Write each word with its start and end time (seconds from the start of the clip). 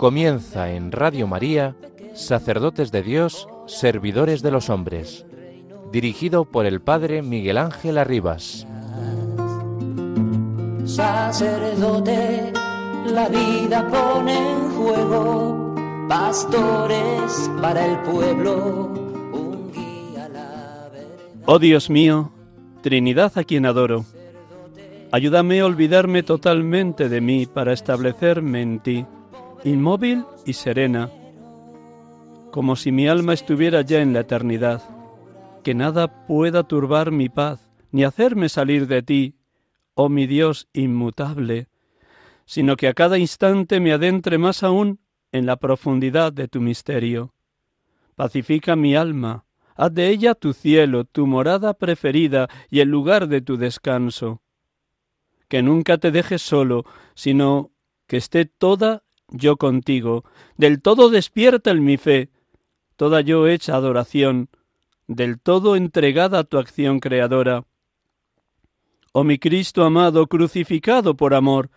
Comienza 0.00 0.72
en 0.72 0.92
Radio 0.92 1.26
María, 1.26 1.76
Sacerdotes 2.14 2.90
de 2.90 3.02
Dios, 3.02 3.46
Servidores 3.66 4.40
de 4.40 4.50
los 4.50 4.70
Hombres, 4.70 5.26
dirigido 5.92 6.46
por 6.46 6.64
el 6.64 6.80
Padre 6.80 7.20
Miguel 7.20 7.58
Ángel 7.58 7.98
Arribas. 7.98 8.66
Sacerdote, 10.86 12.50
la 13.08 13.28
vida 13.28 13.86
pone 13.90 14.38
en 14.38 14.70
juego, 14.70 15.74
pastores 16.08 17.50
para 17.60 17.84
el 17.84 17.98
pueblo, 17.98 18.86
un 19.34 19.70
guía 19.70 20.30
la. 20.30 20.90
Oh 21.44 21.58
Dios 21.58 21.90
mío, 21.90 22.32
Trinidad 22.80 23.32
a 23.36 23.44
quien 23.44 23.66
adoro, 23.66 24.06
ayúdame 25.12 25.60
a 25.60 25.66
olvidarme 25.66 26.22
totalmente 26.22 27.10
de 27.10 27.20
mí 27.20 27.44
para 27.44 27.74
establecerme 27.74 28.62
en 28.62 28.80
ti, 28.80 29.06
inmóvil 29.64 30.24
y 30.46 30.54
serena, 30.54 31.10
como 32.50 32.76
si 32.76 32.92
mi 32.92 33.08
alma 33.08 33.34
estuviera 33.34 33.82
ya 33.82 34.00
en 34.00 34.12
la 34.12 34.20
eternidad, 34.20 34.82
que 35.62 35.74
nada 35.74 36.26
pueda 36.26 36.62
turbar 36.64 37.10
mi 37.10 37.28
paz, 37.28 37.70
ni 37.92 38.04
hacerme 38.04 38.48
salir 38.48 38.86
de 38.86 39.02
ti, 39.02 39.34
oh 39.94 40.08
mi 40.08 40.26
Dios 40.26 40.68
inmutable, 40.72 41.68
sino 42.46 42.76
que 42.76 42.88
a 42.88 42.94
cada 42.94 43.18
instante 43.18 43.80
me 43.80 43.92
adentre 43.92 44.38
más 44.38 44.62
aún 44.62 45.00
en 45.30 45.46
la 45.46 45.56
profundidad 45.56 46.32
de 46.32 46.48
tu 46.48 46.60
misterio. 46.60 47.34
Pacifica 48.16 48.76
mi 48.76 48.96
alma, 48.96 49.44
haz 49.76 49.92
de 49.94 50.08
ella 50.08 50.34
tu 50.34 50.52
cielo, 50.52 51.04
tu 51.04 51.26
morada 51.26 51.74
preferida 51.74 52.48
y 52.68 52.80
el 52.80 52.88
lugar 52.88 53.28
de 53.28 53.40
tu 53.40 53.56
descanso. 53.56 54.42
Que 55.48 55.62
nunca 55.62 55.98
te 55.98 56.10
dejes 56.10 56.42
solo, 56.42 56.84
sino 57.14 57.72
que 58.06 58.16
esté 58.16 58.44
toda 58.46 59.04
yo 59.30 59.56
contigo, 59.56 60.24
del 60.56 60.80
todo 60.82 61.10
despierta 61.10 61.70
en 61.70 61.84
mi 61.84 61.96
fe, 61.96 62.30
toda 62.96 63.20
yo 63.20 63.46
hecha 63.46 63.76
adoración, 63.76 64.48
del 65.06 65.40
todo 65.40 65.76
entregada 65.76 66.40
a 66.40 66.44
tu 66.44 66.58
acción 66.58 67.00
creadora. 67.00 67.64
Oh 69.12 69.24
mi 69.24 69.38
Cristo 69.38 69.84
amado, 69.84 70.26
crucificado 70.26 71.16
por 71.16 71.34
amor, 71.34 71.70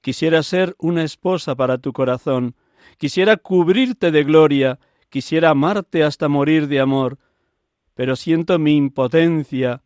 quisiera 0.00 0.42
ser 0.42 0.74
una 0.78 1.04
esposa 1.04 1.54
para 1.54 1.78
tu 1.78 1.92
corazón, 1.92 2.56
quisiera 2.98 3.36
cubrirte 3.36 4.10
de 4.10 4.24
gloria, 4.24 4.80
quisiera 5.08 5.50
amarte 5.50 6.02
hasta 6.02 6.28
morir 6.28 6.66
de 6.66 6.80
amor, 6.80 7.18
pero 7.94 8.16
siento 8.16 8.58
mi 8.58 8.76
impotencia 8.76 9.82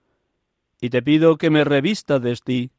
y 0.81 0.91
te 0.91 1.03
pido 1.03 1.37
que 1.37 1.51
me 1.51 1.65
revistas 1.65 2.23
de 2.23 2.37
ti, 2.37 2.71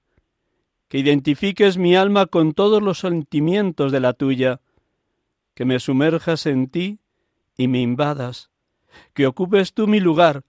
que 0.88 1.00
identifiques 1.00 1.78
mi 1.78 1.96
alma 1.96 2.28
con 2.28 2.54
todos 2.54 2.82
los 2.82 3.00
sentimientos 3.00 3.92
de 3.92 4.00
la 4.00 4.14
tuya, 4.14 4.62
que 5.54 5.66
me 5.66 5.80
sumerjas 5.80 6.46
en 6.46 6.68
ti 6.68 7.00
y 7.58 7.68
me 7.68 7.82
invadas, 7.82 8.50
que 9.14 9.28
ocupes 9.28 9.74
tú 9.74 9.88
mi 9.88 10.00
lugar, 10.00 10.44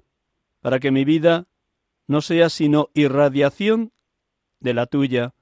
para 0.60 0.80
que 0.80 0.90
mi 0.90 1.04
vida 1.04 1.46
no 2.06 2.20
sea 2.20 2.50
sino 2.50 2.90
irradiación 2.94 3.92
de 4.60 4.74
la 4.74 4.86
tuya. 4.86 5.34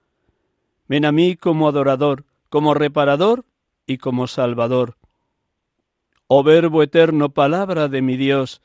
Ven 0.87 1.05
a 1.05 1.13
mí 1.13 1.37
como 1.37 1.69
adorador, 1.69 2.25
como 2.49 2.75
reparador 2.75 3.45
y 3.87 3.99
como 3.99 4.27
salvador. 4.27 4.97
Oh 6.27 6.43
Verbo 6.43 6.83
eterno, 6.83 7.31
palabra 7.31 7.89
de 7.89 8.01
mi 8.01 8.17
Dios, 8.17 8.63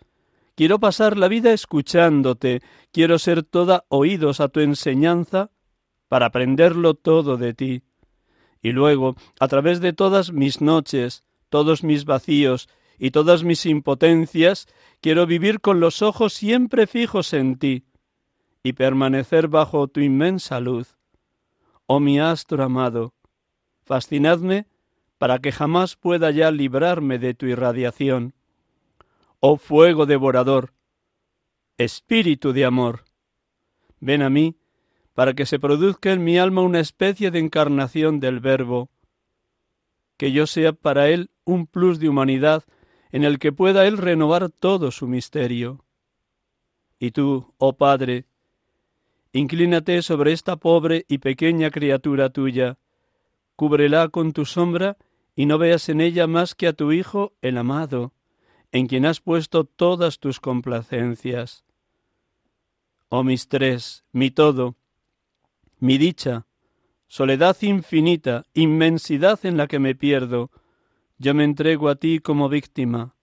quiero 0.55 0.79
pasar 0.79 1.17
la 1.17 1.27
vida 1.27 1.53
escuchándote, 1.53 2.61
quiero 2.91 3.19
ser 3.19 3.43
toda 3.43 3.85
oídos 3.89 4.39
a 4.39 4.49
tu 4.49 4.59
enseñanza 4.59 5.51
para 6.09 6.25
aprenderlo 6.25 6.95
todo 6.95 7.37
de 7.37 7.53
ti. 7.53 7.83
Y 8.61 8.73
luego, 8.73 9.15
a 9.39 9.47
través 9.47 9.79
de 9.79 9.93
todas 9.93 10.33
mis 10.33 10.59
noches, 10.59 11.23
todos 11.47 11.83
mis 11.83 12.03
vacíos 12.03 12.67
y 12.97 13.11
todas 13.11 13.43
mis 13.43 13.65
impotencias, 13.65 14.67
quiero 14.99 15.25
vivir 15.25 15.61
con 15.61 15.79
los 15.79 16.01
ojos 16.01 16.33
siempre 16.33 16.87
fijos 16.87 17.31
en 17.33 17.57
ti 17.57 17.85
y 18.61 18.73
permanecer 18.73 19.47
bajo 19.47 19.87
tu 19.87 20.01
inmensa 20.01 20.59
luz. 20.59 20.97
Oh 21.85 22.01
mi 22.01 22.19
astro 22.19 22.61
amado, 22.63 23.13
fascinadme 23.83 24.67
para 25.17 25.39
que 25.39 25.51
jamás 25.51 25.95
pueda 25.95 26.31
ya 26.31 26.51
librarme 26.51 27.19
de 27.19 27.33
tu 27.33 27.45
irradiación. 27.45 28.33
Oh 29.39 29.57
fuego 29.57 30.05
devorador, 30.05 30.73
espíritu 31.77 32.51
de 32.51 32.65
amor, 32.65 33.05
ven 33.99 34.21
a 34.21 34.29
mí 34.29 34.58
para 35.19 35.33
que 35.33 35.45
se 35.45 35.59
produzca 35.59 36.13
en 36.13 36.23
mi 36.23 36.37
alma 36.37 36.61
una 36.61 36.79
especie 36.79 37.29
de 37.29 37.39
encarnación 37.39 38.21
del 38.21 38.39
Verbo, 38.39 38.89
que 40.15 40.31
yo 40.31 40.47
sea 40.47 40.71
para 40.71 41.09
él 41.09 41.29
un 41.43 41.67
plus 41.67 41.99
de 41.99 42.07
humanidad 42.07 42.63
en 43.11 43.25
el 43.25 43.37
que 43.37 43.51
pueda 43.51 43.85
él 43.85 43.97
renovar 43.97 44.49
todo 44.49 44.91
su 44.91 45.09
misterio. 45.09 45.83
Y 46.99 47.11
tú, 47.11 47.53
oh 47.57 47.73
Padre, 47.73 48.27
inclínate 49.33 50.01
sobre 50.03 50.31
esta 50.31 50.55
pobre 50.55 51.03
y 51.09 51.17
pequeña 51.17 51.69
criatura 51.69 52.29
tuya, 52.29 52.77
cúbrela 53.57 54.07
con 54.07 54.31
tu 54.31 54.45
sombra 54.45 54.95
y 55.35 55.47
no 55.47 55.57
veas 55.57 55.89
en 55.89 55.99
ella 55.99 56.27
más 56.27 56.55
que 56.55 56.65
a 56.65 56.71
tu 56.71 56.93
Hijo 56.93 57.33
el 57.41 57.57
amado, 57.57 58.13
en 58.71 58.87
quien 58.87 59.05
has 59.05 59.19
puesto 59.19 59.65
todas 59.65 60.19
tus 60.19 60.39
complacencias. 60.39 61.65
Oh 63.09 63.25
mis 63.25 63.49
tres, 63.49 64.05
mi 64.13 64.31
todo, 64.31 64.77
mi 65.79 65.97
dicha, 65.97 66.45
soledad 67.07 67.57
infinita, 67.61 68.45
inmensidad 68.53 69.39
en 69.43 69.57
la 69.57 69.67
que 69.67 69.79
me 69.79 69.95
pierdo, 69.95 70.51
yo 71.17 71.33
me 71.33 71.43
entrego 71.43 71.89
a 71.89 71.95
ti 71.95 72.19
como 72.19 72.49
víctima. 72.49 73.15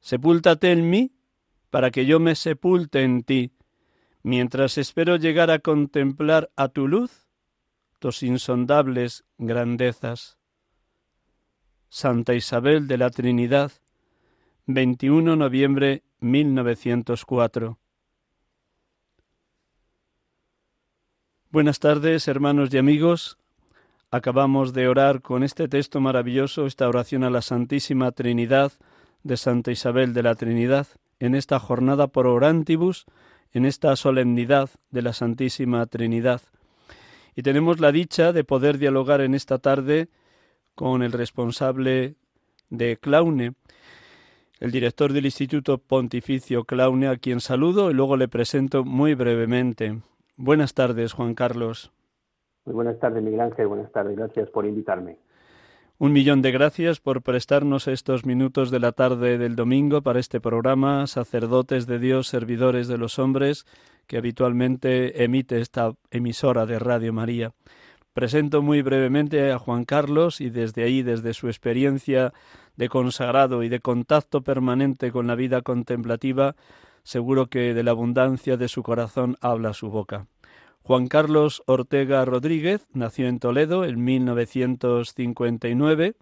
Sepúltate 0.00 0.72
en 0.72 0.90
mí 0.90 1.12
para 1.70 1.90
que 1.90 2.06
yo 2.06 2.20
me 2.20 2.34
sepulte 2.34 3.02
en 3.02 3.22
ti, 3.22 3.52
mientras 4.22 4.78
espero 4.78 5.16
llegar 5.16 5.50
a 5.50 5.58
contemplar 5.58 6.50
a 6.56 6.68
tu 6.68 6.88
luz 6.88 7.26
tus 7.98 8.22
insondables 8.22 9.24
grandezas. 9.38 10.38
Santa 11.88 12.34
Isabel 12.34 12.88
de 12.88 12.98
la 12.98 13.10
Trinidad, 13.10 13.72
21 14.66 15.32
de 15.32 15.36
noviembre 15.36 16.02
1904. 16.20 17.78
Buenas 21.56 21.80
tardes, 21.80 22.28
hermanos 22.28 22.68
y 22.74 22.76
amigos. 22.76 23.38
Acabamos 24.10 24.74
de 24.74 24.88
orar 24.88 25.22
con 25.22 25.42
este 25.42 25.68
texto 25.68 26.02
maravilloso, 26.02 26.66
esta 26.66 26.86
oración 26.86 27.24
a 27.24 27.30
la 27.30 27.40
Santísima 27.40 28.12
Trinidad 28.12 28.72
de 29.22 29.38
Santa 29.38 29.70
Isabel 29.70 30.12
de 30.12 30.22
la 30.22 30.34
Trinidad, 30.34 30.86
en 31.18 31.34
esta 31.34 31.58
jornada 31.58 32.08
por 32.08 32.26
orantibus, 32.26 33.06
en 33.54 33.64
esta 33.64 33.96
solemnidad 33.96 34.68
de 34.90 35.00
la 35.00 35.14
Santísima 35.14 35.86
Trinidad. 35.86 36.42
Y 37.34 37.40
tenemos 37.40 37.80
la 37.80 37.90
dicha 37.90 38.34
de 38.34 38.44
poder 38.44 38.76
dialogar 38.76 39.22
en 39.22 39.34
esta 39.34 39.56
tarde 39.56 40.10
con 40.74 41.02
el 41.02 41.12
responsable 41.12 42.16
de 42.68 42.98
Claune, 42.98 43.54
el 44.60 44.72
director 44.72 45.14
del 45.14 45.24
Instituto 45.24 45.78
Pontificio 45.78 46.64
Claune, 46.64 47.08
a 47.08 47.16
quien 47.16 47.40
saludo 47.40 47.90
y 47.90 47.94
luego 47.94 48.18
le 48.18 48.28
presento 48.28 48.84
muy 48.84 49.14
brevemente. 49.14 50.02
Buenas 50.36 50.74
tardes, 50.74 51.12
Juan 51.12 51.34
Carlos. 51.34 51.92
Muy 52.66 52.74
buenas 52.74 52.98
tardes, 52.98 53.22
Miguel 53.22 53.40
Ángel. 53.40 53.68
Buenas 53.68 53.90
tardes. 53.92 54.16
Gracias 54.16 54.50
por 54.50 54.66
invitarme. 54.66 55.18
Un 55.98 56.12
millón 56.12 56.42
de 56.42 56.52
gracias 56.52 57.00
por 57.00 57.22
prestarnos 57.22 57.88
estos 57.88 58.26
minutos 58.26 58.70
de 58.70 58.80
la 58.80 58.92
tarde 58.92 59.38
del 59.38 59.56
domingo 59.56 60.02
para 60.02 60.20
este 60.20 60.40
programa 60.40 61.06
Sacerdotes 61.06 61.86
de 61.86 61.98
Dios, 61.98 62.28
Servidores 62.28 62.86
de 62.86 62.98
los 62.98 63.18
Hombres, 63.18 63.64
que 64.06 64.18
habitualmente 64.18 65.24
emite 65.24 65.58
esta 65.58 65.94
emisora 66.10 66.66
de 66.66 66.78
Radio 66.78 67.14
María. 67.14 67.52
Presento 68.12 68.60
muy 68.60 68.82
brevemente 68.82 69.50
a 69.52 69.58
Juan 69.58 69.84
Carlos 69.84 70.42
y 70.42 70.50
desde 70.50 70.84
ahí, 70.84 71.02
desde 71.02 71.32
su 71.32 71.48
experiencia 71.48 72.34
de 72.76 72.90
consagrado 72.90 73.62
y 73.62 73.70
de 73.70 73.80
contacto 73.80 74.42
permanente 74.42 75.10
con 75.10 75.26
la 75.26 75.34
vida 75.34 75.62
contemplativa, 75.62 76.56
seguro 77.06 77.46
que 77.46 77.72
de 77.72 77.82
la 77.84 77.92
abundancia 77.92 78.56
de 78.56 78.66
su 78.66 78.82
corazón 78.82 79.36
habla 79.40 79.74
su 79.74 79.90
boca. 79.90 80.26
Juan 80.82 81.06
Carlos 81.06 81.62
Ortega 81.66 82.24
Rodríguez 82.24 82.88
nació 82.92 83.28
en 83.28 83.38
Toledo 83.38 83.84
en 83.84 84.02
1959, 84.02 86.16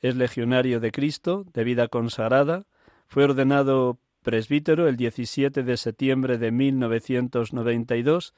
es 0.00 0.16
legionario 0.16 0.80
de 0.80 0.92
Cristo, 0.92 1.46
de 1.54 1.64
vida 1.64 1.88
consagrada, 1.88 2.66
fue 3.06 3.24
ordenado 3.24 3.98
presbítero 4.22 4.86
el 4.86 4.98
17 4.98 5.62
de 5.62 5.76
septiembre 5.78 6.36
de 6.36 6.52
1992 6.52 8.34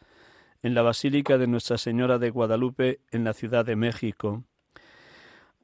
en 0.62 0.74
la 0.74 0.82
Basílica 0.82 1.38
de 1.38 1.48
Nuestra 1.48 1.76
Señora 1.76 2.18
de 2.18 2.30
Guadalupe 2.30 3.00
en 3.10 3.24
la 3.24 3.32
Ciudad 3.32 3.64
de 3.64 3.74
México. 3.74 4.44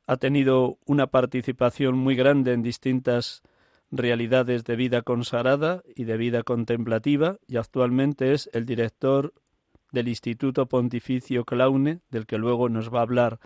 Ha 0.09 0.17
tenido 0.17 0.77
una 0.87 1.07
participación 1.07 1.97
muy 1.97 2.17
grande 2.17 2.53
en 2.53 2.63
distintas 2.63 3.45
realidades 3.97 4.65
de 4.65 4.77
vida 4.77 5.03
consagrada 5.03 5.83
y 5.95 6.05
de 6.05 6.17
vida 6.17 6.43
contemplativa 6.43 7.39
y 7.47 7.57
actualmente 7.57 8.33
es 8.33 8.51
el 8.53 8.67
director 8.67 9.33
del 9.93 10.09
Instituto 10.09 10.67
Pontificio 10.67 11.45
Claune, 11.45 12.01
del 12.11 12.27
que 12.27 12.39
luego 12.39 12.69
nos 12.69 12.93
va 12.93 12.99
a 12.99 13.03
hablar 13.03 13.39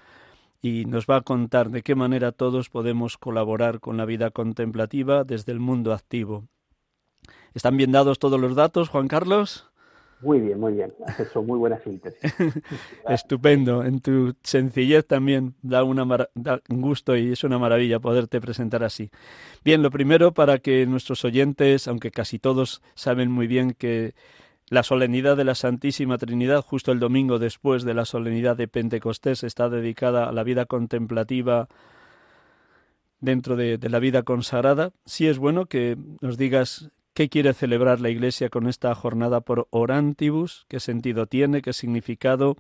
y 0.60 0.86
nos 0.86 1.06
va 1.06 1.16
a 1.16 1.20
contar 1.20 1.70
de 1.70 1.82
qué 1.82 1.94
manera 1.94 2.32
todos 2.32 2.70
podemos 2.70 3.18
colaborar 3.18 3.80
con 3.80 3.96
la 3.96 4.06
vida 4.06 4.30
contemplativa 4.30 5.24
desde 5.24 5.52
el 5.52 5.60
mundo 5.60 5.92
activo. 5.92 6.48
¿Están 7.54 7.76
bien 7.76 7.92
dados 7.92 8.18
todos 8.18 8.40
los 8.40 8.56
datos, 8.56 8.88
Juan 8.88 9.08
Carlos? 9.08 9.67
Muy 10.20 10.40
bien, 10.40 10.58
muy 10.58 10.72
bien. 10.72 10.92
Has 11.06 11.20
hecho 11.20 11.42
muy 11.42 11.58
buena 11.58 11.78
síntesis. 11.78 12.20
Estupendo. 13.08 13.84
En 13.84 14.00
tu 14.00 14.34
sencillez 14.42 15.06
también 15.06 15.54
da, 15.62 15.84
una 15.84 16.28
da 16.34 16.60
un 16.68 16.80
gusto 16.80 17.16
y 17.16 17.32
es 17.32 17.44
una 17.44 17.58
maravilla 17.58 18.00
poderte 18.00 18.40
presentar 18.40 18.82
así. 18.82 19.10
Bien, 19.64 19.82
lo 19.82 19.90
primero 19.90 20.32
para 20.32 20.58
que 20.58 20.86
nuestros 20.86 21.24
oyentes, 21.24 21.86
aunque 21.86 22.10
casi 22.10 22.38
todos 22.38 22.82
saben 22.94 23.30
muy 23.30 23.46
bien 23.46 23.72
que 23.72 24.14
la 24.70 24.82
solemnidad 24.82 25.36
de 25.36 25.44
la 25.44 25.54
Santísima 25.54 26.18
Trinidad, 26.18 26.62
justo 26.62 26.90
el 26.90 26.98
domingo 26.98 27.38
después 27.38 27.84
de 27.84 27.94
la 27.94 28.04
solemnidad 28.04 28.56
de 28.56 28.68
Pentecostés, 28.68 29.44
está 29.44 29.68
dedicada 29.68 30.28
a 30.28 30.32
la 30.32 30.42
vida 30.42 30.66
contemplativa 30.66 31.68
dentro 33.20 33.56
de, 33.56 33.78
de 33.78 33.88
la 33.88 34.00
vida 34.00 34.24
consagrada. 34.24 34.90
Sí 35.06 35.28
es 35.28 35.38
bueno 35.38 35.66
que 35.66 35.96
nos 36.20 36.36
digas 36.36 36.90
¿Qué 37.18 37.28
quiere 37.28 37.52
celebrar 37.52 38.00
la 38.00 38.10
Iglesia 38.10 38.48
con 38.48 38.68
esta 38.68 38.94
jornada 38.94 39.40
por 39.40 39.66
Orantibus? 39.70 40.66
¿Qué 40.68 40.78
sentido 40.78 41.26
tiene? 41.26 41.62
¿Qué 41.62 41.72
significado? 41.72 42.54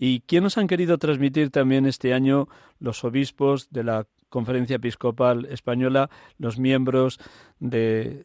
¿Y 0.00 0.22
quién 0.22 0.42
nos 0.42 0.58
han 0.58 0.66
querido 0.66 0.98
transmitir 0.98 1.52
también 1.52 1.86
este 1.86 2.12
año 2.12 2.48
los 2.80 3.04
obispos 3.04 3.70
de 3.70 3.84
la 3.84 4.08
Conferencia 4.28 4.74
Episcopal 4.74 5.44
Española, 5.44 6.10
los 6.38 6.58
miembros 6.58 7.20
de, 7.60 8.24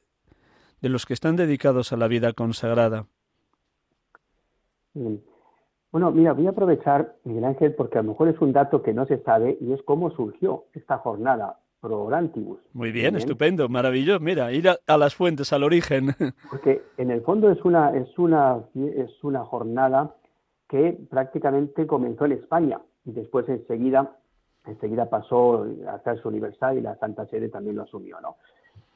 de 0.81 0.89
los 0.89 1.05
que 1.05 1.13
están 1.13 1.35
dedicados 1.35 1.93
a 1.93 1.97
la 1.97 2.07
vida 2.07 2.33
consagrada? 2.33 3.05
Bueno, 5.91 6.09
mira, 6.09 6.33
voy 6.33 6.47
a 6.47 6.49
aprovechar, 6.49 7.17
Miguel 7.25 7.45
Ángel, 7.45 7.75
porque 7.75 7.99
a 7.99 8.01
lo 8.01 8.09
mejor 8.09 8.29
es 8.29 8.41
un 8.41 8.53
dato 8.53 8.81
que 8.81 8.95
no 8.95 9.05
se 9.05 9.21
sabe 9.21 9.59
y 9.61 9.71
es 9.71 9.83
cómo 9.83 10.09
surgió 10.09 10.65
esta 10.73 10.97
jornada. 10.97 11.59
Muy 12.73 12.91
bien, 12.91 13.15
estupendo, 13.15 13.69
maravilloso. 13.69 14.19
Mira, 14.19 14.51
ir 14.51 14.69
a, 14.69 14.97
las 14.97 15.13
fuentes, 15.13 15.53
al 15.53 15.63
origen. 15.63 16.07
Porque 16.49 16.81
en 16.97 17.11
el 17.11 17.21
fondo 17.21 17.51
es 17.51 17.63
una, 17.63 17.95
es 17.95 18.17
una, 18.17 18.59
es 18.75 19.23
una 19.23 19.45
jornada 19.45 20.15
que 20.67 20.97
prácticamente 21.09 21.85
comenzó 21.85 22.25
en 22.25 22.33
España 22.33 22.79
y 23.05 23.11
después 23.11 23.47
enseguida, 23.49 24.17
enseguida 24.65 25.09
pasó 25.09 25.67
a 25.87 25.95
hacerse 25.95 26.27
universal 26.27 26.77
y 26.77 26.81
la 26.81 26.97
Santa 26.97 27.27
Sede 27.27 27.49
también 27.49 27.75
lo 27.75 27.83
asumió, 27.83 28.19
¿no? 28.19 28.37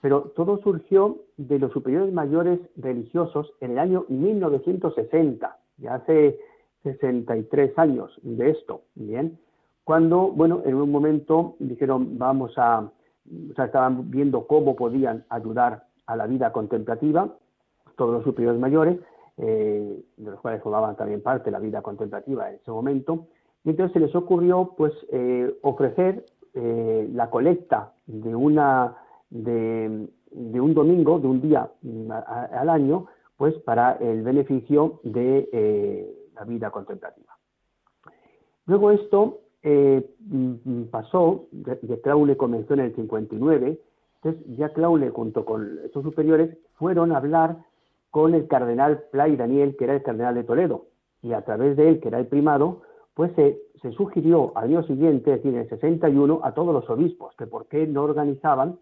Pero 0.02 0.32
todo 0.36 0.60
surgió 0.62 1.18
de 1.38 1.60
los 1.60 1.72
superiores 1.72 2.12
mayores 2.14 2.60
religiosos 2.78 3.54
en 3.60 3.72
el 3.72 3.80
año 3.80 4.06
1960, 4.08 5.58
ya 5.78 5.96
hace 5.96 6.40
63 6.84 7.78
años 7.78 8.12
de 8.24 8.50
esto, 8.52 8.82
¿bien? 8.96 9.38
Cuando, 9.90 10.28
bueno, 10.28 10.62
en 10.66 10.76
un 10.76 10.92
momento 10.92 11.56
dijeron, 11.58 12.20
vamos 12.20 12.56
a, 12.58 12.82
o 12.82 13.54
sea, 13.56 13.66
estaban 13.66 14.12
viendo 14.12 14.46
cómo 14.46 14.76
podían 14.76 15.26
ayudar 15.30 15.88
a 16.06 16.16
la 16.16 16.28
vida 16.28 16.52
contemplativa, 16.52 17.28
todos 17.98 18.14
los 18.14 18.24
superiores 18.24 18.60
mayores, 18.60 19.00
eh, 19.38 20.00
de 20.16 20.30
los 20.30 20.40
cuales 20.42 20.62
formaban 20.62 20.96
también 20.96 21.24
parte 21.24 21.50
la 21.50 21.58
vida 21.58 21.82
contemplativa 21.82 22.52
en 22.52 22.58
ese 22.58 22.70
momento, 22.70 23.30
y 23.64 23.72
entonces 23.72 23.92
se 23.94 24.00
les 24.00 24.14
ocurrió, 24.14 24.76
pues, 24.78 24.94
eh, 25.12 25.58
ofrecer 25.64 26.24
eh, 26.54 27.10
la 27.12 27.32
colecta 27.32 27.94
de 28.06 28.36
una, 28.36 28.96
de, 29.32 30.08
un 30.32 30.74
domingo, 30.76 31.18
de 31.18 31.28
un 31.28 31.42
día 31.42 31.68
mm, 31.82 32.12
al 32.12 32.70
año, 32.70 33.08
pues, 33.38 33.56
para 33.66 33.94
el 33.94 34.22
beneficio 34.22 35.00
de 35.02 36.14
la 36.36 36.44
vida 36.44 36.70
contemplativa. 36.70 37.34
Luego 38.68 38.92
esto 38.92 39.40
eh, 39.64 40.10
mm, 40.20 40.84
pasó, 40.86 41.48
ya 41.52 41.98
Claule 42.02 42.38
comenzó 42.38 42.74
en 42.76 42.80
el 42.82 42.96
59, 42.96 43.80
entonces 44.22 44.58
ya 44.58 44.70
Claule 44.70 45.10
junto 45.10 45.46
con 45.46 45.80
estos 45.84 46.04
superiores 46.04 46.58
fueron 46.76 47.12
a 47.12 47.18
hablar 47.18 47.58
con 48.12 48.34
el 48.34 48.48
cardenal 48.48 49.04
Play 49.12 49.36
Daniel, 49.36 49.76
que 49.78 49.84
era 49.84 49.96
el 49.96 50.04
cardenal 50.04 50.36
de 50.36 50.44
Toledo, 50.44 50.86
y 51.22 51.34
a 51.34 51.44
través 51.44 51.78
de 51.78 51.90
él, 51.90 52.00
que 52.00 52.08
era 52.08 52.20
el 52.20 52.28
primado, 52.28 52.82
pues 53.14 53.32
se, 53.36 53.60
sugirió 53.92 54.54
al 54.56 54.66
año 54.66 54.84
siguiente, 54.84 55.32
es 55.32 55.38
decir, 55.38 55.54
en 55.54 55.62
el 55.62 55.70
61, 55.70 56.42
a 56.44 56.54
todos 56.54 56.74
los 56.74 56.90
obispos, 56.90 57.36
que 57.36 57.48
por 57.48 57.68
qué 57.68 57.86
no 57.86 58.04
organizaban 58.04 58.80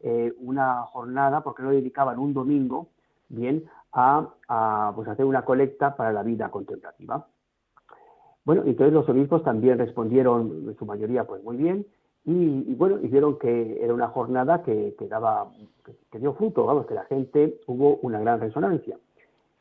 eh, 0.00 0.34
una 0.38 0.82
jornada, 0.82 1.42
por 1.42 1.54
qué 1.54 1.62
no 1.62 1.70
dedicaban 1.70 2.18
un 2.18 2.32
domingo, 2.34 2.88
bien, 3.28 3.64
a, 3.92 4.28
a 4.48 4.92
pues 4.94 5.08
hacer 5.08 5.24
una 5.24 5.44
colecta 5.44 5.96
para 5.96 6.12
la 6.12 6.22
vida 6.22 6.50
contemplativa. 6.50 7.26
Bueno, 8.44 8.62
entonces 8.64 8.92
los 8.92 9.08
obispos 9.08 9.42
también 9.42 9.78
respondieron, 9.78 10.64
en 10.68 10.76
su 10.76 10.86
mayoría, 10.86 11.24
pues 11.24 11.42
muy 11.42 11.56
bien, 11.56 11.86
y, 12.24 12.74
bueno, 12.74 12.98
hicieron 13.02 13.38
que 13.38 13.82
era 13.82 13.94
una 13.94 14.08
jornada 14.08 14.62
que, 14.62 14.94
daba, 15.08 15.50
que, 16.10 16.18
dio 16.18 16.34
fruto, 16.34 16.66
vamos, 16.66 16.86
que 16.86 16.94
la 16.94 17.04
gente 17.04 17.60
hubo 17.66 17.96
una 18.02 18.20
gran 18.20 18.40
resonancia. 18.40 18.98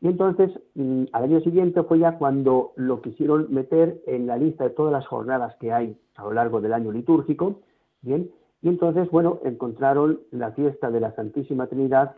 Y 0.02 0.08
entonces, 0.08 0.52
mm, 0.76 1.06
al 1.12 1.24
año 1.24 1.42
siguiente 1.42 1.84
fue 1.84 2.00
ya 2.00 2.18
cuando 2.18 2.74
lo 2.76 3.02
quisieron 3.02 3.48
meter 3.50 4.02
en 4.08 4.28
la 4.28 4.38
lista 4.38 4.66
de 4.66 4.70
todas 4.72 4.94
las 4.94 5.08
jornadas 5.08 5.56
que 5.58 5.72
hay 5.72 5.98
a 6.16 6.24
lo 6.24 6.34
largo 6.34 6.62
del 6.62 6.74
año 6.74 6.92
litúrgico, 6.92 7.62
bien, 8.02 8.30
y 8.62 8.68
entonces, 8.68 9.10
bueno, 9.10 9.40
encontraron 9.44 10.20
la 10.32 10.52
fiesta 10.52 10.92
de 10.92 11.00
la 11.00 11.16
Santísima 11.16 11.68
Trinidad 11.68 12.16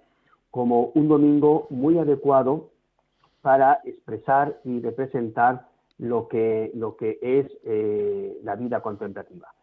como 0.49 0.91
un 0.95 1.07
domingo 1.07 1.67
muy 1.69 1.97
adecuado 1.97 2.69
para 3.41 3.79
expresar 3.85 4.59
y 4.63 4.79
representar 4.81 5.67
lo 6.01 6.27
que, 6.27 6.71
lo 6.73 6.97
que 6.97 7.19
es 7.21 7.45
eh, 7.63 8.35
la 8.43 8.55
vida 8.55 8.81
contemplativa. 8.81 9.53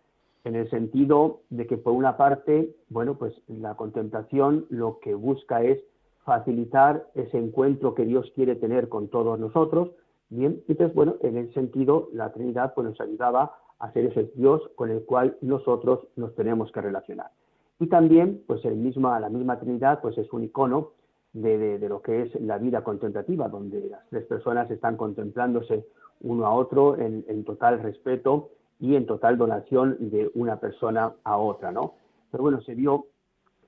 En 0.44 0.54
el 0.54 0.70
sentido 0.70 1.40
de 1.50 1.66
que, 1.66 1.76
por 1.76 1.94
una 1.94 2.16
parte, 2.16 2.76
bueno, 2.88 3.18
pues 3.18 3.34
la 3.48 3.74
contemplación 3.74 4.64
lo 4.70 5.00
que 5.00 5.14
busca 5.14 5.64
es 5.64 5.82
facilitar 6.24 7.08
ese 7.14 7.38
encuentro 7.38 7.94
que 7.94 8.04
Dios 8.04 8.30
quiere 8.36 8.54
tener 8.54 8.88
con 8.88 9.08
todos 9.08 9.36
nosotros, 9.40 9.90
bien, 10.30 10.62
entonces, 10.68 10.94
bueno, 10.94 11.16
en 11.22 11.38
ese 11.38 11.54
sentido, 11.54 12.08
la 12.12 12.32
Trinidad 12.32 12.72
pues, 12.72 12.86
nos 12.86 13.00
ayudaba 13.00 13.56
a 13.80 13.92
ser 13.92 14.04
ese 14.04 14.30
Dios 14.36 14.62
con 14.76 14.90
el 14.90 15.04
cual 15.04 15.36
nosotros 15.40 16.06
nos 16.14 16.36
tenemos 16.36 16.70
que 16.70 16.80
relacionar. 16.80 17.32
Y 17.80 17.88
también, 17.88 18.44
pues 18.46 18.64
el 18.64 18.76
misma, 18.76 19.18
la 19.18 19.28
misma 19.28 19.58
Trinidad, 19.58 20.00
pues 20.00 20.16
es 20.18 20.32
un 20.32 20.44
icono 20.44 20.92
de, 21.32 21.78
de, 21.78 21.88
lo 21.88 22.00
que 22.00 22.22
es 22.22 22.40
la 22.40 22.58
vida 22.58 22.84
contemplativa, 22.84 23.48
donde 23.48 23.88
las 23.88 24.08
tres 24.08 24.24
personas 24.26 24.70
están 24.70 24.96
contemplándose 24.96 25.84
uno 26.20 26.46
a 26.46 26.52
otro 26.52 26.96
en, 26.98 27.44
total 27.44 27.80
respeto 27.80 28.50
y 28.80 28.94
en 28.94 29.06
total 29.06 29.38
donación 29.38 29.96
de 29.98 30.30
una 30.34 30.60
persona 30.60 31.12
a 31.24 31.36
otra, 31.38 31.72
¿no? 31.72 31.94
Pero 32.30 32.42
bueno, 32.42 32.60
se 32.62 32.74
vio 32.74 33.06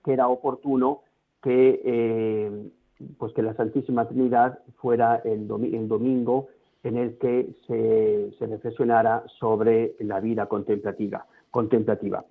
que 0.05 0.13
era 0.13 0.29
oportuno 0.29 1.03
que, 1.43 1.81
eh, 1.85 2.71
pues 3.19 3.33
que 3.33 3.43
la 3.43 3.55
Santísima 3.55 4.07
Trinidad 4.07 4.61
fuera 4.77 5.17
el, 5.25 5.49
domingo 5.49 6.49
en 6.83 6.97
el 6.97 7.19
que 7.19 7.55
se, 7.67 8.33
se, 8.39 8.47
reflexionara 8.47 9.25
sobre 9.39 9.97
la 10.01 10.21
vida 10.21 10.47
contemplativa, 10.47 11.27
contemplativa. 11.51 12.25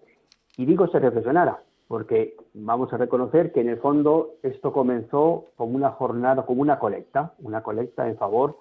Y 0.58 0.66
digo 0.66 0.88
se 0.88 1.00
reflexionara, 1.00 1.62
porque 1.88 2.36
vamos 2.54 2.92
a 2.94 2.98
reconocer 2.98 3.52
que 3.52 3.62
en 3.62 3.70
el 3.70 3.78
fondo 3.78 4.36
esto 4.44 4.72
comenzó 4.72 5.46
como 5.56 5.76
una 5.76 5.92
jornada, 5.92 6.46
como 6.46 6.62
una 6.62 6.80
colecta, 6.80 7.34
una 7.40 7.64
colecta 7.64 8.08
en 8.08 8.18
favor 8.18 8.58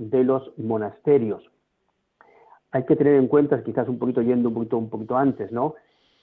de 0.00 0.24
los 0.24 0.56
monasterios. 0.58 1.42
Hay 2.72 2.84
que 2.84 2.96
tener 2.96 3.14
en 3.14 3.28
cuenta, 3.28 3.62
quizás 3.62 3.88
un 3.88 3.98
poquito 3.98 4.22
yendo 4.22 4.48
un 4.48 4.54
poquito, 4.54 4.78
un 4.78 4.88
poquito 4.88 5.16
antes, 5.16 5.52
¿no? 5.52 5.74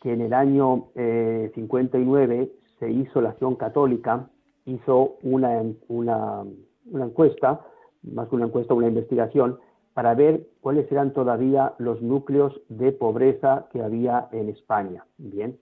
que 0.01 0.13
en 0.13 0.21
el 0.21 0.33
año 0.33 0.87
59 0.95 2.41
eh, 2.41 2.51
se 2.79 2.89
hizo 2.89 3.21
la 3.21 3.29
acción 3.29 3.55
católica, 3.55 4.29
hizo 4.65 5.17
una, 5.23 5.63
una, 5.87 6.43
una 6.91 7.05
encuesta, 7.05 7.61
más 8.03 8.27
que 8.29 8.35
una 8.35 8.45
encuesta, 8.45 8.73
una 8.73 8.87
investigación, 8.87 9.59
para 9.93 10.13
ver 10.13 10.47
cuáles 10.61 10.91
eran 10.91 11.13
todavía 11.13 11.73
los 11.79 12.01
núcleos 12.01 12.61
de 12.69 12.91
pobreza 12.91 13.67
que 13.71 13.81
había 13.81 14.27
en 14.31 14.49
España. 14.49 15.05
Bien, 15.17 15.57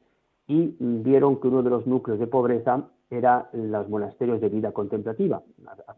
y 0.48 0.76
vieron 0.80 1.40
que 1.40 1.48
uno 1.48 1.64
de 1.64 1.70
los 1.70 1.88
núcleos 1.88 2.20
de 2.20 2.28
pobreza 2.28 2.90
era 3.10 3.50
los 3.54 3.90
monasterios 3.90 4.42
de 4.42 4.50
vida 4.50 4.72
contemplativa. 4.72 5.42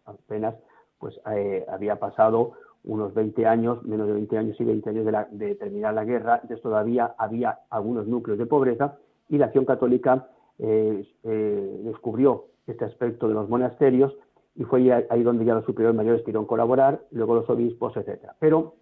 Apenas 0.06 0.56
pues 1.00 1.20
eh, 1.32 1.66
había 1.70 1.98
pasado 1.98 2.54
unos 2.84 3.14
20 3.14 3.46
años, 3.46 3.84
menos 3.84 4.08
de 4.08 4.14
20 4.14 4.38
años 4.38 4.60
y 4.60 4.64
20 4.64 4.90
años 4.90 5.28
de, 5.32 5.56
terminar 5.56 5.94
la 5.94 6.06
guerra, 6.06 6.36
entonces 6.42 6.62
todavía 6.62 7.16
había 7.18 7.60
algunos 7.70 8.08
núcleos 8.08 8.40
de 8.40 8.46
pobreza 8.46 8.98
y 9.30 9.38
la 9.38 9.48
acción 9.48 9.66
católica 9.66 10.30
eh, 10.60 11.06
eh, 11.24 11.82
descubrió 11.84 12.46
este 12.66 12.86
aspecto 12.86 13.28
de 13.28 13.34
los 13.34 13.50
monasterios 13.50 14.16
y 14.56 14.64
fue 14.64 14.92
ahí 15.10 15.24
donde 15.24 15.46
ya 15.46 15.54
los 15.54 15.66
superiores 15.66 15.96
mayores 15.96 16.22
quisieron 16.22 16.46
colaborar, 16.46 17.02
luego 17.12 17.36
los 17.36 17.50
obispos, 17.50 17.96
etcétera. 17.96 18.36
Pero 18.40 18.76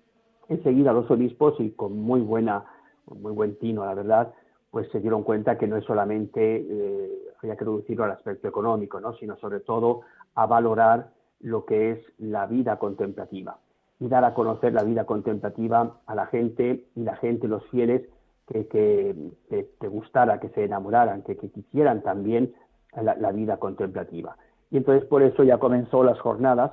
enseguida 0.47 0.93
los 0.93 1.09
obispos, 1.11 1.59
y 1.59 1.71
con 1.71 1.99
muy 1.99 2.21
buena, 2.21 2.63
muy 3.07 3.33
buen 3.33 3.57
tino, 3.57 3.83
la 3.85 3.93
verdad, 3.93 4.33
pues 4.71 4.89
se 4.91 5.01
dieron 5.01 5.23
cuenta 5.23 5.57
que 5.57 5.67
no 5.67 5.75
es 5.75 5.83
solamente 5.83 6.65
había 7.45 7.55
que 7.55 7.65
reducirlo 7.65 8.03
al 8.03 8.11
aspecto 8.11 8.47
económico, 8.47 8.99
¿no? 8.99 9.13
sino 9.13 9.37
sobre 9.37 9.59
todo 9.61 10.01
a 10.35 10.45
valorar 10.45 11.09
lo 11.45 11.63
que 11.65 11.91
es 11.91 11.99
la 12.17 12.47
vida 12.47 12.77
contemplativa 12.79 13.59
y 13.99 14.07
dar 14.07 14.25
a 14.25 14.33
conocer 14.33 14.73
la 14.73 14.83
vida 14.83 15.05
contemplativa 15.05 15.99
a 16.07 16.15
la 16.15 16.25
gente 16.25 16.87
y 16.95 17.03
la 17.03 17.15
gente, 17.17 17.47
los 17.47 17.63
fieles, 17.67 18.01
que, 18.47 18.67
que, 18.67 19.69
te 19.79 19.87
gustara, 19.87 20.39
que 20.39 20.49
se 20.49 20.63
enamoraran, 20.63 21.21
que, 21.21 21.37
quisieran 21.37 22.01
también 22.01 22.55
la, 22.99 23.31
vida 23.31 23.57
contemplativa. 23.57 24.37
Y 24.71 24.77
entonces 24.77 25.07
por 25.07 25.21
eso 25.21 25.43
ya 25.43 25.59
comenzó 25.59 26.03
las 26.03 26.19
jornadas 26.19 26.71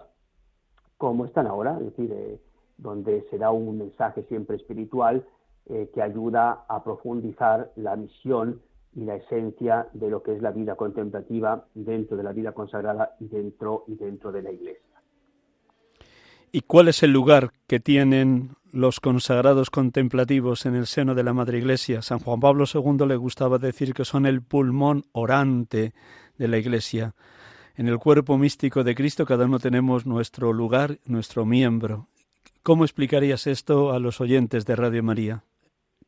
como 0.97 1.26
están 1.26 1.47
ahora, 1.47 1.76
es 1.79 1.85
decir, 1.85 2.11
eh, 2.11 2.41
donde 2.79 3.26
se 3.29 3.37
da 3.37 3.50
un 3.50 3.76
mensaje 3.76 4.23
siempre 4.25 4.57
espiritual 4.57 5.26
eh, 5.67 5.91
que 5.93 6.00
ayuda 6.00 6.64
a 6.67 6.83
profundizar 6.83 7.73
la 7.76 7.95
misión 7.97 8.62
y 8.95 9.05
la 9.05 9.17
esencia 9.17 9.89
de 9.93 10.11
lo 10.11 10.23
que 10.23 10.35
es 10.35 10.43
la 10.43 10.51
vida 10.51 10.77
contemplativa 10.77 11.67
dentro 11.75 12.17
de 12.17 12.23
la 12.23 12.33
vida 12.33 12.53
consagrada 12.53 13.17
y 13.21 13.29
dentro, 13.29 13.85
y 13.89 13.95
dentro 13.95 14.33
de 14.33 14.43
la 14.43 14.53
Iglesia. 14.53 14.93
¿Y 16.51 16.61
cuál 16.61 16.89
es 16.89 17.03
el 17.03 17.13
lugar 17.13 17.53
que 17.67 17.81
tienen 17.81 18.51
los 18.73 19.01
consagrados 19.01 19.71
contemplativos 19.71 20.67
en 20.67 20.75
el 20.75 20.87
seno 20.87 21.15
de 21.15 21.23
la 21.23 21.33
Madre 21.33 21.59
Iglesia? 21.59 22.03
San 22.03 22.19
Juan 22.19 22.41
Pablo 22.41 22.65
II 22.73 23.07
le 23.07 23.17
gustaba 23.17 23.59
decir 23.59 23.95
que 23.95 24.05
son 24.05 24.27
el 24.27 24.43
pulmón 24.43 25.05
orante 25.13 25.95
de 26.37 26.49
la 26.49 26.59
Iglesia. 26.59 27.15
En 27.75 27.89
el 27.89 27.99
cuerpo 27.99 28.37
místico 28.37 28.85
de 28.85 28.95
Cristo 28.95 29.25
cada 29.25 29.47
uno 29.47 29.59
tenemos 29.59 30.05
nuestro 30.05 30.53
lugar, 30.53 30.99
nuestro 31.07 31.47
miembro. 31.47 32.09
¿Cómo 32.63 32.85
explicarías 32.85 33.47
esto 33.47 33.93
a 33.93 33.99
los 33.99 34.21
oyentes 34.21 34.67
de 34.67 34.77
Radio 34.77 35.03
María? 35.03 35.45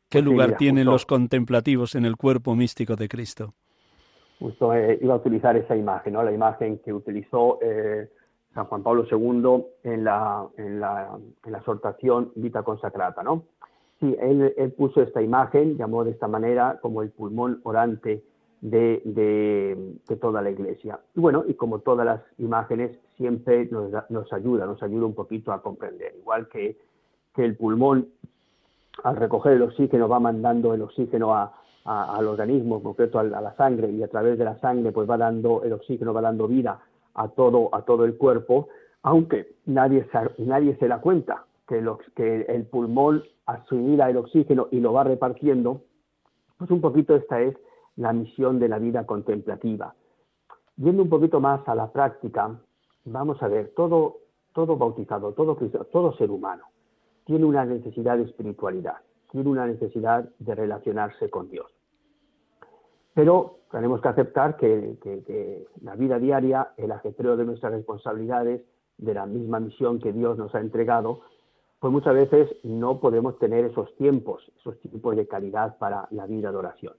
¿Qué 0.09 0.23
lugar 0.23 0.57
tienen 0.57 0.87
los 0.87 1.07
contemplativos 1.07 1.95
en 1.95 2.05
el 2.05 2.17
cuerpo 2.17 2.55
místico 2.55 2.97
de 2.97 3.09
Cristo? 3.09 3.55
Justo 4.39 4.75
eh, 4.75 4.99
iba 5.01 5.15
a 5.15 5.17
utilizar 5.17 5.57
esa 5.57 5.77
imagen, 5.77 6.13
¿no? 6.13 6.23
la 6.23 6.33
imagen 6.33 6.79
que 6.79 6.93
utilizó 6.93 7.59
eh, 7.63 8.09
San 8.55 8.67
Juan 8.67 8.83
Pablo 8.83 9.05
II 9.11 9.65
en 9.83 10.05
la, 10.05 10.47
en 10.57 10.81
la, 10.81 11.19
en 11.45 11.53
la 11.53 11.59
exhortación 11.59 12.33
Vita 12.35 12.63
Consacrata. 12.63 13.23
¿no? 13.23 13.45
Sí, 14.01 14.17
él, 14.21 14.55
él, 14.57 14.73
puso 14.73 15.03
esta 15.03 15.23
imagen, 15.23 15.77
llamó 15.77 16.05
de 16.05 16.13
esta 16.13 16.29
manera 16.29 16.79
como 16.83 17.03
el 17.03 17.11
pulmón 17.11 17.61
orante 17.65 18.25
de, 18.61 19.03
de, 19.05 19.97
de, 20.09 20.17
toda 20.17 20.43
la 20.43 20.51
iglesia. 20.51 20.99
Y 21.15 21.21
bueno, 21.21 21.45
y 21.47 21.55
como 21.55 21.81
todas 21.81 22.07
las 22.07 22.23
imágenes, 22.39 22.99
siempre 23.17 23.67
nos, 23.71 23.93
nos 24.09 24.33
ayuda, 24.33 24.67
nos 24.67 24.83
ayuda 24.83 25.07
un 25.07 25.15
poquito 25.15 25.53
a 25.53 25.63
comprender. 25.63 26.15
Igual 26.19 26.49
que, 26.49 26.79
que 27.35 27.45
el 27.45 27.57
pulmón 27.57 28.09
al 29.03 29.17
recoger 29.17 29.55
el 29.55 29.63
oxígeno 29.63 30.09
va 30.09 30.21
mandando 30.21 30.75
el 30.75 30.83
oxígeno 30.83 31.35
a, 31.35 31.53
al 31.85 32.27
organismo, 32.27 32.77
en 32.77 32.83
concreto 32.83 33.19
a, 33.19 33.25
la 33.25 33.55
sangre, 33.57 33.91
y 33.91 34.03
a 34.03 34.09
través 34.09 34.39
de 34.39 34.45
la 34.45 34.59
sangre 34.61 34.93
pues 34.93 35.09
va 35.09 35.19
dando 35.19 35.63
el 35.65 35.73
oxígeno, 35.73 36.15
va 36.15 36.23
dando 36.23 36.49
vida 36.49 36.81
a 37.15 37.29
todo, 37.29 37.75
a 37.75 37.83
todo 37.83 38.05
el 38.05 38.17
cuerpo, 38.17 38.69
aunque 39.03 39.57
nadie 39.67 40.07
se, 40.11 40.43
nadie 40.43 40.77
se 40.77 40.89
da 40.89 41.01
cuenta 41.01 41.45
que, 41.69 41.85
que 42.15 42.43
el 42.43 42.67
pulmón 42.67 43.23
asumirá 43.47 44.09
el 44.09 44.17
oxígeno 44.17 44.69
y 44.71 44.81
lo 44.81 44.93
va 44.93 45.05
repartiendo, 45.05 45.83
pues 46.57 46.71
un 46.71 46.81
poquito 46.81 47.15
esta 47.15 47.41
es 47.41 47.55
la 47.97 48.13
misión 48.13 48.59
de 48.59 48.69
la 48.69 48.79
vida 48.79 49.05
contemplativa. 49.05 49.95
Yendo 50.77 51.03
un 51.03 51.09
poquito 51.09 51.39
más 51.41 51.67
a 51.69 51.75
la 51.75 51.93
práctica, 51.93 52.59
vamos 53.05 53.43
a 53.43 53.49
ver, 53.49 53.73
todo, 53.77 54.17
todo 54.53 54.77
bautizado, 54.77 55.33
todo, 55.33 55.57
todo 55.93 56.17
ser 56.17 56.31
humano, 56.31 56.65
tiene 57.25 57.45
una 57.45 57.65
necesidad 57.65 58.17
de 58.19 58.25
espiritualidad, 58.25 58.97
tiene 59.31 59.49
una 59.49 59.67
necesidad 59.67 60.29
de 60.39 60.55
relacionarse 60.55 61.31
con 61.31 61.51
Dios. 61.51 61.67
Pero 63.15 63.59
tenemos 63.71 64.01
que 64.01 64.09
aceptar 64.09 64.57
que, 64.57 65.67
la 65.83 65.95
vida 65.95 66.19
diaria, 66.19 66.73
el 66.77 66.93
ajetreo 66.93 67.37
de 67.37 67.45
nuestras 67.45 67.73
responsabilidades, 67.73 68.63
de 68.99 69.15
la 69.15 69.27
misma 69.27 69.59
misión 69.61 69.99
que 69.99 70.13
Dios 70.13 70.39
nos 70.39 70.55
ha 70.55 70.61
entregado, 70.61 71.21
pues 71.81 71.93
muchas 71.93 72.15
veces 72.15 72.49
no 72.63 73.01
podemos 73.01 73.39
tener 73.39 73.65
esos 73.65 73.95
tiempos, 73.97 74.51
esos 74.59 74.79
tiempos 74.81 75.17
de 75.17 75.27
calidad 75.27 75.77
para 75.79 76.07
la 76.11 76.27
vida 76.27 76.51
de 76.51 76.57
oración. 76.57 76.95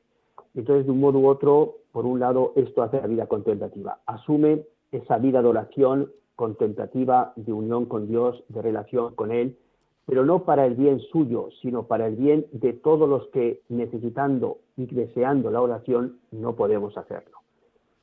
Entonces, 0.53 0.85
de 0.85 0.91
un 0.91 0.99
modo 0.99 1.19
u 1.19 1.27
otro, 1.27 1.77
por 1.91 2.05
un 2.05 2.19
lado, 2.19 2.53
esto 2.55 2.83
hace 2.83 3.01
la 3.01 3.07
vida 3.07 3.27
contemplativa. 3.27 3.99
Asume 4.05 4.65
esa 4.91 5.17
vida 5.17 5.41
de 5.41 5.47
oración 5.47 6.11
contemplativa, 6.35 7.33
de 7.35 7.53
unión 7.53 7.85
con 7.85 8.07
Dios, 8.07 8.43
de 8.49 8.61
relación 8.61 9.15
con 9.15 9.31
Él, 9.31 9.57
pero 10.05 10.25
no 10.25 10.43
para 10.43 10.65
el 10.65 10.75
bien 10.75 10.99
suyo, 10.99 11.49
sino 11.61 11.87
para 11.87 12.07
el 12.07 12.15
bien 12.15 12.45
de 12.51 12.73
todos 12.73 13.09
los 13.09 13.27
que 13.27 13.61
necesitando 13.69 14.59
y 14.77 14.85
deseando 14.85 15.49
la 15.51 15.61
oración 15.61 16.19
no 16.31 16.55
podemos 16.55 16.97
hacerlo. 16.97 17.39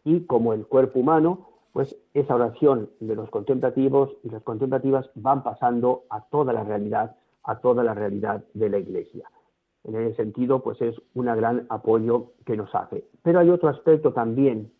Y 0.04 0.22
como 0.26 0.52
el 0.52 0.66
cuerpo 0.66 0.98
humano, 1.00 1.46
pues 1.72 1.96
esa 2.12 2.34
oración 2.34 2.90
de 3.00 3.14
los 3.14 3.30
contemplativos 3.30 4.10
y 4.24 4.30
las 4.30 4.42
contemplativas 4.42 5.08
van 5.14 5.42
pasando 5.42 6.04
a 6.10 6.22
toda 6.22 6.52
la 6.52 6.64
realidad, 6.64 7.16
a 7.44 7.60
toda 7.60 7.84
la 7.84 7.94
realidad 7.94 8.44
de 8.52 8.68
la 8.68 8.78
Iglesia. 8.78 9.30
En 9.84 9.96
ese 9.96 10.16
sentido, 10.16 10.62
pues 10.62 10.80
es 10.82 11.00
un 11.14 11.26
gran 11.26 11.66
apoyo 11.68 12.32
que 12.44 12.56
nos 12.56 12.74
hace. 12.74 13.04
Pero 13.22 13.40
hay 13.40 13.50
otro 13.50 13.68
aspecto 13.68 14.12
también 14.12 14.72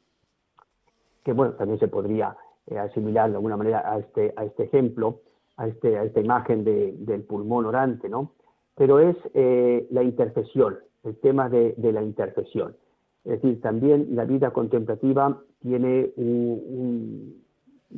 que, 1.25 1.33
bueno, 1.33 1.55
también 1.55 1.79
se 1.79 1.89
podría 1.89 2.37
eh, 2.67 2.79
asimilar 2.79 3.31
de 3.31 3.37
alguna 3.37 3.57
manera 3.57 3.83
a 3.91 3.99
este, 3.99 4.35
a 4.37 4.45
este 4.45 4.65
ejemplo, 4.65 5.21
a, 5.57 5.67
este, 5.67 5.99
a 5.99 6.05
esta 6.05 6.21
imagen 6.21 6.65
del 6.65 7.23
pulmón 7.23 7.67
orante, 7.67 8.09
¿no? 8.09 8.33
Pero 8.75 8.99
es 8.99 9.17
eh, 9.35 9.87
la 9.91 10.03
intercesión, 10.03 10.79
el 11.05 11.17
tema 11.17 11.49
de, 11.49 11.75
la 11.79 12.03
intercesión. 12.03 12.77
Es 13.25 13.43
decir, 13.43 13.61
también 13.61 14.09
la 14.17 14.25
vida 14.25 14.51
contemplativa 14.53 15.41
tiene 15.61 16.13
un, 16.17 17.43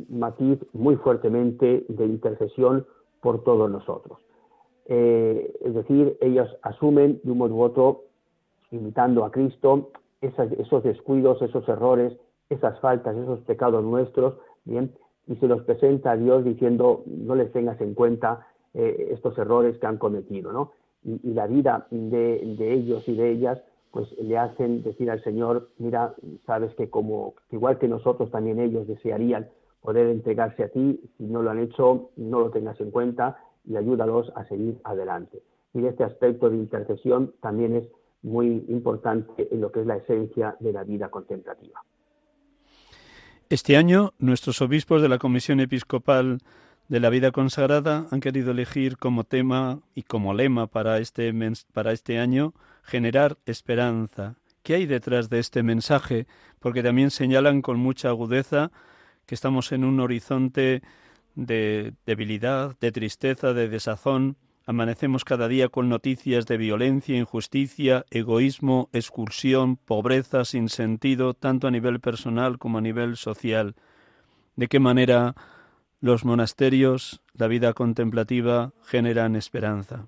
matiz 0.08 0.58
muy 0.72 0.96
fuertemente 0.96 1.86
de 1.88 2.04
intercesión 2.04 2.84
por 3.20 3.44
todos 3.44 3.70
nosotros. 3.70 4.18
Eh, 4.86 5.54
es 5.64 5.72
decir, 5.72 6.18
ellos 6.20 6.48
asumen 6.62 7.20
de 7.22 7.30
un 7.30 7.38
modo 7.38 7.54
u 7.54 7.62
otro, 7.62 8.02
imitando 8.72 9.24
a 9.24 9.30
Cristo, 9.30 9.92
esos 10.20 10.82
descuidos, 10.82 11.40
esos 11.42 11.68
errores, 11.68 12.12
esas 12.50 12.78
faltas, 12.80 13.16
esos 13.16 13.40
pecados 13.40 13.84
nuestros, 13.84 14.34
bien, 14.64 14.92
y 15.26 15.36
se 15.36 15.46
los 15.46 15.62
presenta 15.62 16.12
a 16.12 16.16
Dios 16.16 16.44
diciendo 16.44 17.02
no 17.06 17.34
les 17.34 17.52
tengas 17.52 17.80
en 17.80 17.94
cuenta 17.94 18.46
eh, 18.74 19.08
estos 19.12 19.36
errores 19.38 19.78
que 19.78 19.86
han 19.86 19.98
cometido, 19.98 20.52
¿no? 20.52 20.72
Y, 21.04 21.32
la 21.32 21.46
vida 21.46 21.86
de, 21.90 22.40
ellos 22.58 23.06
y 23.08 23.14
de 23.14 23.30
ellas 23.30 23.62
pues 23.90 24.10
le 24.18 24.38
hacen 24.38 24.82
decir 24.82 25.10
al 25.10 25.22
Señor, 25.22 25.68
mira, 25.78 26.14
sabes 26.46 26.74
que 26.74 26.90
como 26.90 27.34
igual 27.52 27.78
que 27.78 27.86
nosotros 27.86 28.30
también 28.30 28.58
ellos 28.58 28.88
desearían 28.88 29.48
poder 29.82 30.08
entregarse 30.08 30.64
a 30.64 30.68
ti, 30.68 31.00
si 31.16 31.24
no 31.24 31.42
lo 31.42 31.50
han 31.50 31.60
hecho, 31.60 32.10
no 32.16 32.40
lo 32.40 32.50
tengas 32.50 32.80
en 32.80 32.90
cuenta 32.90 33.36
y 33.64 33.76
ayúdalos 33.76 34.32
a 34.34 34.44
seguir 34.46 34.80
adelante. 34.82 35.42
Y 35.74 35.84
este 35.86 36.04
aspecto 36.04 36.50
de 36.50 36.56
intercesión 36.56 37.34
también 37.40 37.76
es 37.76 37.84
muy 38.22 38.64
importante 38.68 39.46
en 39.52 39.60
lo 39.60 39.70
que 39.70 39.80
es 39.80 39.86
la 39.86 39.96
esencia 39.96 40.56
de 40.58 40.72
la 40.72 40.82
vida 40.82 41.10
contemplativa. 41.10 41.80
Este 43.50 43.76
año, 43.76 44.14
nuestros 44.18 44.62
obispos 44.62 45.02
de 45.02 45.08
la 45.08 45.18
Comisión 45.18 45.60
Episcopal 45.60 46.38
de 46.88 46.98
la 46.98 47.10
Vida 47.10 47.30
Consagrada 47.30 48.06
han 48.10 48.20
querido 48.20 48.52
elegir 48.52 48.96
como 48.96 49.24
tema 49.24 49.80
y 49.94 50.04
como 50.04 50.32
lema 50.32 50.66
para 50.66 50.98
este, 50.98 51.32
para 51.74 51.92
este 51.92 52.18
año 52.18 52.54
generar 52.82 53.36
esperanza. 53.44 54.36
¿Qué 54.62 54.76
hay 54.76 54.86
detrás 54.86 55.28
de 55.28 55.40
este 55.40 55.62
mensaje? 55.62 56.26
Porque 56.58 56.82
también 56.82 57.10
señalan 57.10 57.60
con 57.60 57.78
mucha 57.78 58.08
agudeza 58.08 58.72
que 59.26 59.34
estamos 59.34 59.72
en 59.72 59.84
un 59.84 60.00
horizonte 60.00 60.82
de 61.34 61.92
debilidad, 62.06 62.74
de 62.80 62.92
tristeza, 62.92 63.52
de 63.52 63.68
desazón, 63.68 64.36
Amanecemos 64.66 65.26
cada 65.26 65.46
día 65.46 65.68
con 65.68 65.90
noticias 65.90 66.46
de 66.46 66.56
violencia, 66.56 67.18
injusticia, 67.18 68.06
egoísmo, 68.10 68.88
excursión, 68.94 69.76
pobreza 69.76 70.46
sin 70.46 70.70
sentido, 70.70 71.34
tanto 71.34 71.66
a 71.66 71.70
nivel 71.70 72.00
personal 72.00 72.56
como 72.56 72.78
a 72.78 72.80
nivel 72.80 73.16
social. 73.16 73.74
¿De 74.56 74.68
qué 74.68 74.80
manera 74.80 75.34
los 76.00 76.24
monasterios, 76.24 77.20
la 77.34 77.46
vida 77.46 77.74
contemplativa, 77.74 78.72
generan 78.84 79.36
esperanza? 79.36 80.06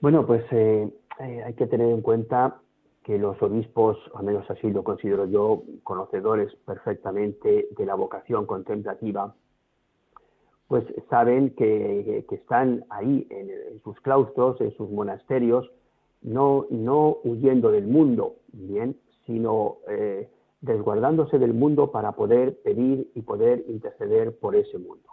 Bueno, 0.00 0.26
pues 0.26 0.44
eh, 0.50 0.86
eh, 1.20 1.42
hay 1.46 1.54
que 1.54 1.66
tener 1.66 1.88
en 1.88 2.02
cuenta 2.02 2.60
que 3.04 3.18
los 3.18 3.40
obispos, 3.40 3.96
al 4.14 4.26
menos 4.26 4.48
así 4.50 4.70
lo 4.70 4.84
considero 4.84 5.24
yo, 5.24 5.62
conocedores 5.82 6.54
perfectamente 6.66 7.68
de 7.74 7.86
la 7.86 7.94
vocación 7.94 8.44
contemplativa, 8.44 9.34
pues 10.68 10.84
saben 11.08 11.50
que, 11.56 12.24
están 12.30 12.84
ahí 12.90 13.26
en, 13.30 13.80
sus 13.82 13.98
claustros, 14.00 14.60
en 14.60 14.76
sus 14.76 14.90
monasterios, 14.90 15.70
no, 16.22 16.66
no 16.70 17.18
huyendo 17.24 17.70
del 17.70 17.86
mundo, 17.86 18.36
bien, 18.52 18.96
sino 19.24 19.78
eh, 19.88 20.28
desguardándose 20.60 21.38
del 21.38 21.54
mundo 21.54 21.90
para 21.90 22.12
poder 22.12 22.60
pedir 22.62 23.10
y 23.14 23.22
poder 23.22 23.64
interceder 23.68 24.36
por 24.38 24.56
ese 24.56 24.78
mundo. 24.78 25.08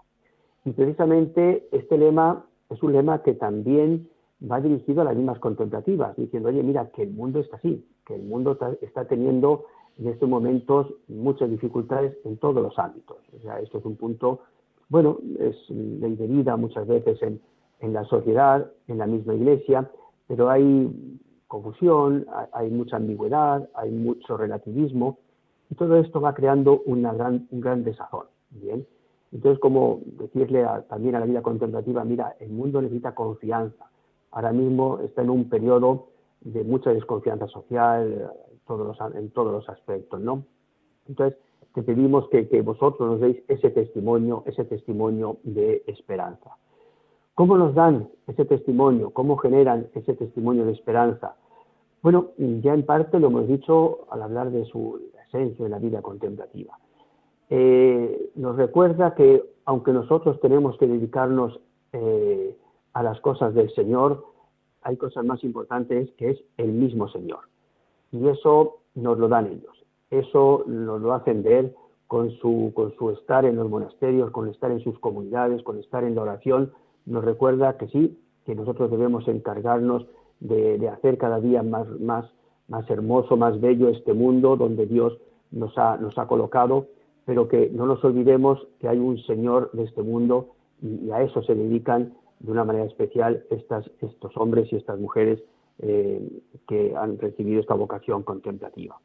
Y 0.65 0.71
precisamente 0.71 1.67
este 1.71 1.97
lema 1.97 2.45
es 2.69 2.81
un 2.83 2.93
lema 2.93 3.21
que 3.21 3.33
también 3.33 4.09
va 4.51 4.59
dirigido 4.59 5.01
a 5.01 5.05
las 5.05 5.15
mismas 5.15 5.39
contemplativas, 5.39 6.15
diciendo, 6.17 6.49
oye, 6.49 6.63
mira, 6.63 6.89
que 6.91 7.03
el 7.03 7.11
mundo 7.11 7.39
está 7.39 7.57
así, 7.57 7.87
que 8.05 8.15
el 8.15 8.23
mundo 8.23 8.57
está 8.81 9.05
teniendo 9.05 9.65
en 9.97 10.07
estos 10.07 10.27
momentos 10.27 10.93
muchas 11.07 11.49
dificultades 11.49 12.17
en 12.25 12.37
todos 12.37 12.61
los 12.61 12.77
ámbitos. 12.77 13.17
O 13.37 13.41
sea, 13.41 13.59
esto 13.59 13.77
es 13.77 13.85
un 13.85 13.95
punto, 13.95 14.41
bueno, 14.89 15.17
es 15.39 15.55
ley 15.69 16.15
de 16.15 16.27
vida 16.27 16.55
muchas 16.57 16.87
veces 16.87 17.21
en, 17.21 17.41
en 17.79 17.93
la 17.93 18.03
sociedad, 18.05 18.71
en 18.87 18.97
la 18.97 19.07
misma 19.07 19.33
iglesia, 19.33 19.89
pero 20.27 20.49
hay 20.49 21.19
confusión, 21.47 22.25
hay 22.53 22.69
mucha 22.69 22.97
ambigüedad, 22.97 23.69
hay 23.75 23.91
mucho 23.91 24.37
relativismo, 24.37 25.19
y 25.69 25.75
todo 25.75 25.97
esto 25.97 26.21
va 26.21 26.33
creando 26.33 26.81
una 26.85 27.13
gran, 27.13 27.47
un 27.51 27.61
gran 27.61 27.83
desazón. 27.83 28.27
Bien, 28.51 28.85
entonces, 29.31 29.59
como 29.59 30.01
decirle 30.05 30.65
también 30.87 31.15
a 31.15 31.19
la 31.19 31.25
vida 31.25 31.41
contemplativa, 31.41 32.03
mira, 32.05 32.35
el 32.39 32.51
mundo 32.51 32.81
necesita 32.81 33.15
confianza. 33.15 33.89
Ahora 34.31 34.53
mismo 34.53 34.99
está 34.99 35.23
en 35.23 35.29
un 35.29 35.49
periodo 35.49 36.07
de 36.41 36.63
mucha 36.63 36.91
desconfianza 36.91 37.47
social 37.47 38.31
todos 38.65 38.87
los, 38.87 39.15
en 39.15 39.29
todos 39.31 39.51
los 39.51 39.67
aspectos, 39.69 40.21
¿no? 40.21 40.43
Entonces, 41.07 41.37
te 41.75 41.83
pedimos 41.83 42.29
que, 42.29 42.61
vosotros 42.61 43.11
nos 43.11 43.19
deis 43.19 43.43
ese 43.49 43.69
testimonio, 43.69 44.43
ese 44.45 44.63
testimonio 44.63 45.37
de 45.43 45.83
esperanza. 45.87 46.55
¿Cómo 47.33 47.57
nos 47.57 47.75
dan 47.75 48.07
ese 48.27 48.45
testimonio? 48.45 49.09
¿Cómo 49.09 49.35
generan 49.35 49.87
ese 49.93 50.13
testimonio 50.13 50.65
de 50.65 50.71
esperanza? 50.71 51.35
Bueno, 52.01 52.31
ya 52.37 52.73
en 52.73 52.85
parte 52.85 53.19
lo 53.19 53.27
hemos 53.27 53.47
dicho 53.49 54.07
al 54.09 54.21
hablar 54.21 54.51
de 54.51 54.63
su 54.63 55.01
esencia 55.27 55.65
de 55.65 55.69
la 55.69 55.79
vida 55.79 56.01
contemplativa. 56.01 56.79
Eh, 57.49 58.31
nos 58.35 58.55
recuerda 58.55 59.13
que 59.13 59.43
aunque 59.65 59.91
nosotros 59.91 60.39
tenemos 60.39 60.77
que 60.77 60.87
dedicarnos 60.87 61.59
eh, 61.91 62.55
a 62.93 63.03
las 63.03 63.19
cosas 63.19 63.53
del 63.53 63.69
Señor, 63.75 64.23
hay 64.81 64.95
cosas 64.95 65.25
más 65.25 65.43
importantes 65.43 66.09
que 66.13 66.29
es 66.29 66.43
el 66.55 66.71
mismo 66.71 67.09
Señor. 67.09 67.49
Y 68.11 68.29
eso 68.29 68.77
nos 68.93 69.17
lo 69.17 69.27
dan 69.27 69.47
ellos. 69.47 69.84
Eso 70.11 70.63
nos 70.67 71.01
lo 71.01 71.13
hacen 71.13 71.43
ver 71.43 71.75
con 72.07 72.31
su, 72.31 72.71
con 72.75 72.93
su 72.95 73.11
estar 73.11 73.45
en 73.45 73.55
los 73.55 73.69
monasterios, 73.69 74.31
con 74.31 74.47
estar 74.47 74.71
en 74.71 74.81
sus 74.81 74.97
comunidades, 74.99 75.63
con 75.63 75.79
estar 75.79 76.03
en 76.03 76.15
la 76.15 76.21
oración. 76.21 76.71
Nos 77.05 77.23
recuerda 77.23 77.77
que 77.77 77.87
sí, 77.87 78.19
que 78.45 78.55
nosotros 78.55 78.91
debemos 78.91 79.27
encargarnos 79.27 80.05
de, 80.39 80.87
hacer 80.89 81.17
cada 81.17 81.39
día 81.39 81.63
más, 81.63 81.87
más, 81.99 82.25
más 82.67 82.89
hermoso, 82.89 83.37
más 83.37 83.59
bello 83.59 83.89
este 83.89 84.13
mundo 84.13 84.55
donde 84.55 84.85
Dios 84.85 85.17
nos 85.51 85.77
ha, 85.77 85.97
nos 85.97 86.17
ha 86.17 86.27
colocado 86.27 86.87
pero 87.25 87.47
que 87.47 87.69
no 87.69 87.85
nos 87.87 88.03
olvidemos 88.03 88.65
que 88.79 88.87
hay 88.87 88.99
un 88.99 89.17
Señor 89.23 89.71
de 89.73 89.83
este 89.83 90.03
mundo 90.03 90.55
y, 90.81 91.09
a 91.11 91.21
eso 91.21 91.41
se 91.43 91.55
dedican 91.55 92.13
de 92.39 92.51
una 92.51 92.63
manera 92.63 92.85
especial 92.85 93.43
estas, 93.49 93.89
estos 94.01 94.37
hombres 94.37 94.71
y 94.71 94.75
estas 94.75 94.99
mujeres 94.99 95.41
eh, 95.79 96.21
que 96.67 96.95
han 96.95 97.17
recibido 97.17 97.59
esta 97.59 97.73
vocación 97.73 98.23
contemplativa. 98.23 98.99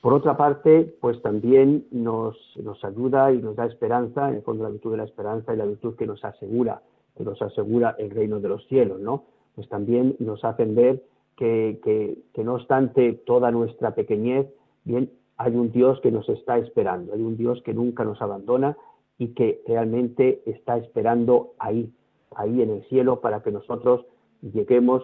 Por 0.00 0.14
otra 0.14 0.36
parte, 0.36 0.94
pues 1.00 1.20
también 1.20 1.86
nos, 1.90 2.36
nos, 2.56 2.82
ayuda 2.84 3.32
y 3.32 3.38
nos 3.38 3.56
da 3.56 3.66
esperanza, 3.66 4.30
en 4.30 4.36
el 4.36 4.42
fondo 4.42 4.64
la 4.64 4.70
virtud 4.70 4.92
de 4.92 4.96
la 4.96 5.04
esperanza 5.04 5.52
y 5.52 5.58
la 5.58 5.66
virtud 5.66 5.94
que 5.96 6.06
nos 6.06 6.24
asegura, 6.24 6.82
que 7.16 7.24
nos 7.24 7.40
asegura 7.42 7.96
el 7.98 8.10
reino 8.10 8.40
de 8.40 8.48
los 8.48 8.66
cielos, 8.66 8.98
¿no? 9.00 9.24
Pues 9.54 9.68
también 9.68 10.16
nos 10.18 10.42
hacen 10.42 10.74
ver 10.74 11.02
que, 11.36 11.80
que, 11.84 12.18
que 12.32 12.44
no 12.44 12.54
obstante 12.54 13.12
toda 13.26 13.50
nuestra 13.50 13.94
pequeñez, 13.94 14.46
bien, 14.84 15.10
hay 15.36 15.54
un 15.54 15.70
Dios 15.70 16.00
que 16.00 16.10
nos 16.10 16.28
está 16.30 16.56
esperando, 16.56 17.12
hay 17.12 17.20
un 17.20 17.36
Dios 17.36 17.60
que 17.62 17.74
nunca 17.74 18.04
nos 18.04 18.22
abandona 18.22 18.78
y 19.18 19.28
que 19.28 19.62
realmente 19.66 20.42
está 20.46 20.78
esperando 20.78 21.52
ahí, 21.58 21.92
ahí 22.34 22.62
en 22.62 22.70
el 22.70 22.84
cielo 22.84 23.20
para 23.20 23.42
que 23.42 23.50
nosotros 23.50 24.06
lleguemos, 24.40 25.02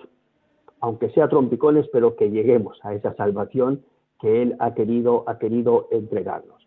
aunque 0.80 1.10
sea 1.10 1.28
trompicones, 1.28 1.86
pero 1.92 2.16
que 2.16 2.30
lleguemos 2.30 2.78
a 2.82 2.94
esa 2.94 3.14
salvación 3.14 3.82
que 4.20 4.42
Él 4.42 4.56
ha 4.58 4.74
querido, 4.74 5.24
ha 5.26 5.38
querido 5.38 5.88
entregarnos. 5.90 6.66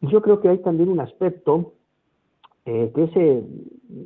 Y 0.00 0.08
yo 0.08 0.22
creo 0.22 0.40
que 0.40 0.48
hay 0.48 0.58
también 0.58 0.88
un 0.88 1.00
aspecto 1.00 1.72
eh, 2.64 2.90
que, 2.94 3.04
es, 3.04 3.10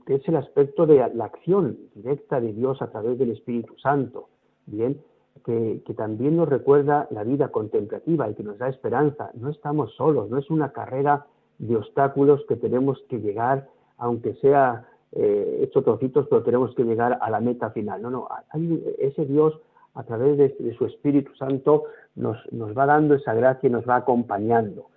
que 0.07 0.15
es 0.15 0.29
el 0.29 0.37
aspecto 0.37 0.87
de 0.87 0.97
la 1.15 1.25
acción 1.25 1.79
directa 1.95 2.41
de 2.41 2.53
Dios 2.53 2.81
a 2.83 2.91
través 2.91 3.19
del 3.19 3.31
Espíritu 3.31 3.77
Santo. 3.79 4.29
Bien, 4.67 4.99
que, 5.45 5.83
también 5.97 6.37
nos 6.37 6.49
recuerda 6.49 7.07
la 7.11 7.25
vida 7.25 7.49
contemplativa 7.49 8.29
y 8.31 8.35
que 8.35 8.43
nos 8.43 8.59
da 8.59 8.69
esperanza. 8.69 9.31
No 9.35 9.51
estamos 9.51 9.95
solos, 9.95 10.31
no 10.31 10.39
es 10.39 10.51
una 10.51 10.73
carrera 10.73 11.27
de 11.59 11.77
obstáculos 11.77 12.45
que 12.49 12.57
tenemos 12.57 13.03
que 13.09 13.19
llegar, 13.19 13.69
aunque 13.99 14.35
sea 14.37 14.89
eh, 15.13 15.61
hecho 15.63 15.83
trocitos, 15.83 16.27
pero 16.29 16.43
tenemos 16.43 16.75
que 16.75 16.85
llegar 16.85 17.19
a 17.21 17.31
la 17.31 17.41
meta 17.41 17.71
final. 17.71 18.01
No, 18.03 18.11
no, 18.11 18.29
ese 18.99 19.27
Dios 19.27 19.61
a 19.95 20.03
través 20.03 20.37
de, 20.37 20.75
su 20.77 20.87
Espíritu 20.87 21.35
Santo 21.37 21.85
nos, 22.17 22.37
nos, 22.53 22.77
va 22.77 22.87
dando 22.87 23.15
esa 23.15 23.35
gracia 23.35 23.69
y 23.69 23.73
nos 23.73 23.89
va 23.89 23.97
acompañando. 23.97 24.89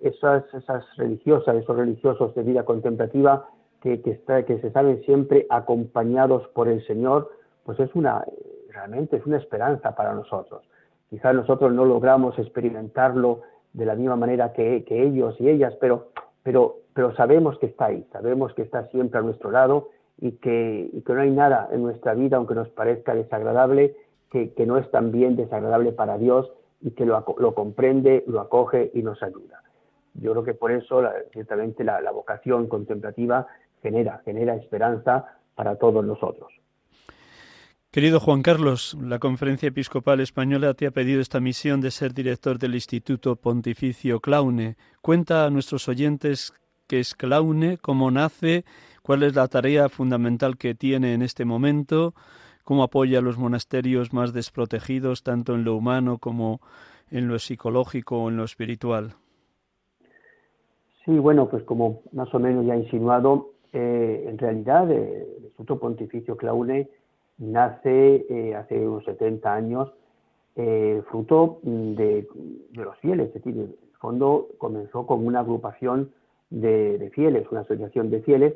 Esas, 0.00 0.44
esas 0.54 0.84
religiosas, 0.96 1.56
esos 1.56 1.76
religiosos 1.76 2.34
de 2.34 2.42
vida 2.42 2.64
contemplativa 2.64 3.48
que, 3.80 4.00
que, 4.00 4.12
está, 4.12 4.44
que 4.44 4.60
se 4.60 4.70
saben 4.70 5.02
siempre 5.02 5.46
acompañados 5.50 6.46
por 6.48 6.68
el 6.68 6.84
Señor, 6.86 7.30
pues 7.64 7.80
es 7.80 7.94
una, 7.94 8.24
realmente 8.70 9.16
es 9.16 9.26
una 9.26 9.38
esperanza 9.38 9.94
para 9.94 10.14
nosotros. 10.14 10.62
Quizás 11.10 11.34
nosotros 11.34 11.72
no 11.72 11.84
logramos 11.84 12.38
experimentarlo 12.38 13.42
de 13.72 13.86
la 13.86 13.94
misma 13.94 14.16
manera 14.16 14.52
que, 14.52 14.84
ellos 14.88 15.34
y 15.40 15.48
ellas, 15.48 15.74
pero, 15.80 16.08
pero, 16.42 16.76
pero 16.92 17.14
sabemos 17.16 17.58
que 17.58 17.66
está 17.66 17.86
ahí, 17.86 18.06
sabemos 18.12 18.54
que 18.54 18.62
está 18.62 18.86
siempre 18.88 19.18
a 19.18 19.22
nuestro 19.22 19.50
lado 19.50 19.90
y 20.20 20.32
que, 20.32 20.90
y 20.92 21.02
que 21.02 21.12
no 21.12 21.20
hay 21.20 21.30
nada 21.30 21.68
en 21.72 21.82
nuestra 21.82 22.14
vida, 22.14 22.36
aunque 22.36 22.54
nos 22.54 22.68
parezca 22.68 23.14
desagradable, 23.14 23.96
que, 24.34 24.66
no 24.66 24.78
es 24.78 24.90
también 24.90 25.36
desagradable 25.36 25.92
para 25.92 26.18
Dios 26.18 26.50
y 26.80 26.90
que 26.90 27.06
lo, 27.06 27.24
comprende, 27.54 28.24
lo 28.26 28.40
acoge 28.40 28.90
y 28.92 29.02
nos 29.02 29.22
ayuda. 29.22 29.62
Yo 30.14 30.32
creo 30.32 30.44
que 30.44 30.54
por 30.54 30.72
eso, 30.72 31.02
ciertamente, 31.32 31.84
la, 31.84 32.00
la 32.00 32.10
vocación 32.10 32.66
contemplativa 32.68 33.46
genera, 33.82 34.20
genera 34.24 34.56
esperanza 34.56 35.24
para 35.54 35.76
todos 35.76 36.04
nosotros. 36.04 36.52
Querido 37.94 38.18
Juan 38.18 38.42
Carlos, 38.42 38.98
la 39.00 39.20
Conferencia 39.20 39.68
Episcopal 39.68 40.18
Española 40.18 40.74
te 40.74 40.88
ha 40.88 40.90
pedido 40.90 41.20
esta 41.20 41.38
misión 41.38 41.80
de 41.80 41.92
ser 41.92 42.12
director 42.12 42.58
del 42.58 42.74
Instituto 42.74 43.36
Pontificio 43.36 44.18
Claune. 44.18 44.76
Cuenta 45.00 45.46
a 45.46 45.50
nuestros 45.50 45.88
oyentes 45.88 46.52
qué 46.88 46.98
es 46.98 47.14
Claune, 47.14 47.78
cómo 47.78 48.10
nace, 48.10 48.64
cuál 49.02 49.22
es 49.22 49.36
la 49.36 49.46
tarea 49.46 49.88
fundamental 49.88 50.56
que 50.56 50.74
tiene 50.74 51.14
en 51.14 51.22
este 51.22 51.44
momento, 51.44 52.14
cómo 52.64 52.82
apoya 52.82 53.18
a 53.18 53.22
los 53.22 53.38
monasterios 53.38 54.12
más 54.12 54.32
desprotegidos, 54.32 55.22
tanto 55.22 55.54
en 55.54 55.64
lo 55.64 55.76
humano 55.76 56.18
como 56.18 56.60
en 57.10 57.28
lo 57.28 57.38
psicológico 57.38 58.22
o 58.22 58.28
en 58.30 58.36
lo 58.36 58.44
espiritual. 58.44 59.14
Sí, 61.04 61.12
bueno, 61.18 61.48
pues 61.48 61.62
como 61.64 62.00
más 62.12 62.34
o 62.34 62.38
menos 62.38 62.64
ya 62.64 62.74
he 62.74 62.78
insinuado, 62.78 63.50
eh, 63.72 64.24
en 64.26 64.38
realidad 64.38 64.90
eh, 64.90 65.26
el 65.36 65.44
Instituto 65.44 65.78
Pontificio 65.78 66.36
Claune 66.36 66.88
nace 67.38 68.24
eh, 68.28 68.54
hace 68.54 68.86
unos 68.86 69.04
70 69.04 69.52
años 69.52 69.92
fruto 71.10 71.58
de, 71.64 72.28
los 72.74 72.96
fieles, 72.98 73.26
es 73.26 73.34
decir, 73.34 73.54
en 73.56 73.62
el 73.62 73.76
fondo 73.98 74.46
comenzó 74.58 75.04
como 75.04 75.26
una 75.26 75.40
agrupación 75.40 76.12
de, 76.48 77.10
fieles, 77.12 77.48
una 77.50 77.62
asociación 77.62 78.08
de 78.08 78.22
fieles 78.22 78.54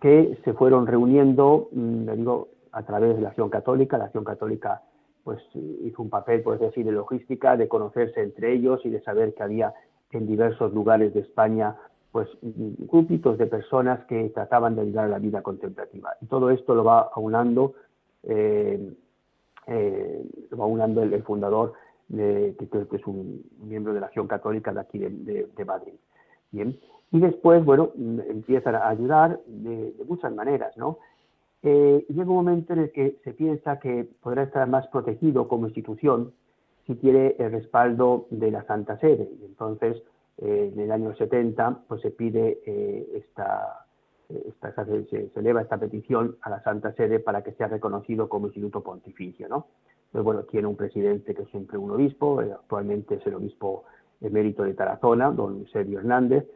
que 0.00 0.38
se 0.44 0.52
fueron 0.52 0.86
reuniendo, 0.86 1.70
mm, 1.72 2.12
digo, 2.16 2.48
a 2.72 2.82
través 2.84 3.16
de 3.16 3.22
la 3.22 3.28
acción 3.28 3.50
católica. 3.50 3.98
La 3.98 4.04
acción 4.04 4.24
católica 4.24 4.82
pues 5.24 5.40
hizo 5.54 6.02
un 6.02 6.10
papel, 6.10 6.42
por 6.42 6.58
decir, 6.58 6.86
de 6.86 6.92
logística, 6.92 7.56
de 7.56 7.68
conocerse 7.68 8.22
entre 8.22 8.52
ellos 8.52 8.80
y 8.84 8.90
de 8.90 9.02
saber 9.02 9.34
que 9.34 9.42
había 9.42 9.74
en 10.10 10.26
diversos 10.26 10.72
lugares 10.72 11.12
de 11.14 11.20
España 11.20 11.76
pues 12.10 12.28
grupitos 12.42 13.36
de 13.36 13.46
personas 13.46 14.04
que 14.06 14.30
trataban 14.30 14.74
de 14.74 14.80
ayudar 14.80 15.04
a 15.04 15.08
la 15.08 15.18
vida 15.18 15.42
contemplativa. 15.42 16.14
Y 16.22 16.26
todo 16.26 16.50
esto 16.50 16.74
lo 16.74 16.82
va 16.82 17.10
aunando 17.14 17.74
eh, 18.22 18.94
eh, 19.66 20.24
va 20.58 20.64
unando 20.64 21.02
el, 21.02 21.22
fundador, 21.22 21.74
de, 22.08 22.56
que, 22.58 22.96
es 22.96 23.06
un 23.06 23.44
miembro 23.60 23.92
de 23.92 24.00
la 24.00 24.06
Acción 24.06 24.26
Católica 24.26 24.72
de 24.72 24.80
aquí 24.80 24.98
de, 24.98 25.64
Madrid. 25.66 25.92
Bien. 26.50 26.78
Y 27.10 27.20
después, 27.20 27.64
bueno, 27.64 27.90
empiezan 27.96 28.74
a 28.74 28.88
ayudar 28.88 29.40
de, 29.46 29.94
muchas 30.06 30.34
maneras, 30.34 30.76
¿no? 30.76 30.98
Eh, 31.62 32.06
llega 32.08 32.30
un 32.30 32.36
momento 32.36 32.72
en 32.72 32.80
el 32.80 32.92
que 32.92 33.18
se 33.24 33.32
piensa 33.32 33.78
que 33.78 34.08
podrá 34.20 34.44
estar 34.44 34.68
más 34.68 34.86
protegido 34.88 35.48
como 35.48 35.66
institución 35.66 36.32
si 36.86 36.94
tiene 36.94 37.34
el 37.38 37.52
respaldo 37.52 38.26
de 38.30 38.50
la 38.50 38.64
Santa 38.64 38.98
Sede. 38.98 39.28
Y 39.40 39.44
entonces, 39.44 40.02
eh, 40.38 40.70
en 40.72 40.80
el 40.80 40.92
año 40.92 41.14
70, 41.14 41.82
pues 41.88 42.00
se 42.00 42.10
pide 42.10 42.60
esta, 43.14 43.86
esta, 44.28 44.84
se, 44.84 45.30
eleva 45.36 45.62
esta 45.62 45.78
petición 45.78 46.36
a 46.42 46.50
la 46.50 46.62
Santa 46.62 46.92
Sede 46.92 47.18
para 47.18 47.42
que 47.42 47.52
sea 47.52 47.68
reconocido 47.68 48.28
como 48.28 48.46
instituto 48.46 48.82
pontificio, 48.82 49.48
¿no? 49.48 49.66
Pues 50.12 50.24
bueno, 50.24 50.42
tiene 50.44 50.66
un 50.66 50.76
presidente 50.76 51.34
que 51.34 51.42
es 51.42 51.48
siempre 51.50 51.78
un 51.78 51.90
obispo, 51.90 52.42
eh, 52.42 52.52
actualmente 52.52 53.16
es 53.16 53.26
el 53.26 53.34
obispo 53.34 53.84
emérito 54.20 54.64
de 54.64 54.74
Tarazona, 54.74 55.30
don 55.30 55.66
Sergio 55.68 55.98
Hernández, 55.98 56.46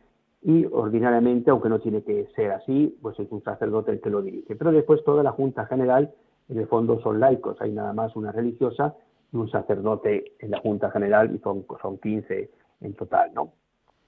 y 0.43 0.67
ordinariamente, 0.67 1.51
aunque 1.51 1.69
no 1.69 1.81
tiene 1.81 2.03
que 2.03 2.27
ser 2.35 2.51
así, 2.51 2.99
pues 3.01 3.19
es 3.21 3.31
un 3.31 3.43
sacerdote 3.45 3.93
el 3.93 4.01
que 4.01 4.11
lo 4.11 4.23
dirige. 4.23 4.57
Pero 4.57 4.73
después 4.73 5.05
toda 5.05 5.23
la 5.23 5.31
Junta 5.31 5.67
General, 5.67 6.13
en 6.49 6.59
el 6.59 6.67
fondo, 6.67 7.01
son 7.01 7.21
laicos, 7.21 7.61
hay 7.61 7.73
nada 7.73 7.93
más 7.93 8.17
una 8.17 8.33
religiosa 8.33 8.95
y 9.33 9.37
un 9.37 9.49
sacerdote 9.51 10.33
en 10.41 10.51
la 10.51 10.59
Junta 10.59 10.91
General 10.91 11.33
y 11.33 11.39
son, 11.39 11.65
son 11.81 11.99
15 11.99 12.51
en 12.81 12.95
total, 12.95 13.33
¿no? 13.35 13.53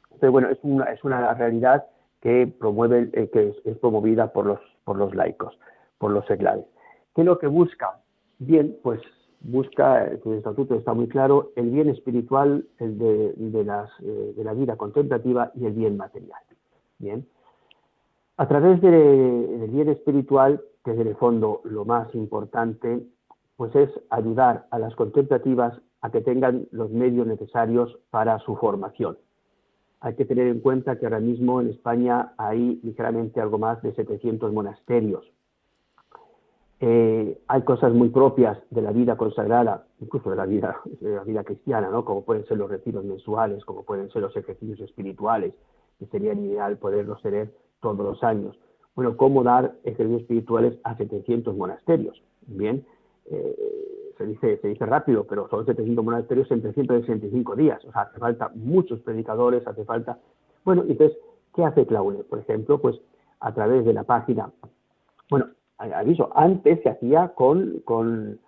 Entonces, 0.05 0.31
bueno, 0.31 0.49
es 0.49 0.59
una, 0.63 0.85
es 0.87 1.03
una 1.05 1.35
realidad 1.35 1.87
que 2.21 2.53
promueve, 2.59 3.11
eh, 3.13 3.31
que 3.33 3.55
es, 3.65 3.79
promovida 3.79 4.33
por 4.33 4.47
los, 4.47 4.61
por 4.85 4.97
los 4.97 5.15
laicos, 5.15 5.57
por 5.99 6.11
los 6.11 6.27
seglares. 6.27 6.65
¿Qué 7.15 7.21
es 7.21 7.27
lo 7.27 7.39
que 7.39 7.47
busca? 7.47 8.01
Bien, 8.39 8.77
pues 8.83 9.01
busca, 9.45 10.07
el 10.07 10.33
estatuto 10.33 10.75
está 10.75 10.95
muy 10.95 11.07
claro, 11.07 11.53
el 11.55 11.71
bien 11.71 11.89
espiritual, 11.89 12.67
el 12.79 12.99
de, 12.99 13.65
las, 13.65 13.91
eh, 14.01 14.35
de 14.37 14.45
la 14.45 14.55
vida 14.55 14.77
contemplativa 14.77 15.53
y 15.55 15.67
el 15.67 15.75
bien 15.75 15.97
material. 15.97 16.41
Bien. 16.99 17.27
A 18.37 18.49
través 18.49 18.81
del 18.81 19.69
bien 19.71 19.89
espiritual, 19.91 20.63
que 20.85 20.93
es 20.93 20.99
en 20.99 21.09
el 21.09 21.17
fondo 21.17 21.61
lo 21.65 21.85
más 21.85 22.13
importante, 22.15 23.07
pues 23.57 23.75
es 23.77 23.91
ayudar 24.11 24.67
a 24.71 24.79
las 24.79 24.95
contemplativas 24.97 25.81
a 26.01 26.11
que 26.11 26.21
tengan 26.21 26.67
los 26.71 26.91
medios 26.91 27.27
necesarios 27.27 27.99
para 28.11 28.39
su 28.41 28.57
formación. 28.57 29.17
Hay 30.01 30.15
que 30.17 30.25
tener 30.25 30.49
en 30.49 30.61
cuenta 30.61 30.99
que 30.99 31.07
ahora 31.07 31.21
mismo 31.21 31.61
en 31.61 31.71
España 31.71 32.35
hay 32.37 32.81
ligeramente 32.83 33.41
algo 33.41 33.59
más 33.59 33.81
de 33.83 33.95
700 33.95 34.53
monasterios. 34.53 35.25
Eh, 36.87 37.41
hay 37.49 37.63
cosas 37.63 37.95
muy 37.95 38.11
propias 38.11 38.59
de 38.69 38.83
la 38.83 38.93
vida 38.93 39.17
consagrada, 39.17 39.87
incluso 40.01 40.29
de 40.29 40.37
la 40.37 40.45
vida, 40.45 40.83
de 41.01 41.15
la 41.15 41.25
vida 41.25 41.43
cristiana, 41.43 41.89
¿no? 41.89 42.05
como 42.05 42.27
pueden 42.27 42.45
ser 42.45 42.59
los 42.59 42.69
retiros 42.69 43.03
mensuales, 43.07 43.65
como 43.65 43.85
pueden 43.85 44.11
ser 44.11 44.21
los 44.21 44.37
ejercicios 44.37 44.79
espirituales, 44.81 45.55
que 45.99 46.05
sería 46.09 46.35
ideal 46.35 46.77
poderlos 46.77 47.23
tener 47.23 47.55
todos 47.81 48.01
los 48.01 48.23
años. 48.23 48.59
Bueno, 48.95 49.17
¿cómo 49.17 49.43
dar 49.43 49.77
ejercicios 49.85 50.21
espirituales 50.21 50.79
a 50.85 50.95
700 50.95 51.57
monasterios? 51.57 52.23
Bien, 52.43 52.85
eh, 53.31 54.13
se, 54.19 54.27
dice, 54.27 54.59
se 54.59 54.69
dice 54.69 54.85
rápido, 54.85 55.25
pero 55.25 55.49
son 55.49 55.65
700 55.65 56.05
monasterios 56.05 56.51
en 56.51 56.61
365 56.61 57.57
días. 57.57 57.83
O 57.87 57.93
sea, 57.93 58.03
hace 58.03 58.19
falta 58.19 58.51
muchos 58.55 59.01
predicadores, 59.01 59.67
hace 59.67 59.87
falta... 59.87 60.19
Bueno, 60.67 60.85
entonces, 60.87 61.17
¿qué 61.55 61.65
hace 61.65 61.87
Claune? 61.87 62.25
Por 62.25 62.41
ejemplo, 62.41 62.79
pues 62.79 63.01
a 63.41 63.55
través 63.55 63.87
de 63.87 63.95
la 63.95 64.05
página... 64.05 64.53
Bueno, 65.31 65.47
aviso, 65.93 66.31
antes 66.35 66.83
se 66.83 66.91
hacía 66.91 67.33
con, 67.35 67.81
con, 67.85 68.41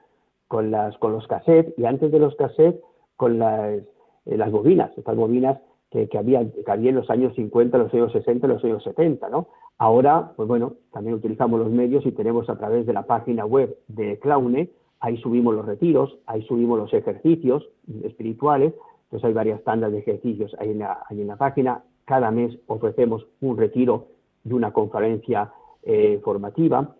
con, 0.49 0.70
los 0.70 1.27
cassettes 1.29 1.75
y 1.77 1.85
antes 1.85 2.11
de 2.12 2.18
los 2.18 2.35
cassettes 2.37 2.81
con 3.16 3.38
las, 3.38 3.83
eh, 4.27 4.37
las 4.37 4.51
bobinas, 4.51 4.96
estas 4.96 5.16
bobinas 5.16 5.59
que, 5.90 6.09
que, 6.09 6.18
había, 6.18 6.51
que 6.51 6.70
había 6.70 6.90
en 6.90 6.96
los 6.96 7.11
años 7.11 7.35
50, 7.35 7.79
los 7.79 7.92
años 7.94 8.12
60, 8.12 8.46
los 8.46 8.64
años 8.64 8.83
70, 8.85 9.29
¿no? 9.29 9.49
Ahora, 9.79 10.33
pues 10.37 10.49
bueno, 10.49 10.75
también 10.92 11.14
utilizamos 11.14 11.61
los 11.61 11.70
medios 11.70 12.07
y 12.07 12.12
tenemos 12.12 12.49
a 12.49 12.57
través 12.57 12.87
de 12.87 12.92
la 12.92 13.03
página 13.03 13.44
web 13.44 13.77
de 13.88 14.18
Claune, 14.18 14.70
ahí 15.01 15.18
subimos 15.18 15.55
los 15.55 15.66
retiros, 15.66 16.18
ahí 16.27 16.42
subimos 16.42 16.79
los 16.79 16.92
ejercicios 16.94 17.68
espirituales, 18.03 18.72
entonces 19.05 19.29
hay 19.29 19.35
varias 19.35 19.62
tandas 19.64 19.92
de 19.92 19.99
ejercicios 19.99 20.57
ahí 20.59 20.70
en 20.70 20.79
la, 20.79 21.05
en 21.11 21.27
la 21.27 21.37
página, 21.37 21.85
cada 22.07 22.31
mes 22.31 22.59
ofrecemos 22.66 23.27
un 23.40 23.59
retiro 23.59 24.09
y 24.44 24.53
una 24.53 24.72
conferencia 24.72 25.53
eh, 25.83 26.20
formativa, 26.25 26.95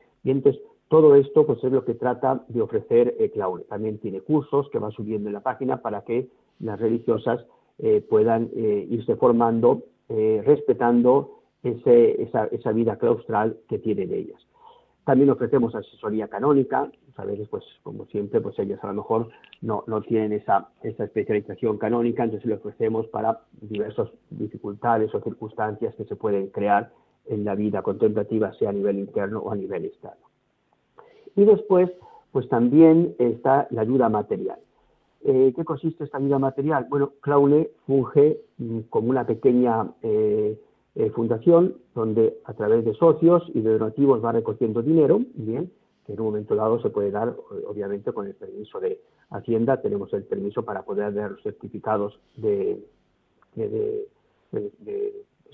todo 0.88 1.16
esto 1.16 1.46
pues 1.46 1.62
es 1.64 1.72
lo 1.72 1.84
que 1.84 1.94
trata 1.94 2.44
de 2.48 2.60
ofrecer 2.62 3.14
eh. 3.18 3.32
También 3.68 3.98
tiene 3.98 4.20
cursos 4.20 4.68
que 4.70 4.78
va 4.78 4.90
subiendo 4.90 5.28
en 5.28 5.34
la 5.34 5.40
página 5.40 5.82
para 5.82 6.02
que 6.02 6.28
las 6.60 6.78
religiosas 6.78 7.44
eh, 7.78 8.00
puedan 8.08 8.50
irse 8.54 9.16
formando 9.16 9.82
respetando 10.08 11.36
esa, 11.62 12.72
vida 12.72 12.96
claustral 12.96 13.58
que 13.68 13.78
tienen 13.78 14.12
ellas. 14.12 14.40
También 15.04 15.30
ofrecemos 15.30 15.74
asesoría 15.74 16.28
canónica, 16.28 16.90
a 17.16 17.24
veces, 17.24 17.48
pues, 17.48 17.64
como 17.82 18.06
siempre, 18.06 18.40
pues 18.40 18.58
ellas 18.58 18.82
a 18.82 18.88
lo 18.88 18.94
mejor 18.94 19.28
no, 19.62 19.84
no 19.86 20.02
tienen 20.02 20.32
esa, 20.32 20.68
esa 20.82 21.04
especialización 21.04 21.78
canónica, 21.78 22.24
entonces 22.24 22.46
le 22.46 22.56
ofrecemos 22.56 23.06
para 23.06 23.40
diversas 23.60 24.08
dificultades 24.30 25.14
o 25.14 25.20
circunstancias 25.22 25.94
que 25.94 26.04
se 26.04 26.16
pueden 26.16 26.48
crear 26.48 26.92
en 27.28 27.44
la 27.44 27.54
vida 27.54 27.82
contemplativa, 27.82 28.52
sea 28.54 28.70
a 28.70 28.72
nivel 28.72 28.98
interno 28.98 29.40
o 29.40 29.50
a 29.50 29.56
nivel 29.56 29.84
externo. 29.84 30.26
Y 31.34 31.44
después, 31.44 31.90
pues 32.32 32.48
también 32.48 33.14
está 33.18 33.66
la 33.70 33.82
ayuda 33.82 34.08
material. 34.08 34.58
Eh, 35.24 35.52
¿Qué 35.56 35.64
consiste 35.64 36.04
esta 36.04 36.18
ayuda 36.18 36.38
material? 36.38 36.86
Bueno, 36.88 37.12
Claule 37.20 37.70
funge 37.86 38.40
mm, 38.58 38.80
como 38.90 39.10
una 39.10 39.26
pequeña 39.26 39.92
eh, 40.02 40.58
eh, 40.94 41.10
fundación 41.10 41.74
donde 41.94 42.38
a 42.44 42.54
través 42.54 42.84
de 42.84 42.94
socios 42.94 43.42
y 43.52 43.60
de 43.60 43.78
donativos 43.78 44.24
va 44.24 44.32
recogiendo 44.32 44.82
dinero, 44.82 45.20
bien, 45.34 45.70
que 46.06 46.12
en 46.12 46.20
un 46.20 46.26
momento 46.26 46.54
dado 46.54 46.80
se 46.80 46.90
puede 46.90 47.10
dar, 47.10 47.34
obviamente, 47.66 48.12
con 48.12 48.26
el 48.26 48.34
permiso 48.34 48.78
de 48.78 49.00
Hacienda, 49.30 49.82
tenemos 49.82 50.12
el 50.12 50.22
permiso 50.22 50.64
para 50.64 50.82
poder 50.82 51.12
dar 51.12 51.32
los 51.32 51.42
certificados 51.42 52.20
de, 52.36 52.78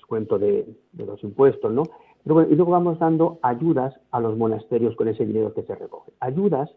descuento 0.02 0.38
de, 0.38 0.66
los 0.96 1.22
impuestos, 1.22 1.72
¿no? 1.72 1.84
y 2.24 2.54
luego 2.54 2.70
vamos 2.70 2.98
dando 2.98 3.38
ayudas 3.42 3.94
a 4.10 4.20
los 4.20 4.36
monasterios 4.36 4.94
con 4.94 5.08
ese 5.08 5.26
dinero 5.26 5.54
que 5.54 5.62
se 5.62 5.74
recoge. 5.74 6.12
Ayudas 6.20 6.70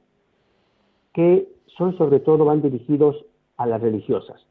que 1.14 1.48
son 1.78 1.98
sobre 1.98 2.20
todo, 2.20 2.46
van 2.46 2.62
dirigidos 2.62 3.26
a 3.58 3.66
las 3.66 3.82
religiosas. 3.82 4.46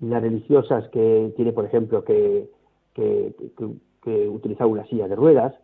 Las 0.00 0.22
religiosas 0.22 0.88
que 0.90 1.32
tiene, 1.36 1.52
por 1.52 1.64
ejemplo, 1.64 2.04
que 2.04 2.50
que, 2.96 4.28
utilizar 4.28 4.66
una 4.66 4.86
silla 4.86 5.08
de 5.08 5.16
ruedas, 5.16 5.54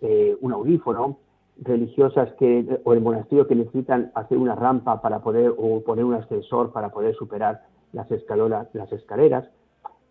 eh, 0.00 0.36
un 0.40 0.52
audífono, 0.52 1.18
religiosas 1.58 2.32
que, 2.38 2.80
o 2.84 2.94
el 2.94 3.00
monasterio 3.00 3.46
que 3.46 3.54
necesitan 3.54 4.10
hacer 4.14 4.38
una 4.38 4.54
rampa 4.54 5.02
para 5.02 5.20
poder, 5.20 5.52
o 5.56 5.82
poner 5.82 6.04
un 6.04 6.14
ascensor 6.14 6.72
para 6.72 6.88
poder 6.90 7.14
superar 7.14 7.62
las, 7.92 8.10
escaloras, 8.10 8.68
las 8.72 8.90
escaleras, 8.92 9.48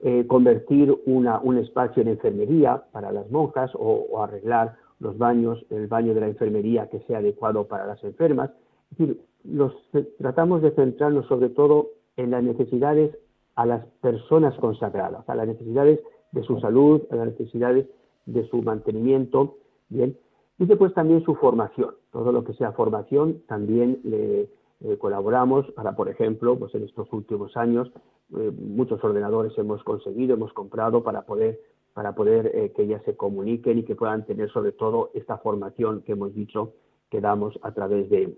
eh, 0.02 0.26
convertir 0.28 0.98
un 1.06 1.58
espacio 1.58 2.02
en 2.02 2.08
enfermería 2.08 2.84
para 2.92 3.12
las 3.12 3.30
monjas 3.32 3.72
o, 3.74 4.22
arreglar 4.22 4.76
los 5.00 5.18
baños, 5.18 5.66
el 5.70 5.88
baño 5.88 6.14
de 6.14 6.22
la 6.22 6.28
enfermería 6.28 6.90
que 6.90 7.00
sea 7.02 7.20
adecuado 7.20 7.68
para 7.68 7.86
las 7.86 8.04
enfermas. 8.04 8.50
Es 8.92 8.98
decir, 8.98 9.22
los, 9.44 9.74
tratamos 10.18 10.62
de 10.62 10.72
centrarnos 10.72 11.28
sobre 11.28 11.50
todo 11.50 11.90
en 12.18 12.32
las 12.32 12.44
necesidades 12.44 13.18
a 13.56 13.66
las 13.66 13.86
personas 14.02 14.56
consagradas, 14.56 15.28
a 15.28 15.36
las 15.36 15.48
necesidades 15.48 16.00
de 16.32 16.44
su 16.44 16.60
salud, 16.60 17.02
a 17.12 17.16
las 17.16 17.28
necesidades 17.28 17.88
de 18.26 18.48
su 18.48 18.62
mantenimiento, 18.62 19.58
bien, 19.90 20.18
y 20.60 20.66
después 20.66 20.94
también 20.94 21.24
su 21.24 21.36
formación. 21.36 21.96
Todo 22.12 22.32
lo 22.32 22.44
que 22.44 22.54
sea 22.54 22.72
formación 22.72 23.42
también 23.48 24.00
le 24.04 24.50
eh, 24.82 24.98
colaboramos 24.98 25.70
para, 25.72 25.94
por 25.94 26.08
ejemplo, 26.08 26.58
pues 26.58 26.74
en 26.74 26.84
estos 26.84 27.12
últimos 27.12 27.58
años 27.58 27.92
eh, 28.38 28.52
muchos 28.52 29.04
ordenadores 29.04 29.58
hemos 29.58 29.84
conseguido, 29.84 30.36
hemos 30.36 30.54
comprado 30.54 31.04
para 31.04 31.24
poder 31.24 31.60
para 31.94 32.14
poder 32.14 32.52
eh, 32.54 32.72
que 32.76 32.84
ellas 32.84 33.02
se 33.04 33.18
comuniquen 33.18 33.80
y 33.80 33.84
que 33.84 33.96
puedan 33.96 34.26
tener 34.26 34.50
sobre 34.52 34.72
todo 34.72 35.12
esta 35.14 35.38
formación 35.40 36.02
que 36.04 36.14
hemos 36.14 36.34
dicho 36.34 36.74
que 37.10 37.20
damos 37.20 37.60
a 37.62 37.74
través 37.74 38.10
de, 38.10 38.38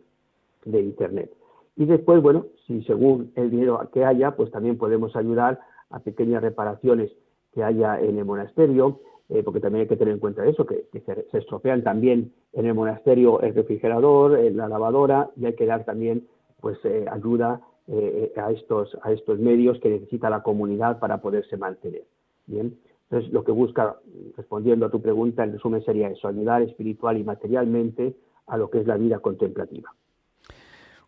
de 0.66 0.82
Internet. 0.82 1.32
Y 1.76 1.86
después, 1.86 2.22
bueno, 2.22 2.48
si 2.66 2.82
según 2.84 3.32
el 3.36 3.52
dinero 3.52 3.90
que 3.94 4.06
haya, 4.06 4.36
pues 4.36 4.50
también 4.52 4.78
podemos 4.78 5.16
ayudar 5.16 5.60
a 5.90 6.00
pequeñas 6.00 6.42
reparaciones 6.42 7.12
que 7.54 7.64
haya 7.64 8.00
en 8.00 8.18
el 8.18 8.26
monasterio, 8.26 9.00
eh, 9.30 9.44
porque 9.44 9.60
también 9.60 9.82
hay 9.82 9.88
que 9.88 9.98
tener 9.98 10.14
en 10.14 10.20
cuenta 10.20 10.46
eso, 10.46 10.66
que, 10.66 10.86
se, 10.92 11.38
estropean 11.38 11.84
también 11.84 12.34
en 12.54 12.66
el 12.66 12.74
monasterio 12.74 13.42
el 13.42 13.54
refrigerador, 13.54 14.40
la 14.54 14.68
lavadora, 14.68 15.30
y 15.36 15.46
hay 15.46 15.54
que 15.54 15.66
dar 15.66 15.86
también 15.86 16.28
pues 16.60 16.78
eh, 16.84 17.06
ayuda 17.12 17.62
eh, 17.94 18.32
a, 18.38 18.52
estos, 18.52 18.98
a 19.04 19.12
estos 19.12 19.38
medios 19.40 19.78
que 19.80 19.90
necesita 19.90 20.30
la 20.30 20.42
comunidad 20.42 21.00
para 21.00 21.22
poderse 21.22 21.58
mantener. 21.58 22.04
Bien, 22.46 22.78
entonces 23.04 23.32
lo 23.34 23.44
que 23.44 23.52
busca, 23.52 23.98
respondiendo 24.38 24.86
a 24.86 24.90
tu 24.90 25.02
pregunta, 25.02 25.44
en 25.44 25.52
resumen 25.52 25.84
sería 25.84 26.10
eso, 26.10 26.28
ayudar 26.28 26.62
espiritual 26.62 27.18
y 27.18 27.24
materialmente 27.24 28.16
a 28.48 28.58
lo 28.58 28.70
que 28.70 28.80
es 28.80 28.88
la 28.88 28.96
vida 28.96 29.20
contemplativa. 29.20 29.94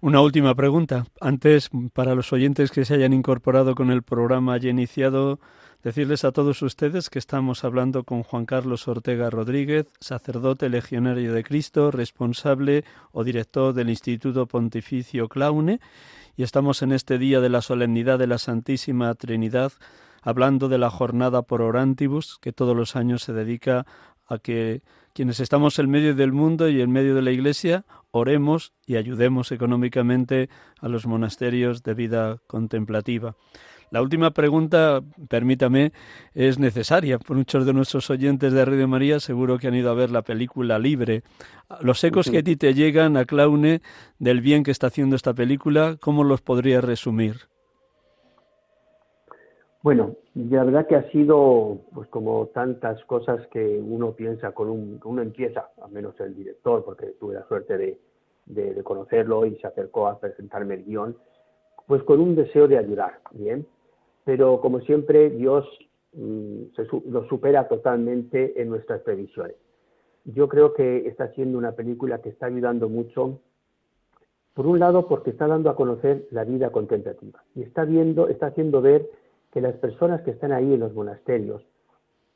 Una 0.02 0.22
última 0.22 0.54
pregunta. 0.54 1.06
Antes, 1.22 1.70
para 1.94 2.16
los 2.16 2.34
oyentes 2.34 2.72
que 2.72 2.84
se 2.84 2.96
hayan 2.96 3.14
incorporado 3.14 3.74
con 3.76 3.90
el 3.90 4.04
programa 4.04 4.58
ya 4.58 4.70
iniciado, 4.70 5.40
Decirles 5.84 6.24
a 6.24 6.32
todos 6.32 6.62
ustedes 6.62 7.10
que 7.10 7.20
estamos 7.20 7.66
hablando 7.66 8.06
con 8.06 8.24
Juan 8.24 8.46
Carlos 8.46 8.88
Ortega 8.88 9.30
Rodríguez, 9.30 9.88
sacerdote 10.00 10.70
legionario 10.70 11.34
de 11.34 11.44
Cristo, 11.44 11.92
responsable 11.92 12.86
o 13.12 13.26
director 13.26 13.74
del 13.74 13.90
Instituto 13.90 14.48
Pontificio 14.48 15.28
Claune, 15.28 15.82
y 16.36 16.44
estamos 16.44 16.82
en 16.82 16.92
este 16.92 17.18
día 17.18 17.40
de 17.42 17.50
la 17.50 17.62
solemnidad 17.62 18.20
de 18.20 18.28
la 18.28 18.38
Santísima 18.38 19.14
Trinidad 19.16 19.74
hablando 20.22 20.70
de 20.70 20.78
la 20.78 20.90
jornada 20.90 21.42
por 21.42 21.62
orantibus 21.62 22.38
que 22.40 22.54
todos 22.54 22.76
los 22.76 22.96
años 22.96 23.24
se 23.24 23.34
dedica 23.34 23.86
a 24.28 24.40
que 24.40 24.82
quienes 25.14 25.40
estamos 25.40 25.78
en 25.80 25.90
medio 25.90 26.16
del 26.16 26.32
mundo 26.32 26.70
y 26.70 26.82
en 26.82 26.92
medio 26.92 27.14
de 27.14 27.22
la 27.22 27.32
Iglesia 27.32 27.86
oremos 28.12 28.74
y 28.88 28.96
ayudemos 28.96 29.52
económicamente 29.52 30.50
a 30.80 30.88
los 30.88 31.06
monasterios 31.06 31.84
de 31.84 31.94
vida 31.94 32.38
contemplativa. 32.48 33.36
La 33.94 34.02
última 34.02 34.32
pregunta, 34.32 35.02
permítame, 35.30 35.92
es 36.34 36.58
necesaria. 36.58 37.20
Muchos 37.30 37.64
de 37.64 37.74
nuestros 37.74 38.10
oyentes 38.10 38.52
de 38.52 38.66
Radio 38.66 38.88
María 38.88 39.20
seguro 39.20 39.60
que 39.60 39.68
han 39.68 39.76
ido 39.76 39.92
a 39.92 39.94
ver 39.94 40.10
la 40.10 40.24
película 40.24 40.80
Libre. 40.80 41.22
Los 41.80 42.04
ecos 42.04 42.28
que 42.32 42.40
a 42.40 42.44
ti 42.44 42.56
te 42.56 42.74
llegan 42.74 43.18
a 43.18 43.26
Claune 43.26 43.82
del 44.18 44.42
bien 44.42 44.64
que 44.64 44.72
está 44.72 44.88
haciendo 44.88 45.16
esta 45.16 45.36
película, 45.36 45.98
¿cómo 46.02 46.24
los 46.24 46.42
podrías 46.42 46.84
resumir? 46.84 47.36
Bueno, 49.84 50.16
la 50.34 50.64
verdad 50.64 50.88
que 50.88 50.96
ha 50.96 51.12
sido, 51.12 51.78
pues 51.94 52.10
como 52.10 52.48
tantas 52.48 53.00
cosas 53.06 53.46
que 53.52 53.80
uno 53.80 54.14
piensa 54.14 54.54
con 54.54 54.72
un, 54.72 55.00
uno 55.04 55.22
empieza, 55.22 55.70
al 55.80 55.92
menos 55.92 56.20
el 56.20 56.36
director, 56.36 56.84
porque 56.84 57.14
tuve 57.20 57.36
la 57.36 57.48
suerte 57.48 57.78
de, 57.78 58.00
de, 58.48 58.82
conocerlo 58.82 59.46
y 59.46 59.56
se 59.58 59.68
acercó 59.68 60.08
a 60.08 60.20
presentarme 60.20 60.74
el 60.74 60.84
guion, 60.86 61.16
pues 61.86 62.02
con 62.02 62.20
un 62.20 62.36
deseo 62.36 62.68
de 62.68 62.80
ayudar, 62.80 63.20
¿bien? 63.34 63.68
Pero 64.26 64.62
como 64.62 64.80
siempre, 64.82 65.30
Dios 65.30 65.68
mm, 66.14 66.64
lo 67.10 67.28
supera 67.28 67.68
totalmente 67.68 68.62
en 68.62 68.70
nuestras 68.70 69.02
previsiones. 69.02 69.56
Yo 70.26 70.48
creo 70.48 70.74
que 70.74 71.08
está 71.08 71.30
siendo 71.34 71.58
una 71.58 71.74
película 71.74 72.22
que 72.22 72.30
está 72.30 72.46
ayudando 72.46 72.88
mucho, 72.88 73.40
por 74.54 74.68
un 74.68 74.80
lado 74.80 75.08
porque 75.08 75.32
está 75.32 75.48
dando 75.48 75.70
a 75.70 75.76
conocer 75.76 76.28
la 76.32 76.44
vida 76.44 76.72
contemplativa 76.72 77.44
y 77.56 77.64
está 77.64 77.86
viendo, 77.86 78.30
está 78.30 78.48
haciendo 78.48 78.82
ver 78.82 79.10
que 79.52 79.62
las 79.62 79.76
personas 79.76 80.22
que 80.22 80.32
están 80.32 80.52
ahí 80.52 80.74
en 80.74 80.80
los 80.80 80.94
monasterios, 80.94 81.64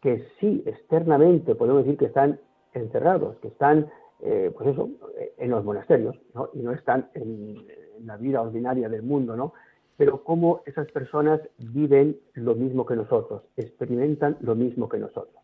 que 0.01 0.25
sí 0.39 0.63
externamente 0.65 1.55
podemos 1.55 1.83
decir 1.83 1.97
que 1.97 2.05
están 2.05 2.39
encerrados, 2.73 3.37
que 3.37 3.47
están, 3.47 3.89
eh, 4.21 4.51
pues 4.55 4.69
eso, 4.69 4.89
en 5.37 5.49
los 5.49 5.63
monasterios, 5.63 6.15
y 6.53 6.59
no 6.59 6.71
están 6.71 7.09
en, 7.13 7.65
la 8.05 8.15
vida 8.17 8.41
ordinaria 8.41 8.89
del 8.89 9.01
mundo, 9.01 9.35
¿no? 9.35 9.53
Pero 9.97 10.23
cómo 10.23 10.61
esas 10.65 10.89
personas 10.91 11.41
viven 11.57 12.17
lo 12.33 12.55
mismo 12.55 12.85
que 12.85 12.95
nosotros, 12.95 13.43
experimentan 13.57 14.37
lo 14.41 14.55
mismo 14.55 14.87
que 14.87 14.99
nosotros. 14.99 15.43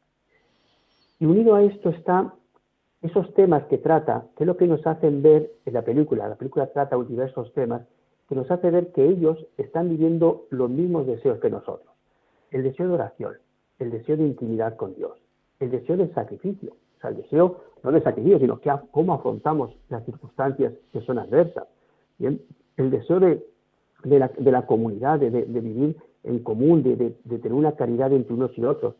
Y 1.19 1.25
unido 1.25 1.55
a 1.55 1.63
esto 1.63 1.89
está 1.89 2.33
esos 3.01 3.33
temas 3.33 3.65
que 3.65 3.77
trata, 3.77 4.25
que 4.37 4.43
es 4.43 4.47
lo 4.47 4.55
que 4.55 4.67
nos 4.67 4.85
hacen 4.87 5.21
ver 5.21 5.51
en 5.65 5.73
la 5.73 5.81
película. 5.81 6.27
La 6.27 6.35
película 6.35 6.67
trata 6.67 6.95
diversos 7.03 7.53
temas 7.53 7.81
que 8.29 8.35
nos 8.35 8.49
hace 8.49 8.71
ver 8.71 8.93
que 8.93 9.05
ellos 9.05 9.45
están 9.57 9.89
viviendo 9.89 10.45
los 10.49 10.69
mismos 10.69 11.05
deseos 11.05 11.39
que 11.39 11.49
nosotros. 11.49 11.93
El 12.51 12.63
deseo 12.63 12.87
de 12.87 12.93
oración, 12.93 13.33
el 13.79 13.91
deseo 13.91 14.15
de 14.15 14.23
intimidad 14.23 14.77
con 14.77 14.95
Dios, 14.95 15.19
el 15.59 15.71
deseo 15.71 15.97
de 15.97 16.13
sacrificio, 16.13 16.71
o 16.71 17.01
sea, 17.01 17.09
el 17.09 17.17
deseo 17.17 17.61
no 17.83 17.91
de 17.91 18.01
sacrificio, 18.01 18.39
sino 18.39 18.59
que 18.61 18.71
cómo 18.91 19.13
afrontamos 19.13 19.75
las 19.89 20.05
circunstancias 20.05 20.73
que 20.93 21.01
son 21.01 21.19
adversas. 21.19 21.67
El 22.19 22.89
deseo 22.89 23.19
de, 23.19 23.45
la, 24.03 24.65
comunidad, 24.65 25.19
de, 25.19 25.29
vivir 25.29 25.97
en 26.23 26.39
común, 26.39 26.83
de, 26.83 27.11
tener 27.25 27.53
una 27.53 27.73
caridad 27.73 28.11
entre 28.13 28.33
unos 28.33 28.57
y 28.57 28.63
otros. 28.63 28.95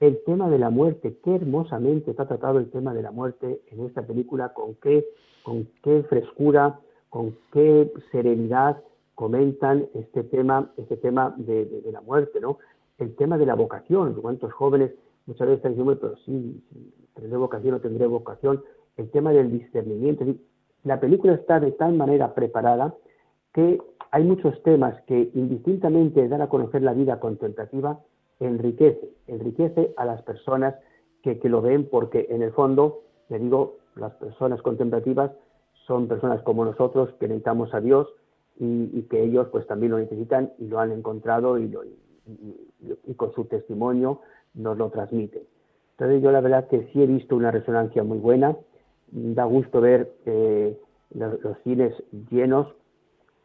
El 0.00 0.22
tema 0.24 0.50
de 0.50 0.58
la 0.58 0.70
muerte, 0.70 1.16
qué 1.22 1.36
hermosamente 1.36 2.10
está 2.10 2.26
tratado 2.26 2.58
el 2.58 2.70
tema 2.70 2.92
de 2.94 3.02
la 3.02 3.10
muerte 3.10 3.60
en 3.70 3.86
esta 3.86 4.02
película, 4.02 4.52
con 4.52 4.74
qué, 4.74 5.06
con 5.42 5.68
qué 5.82 6.02
frescura, 6.04 6.80
con 7.08 7.36
qué 7.52 7.92
serenidad 8.10 8.82
comentan 9.14 9.86
este 9.94 10.24
tema, 10.24 10.72
este 10.76 10.96
tema 10.96 11.34
de, 11.38 11.82
la 11.92 12.00
muerte, 12.00 12.40
¿no? 12.40 12.58
El 12.98 13.14
tema 13.14 13.38
de 13.38 13.46
la 13.46 13.54
vocación, 13.54 14.14
cuántos 14.20 14.52
jóvenes 14.52 14.92
muchas 15.26 15.48
veces 15.48 15.70
diciendo, 15.70 15.96
pero 16.00 16.16
sí, 16.24 16.62
tendré 17.14 17.36
vocación 17.36 17.74
o 17.74 17.80
tendré 17.80 18.06
vocación, 18.06 18.62
el 18.96 19.10
tema 19.10 19.32
del 19.32 19.50
discernimiento. 19.50 20.24
La 20.82 21.00
película 21.00 21.34
está 21.34 21.60
de 21.60 21.72
tal 21.72 21.94
manera 21.94 22.34
preparada 22.34 22.94
que 23.54 23.80
hay 24.10 24.24
muchos 24.24 24.62
temas 24.62 25.00
que 25.02 25.30
indistintamente 25.34 26.28
dar 26.28 26.42
a 26.42 26.48
conocer 26.48 26.82
la 26.82 26.92
vida 26.92 27.18
contemplativa 27.18 28.00
enriquece, 28.40 29.08
enriquece 29.26 29.94
a 29.96 30.04
las 30.04 30.20
personas 30.22 30.74
que, 31.22 31.38
que 31.38 31.48
lo 31.48 31.62
ven 31.62 31.88
porque 31.88 32.26
en 32.28 32.42
el 32.42 32.52
fondo, 32.52 33.00
le 33.28 33.38
digo, 33.38 33.78
las 33.96 34.12
personas 34.14 34.60
contemplativas 34.60 35.30
son 35.86 36.08
personas 36.08 36.42
como 36.42 36.64
nosotros 36.64 37.10
que 37.20 37.28
necesitamos 37.28 37.72
a 37.74 37.80
Dios 37.80 38.08
y, 38.58 39.02
que 39.02 39.22
ellos 39.22 39.48
pues 39.50 39.66
también 39.66 39.92
lo 39.92 39.98
necesitan 39.98 40.52
y 40.58 40.66
lo 40.66 40.78
han 40.78 40.92
encontrado 40.92 41.58
y, 41.58 41.74
y, 42.26 43.14
con 43.14 43.32
su 43.32 43.44
testimonio 43.44 44.20
nos 44.54 44.78
lo 44.78 44.90
transmiten. 44.90 45.42
Entonces 45.92 46.22
yo 46.22 46.30
la 46.32 46.40
verdad 46.40 46.68
que 46.68 46.88
sí 46.92 47.02
he 47.02 47.06
visto 47.06 47.36
una 47.36 47.50
resonancia 47.50 48.02
muy 48.02 48.18
buena, 48.18 48.56
da 49.10 49.44
gusto 49.44 49.80
ver 49.80 50.12
eh, 50.26 50.78
los, 51.14 51.38
cines 51.62 51.94
llenos 52.30 52.68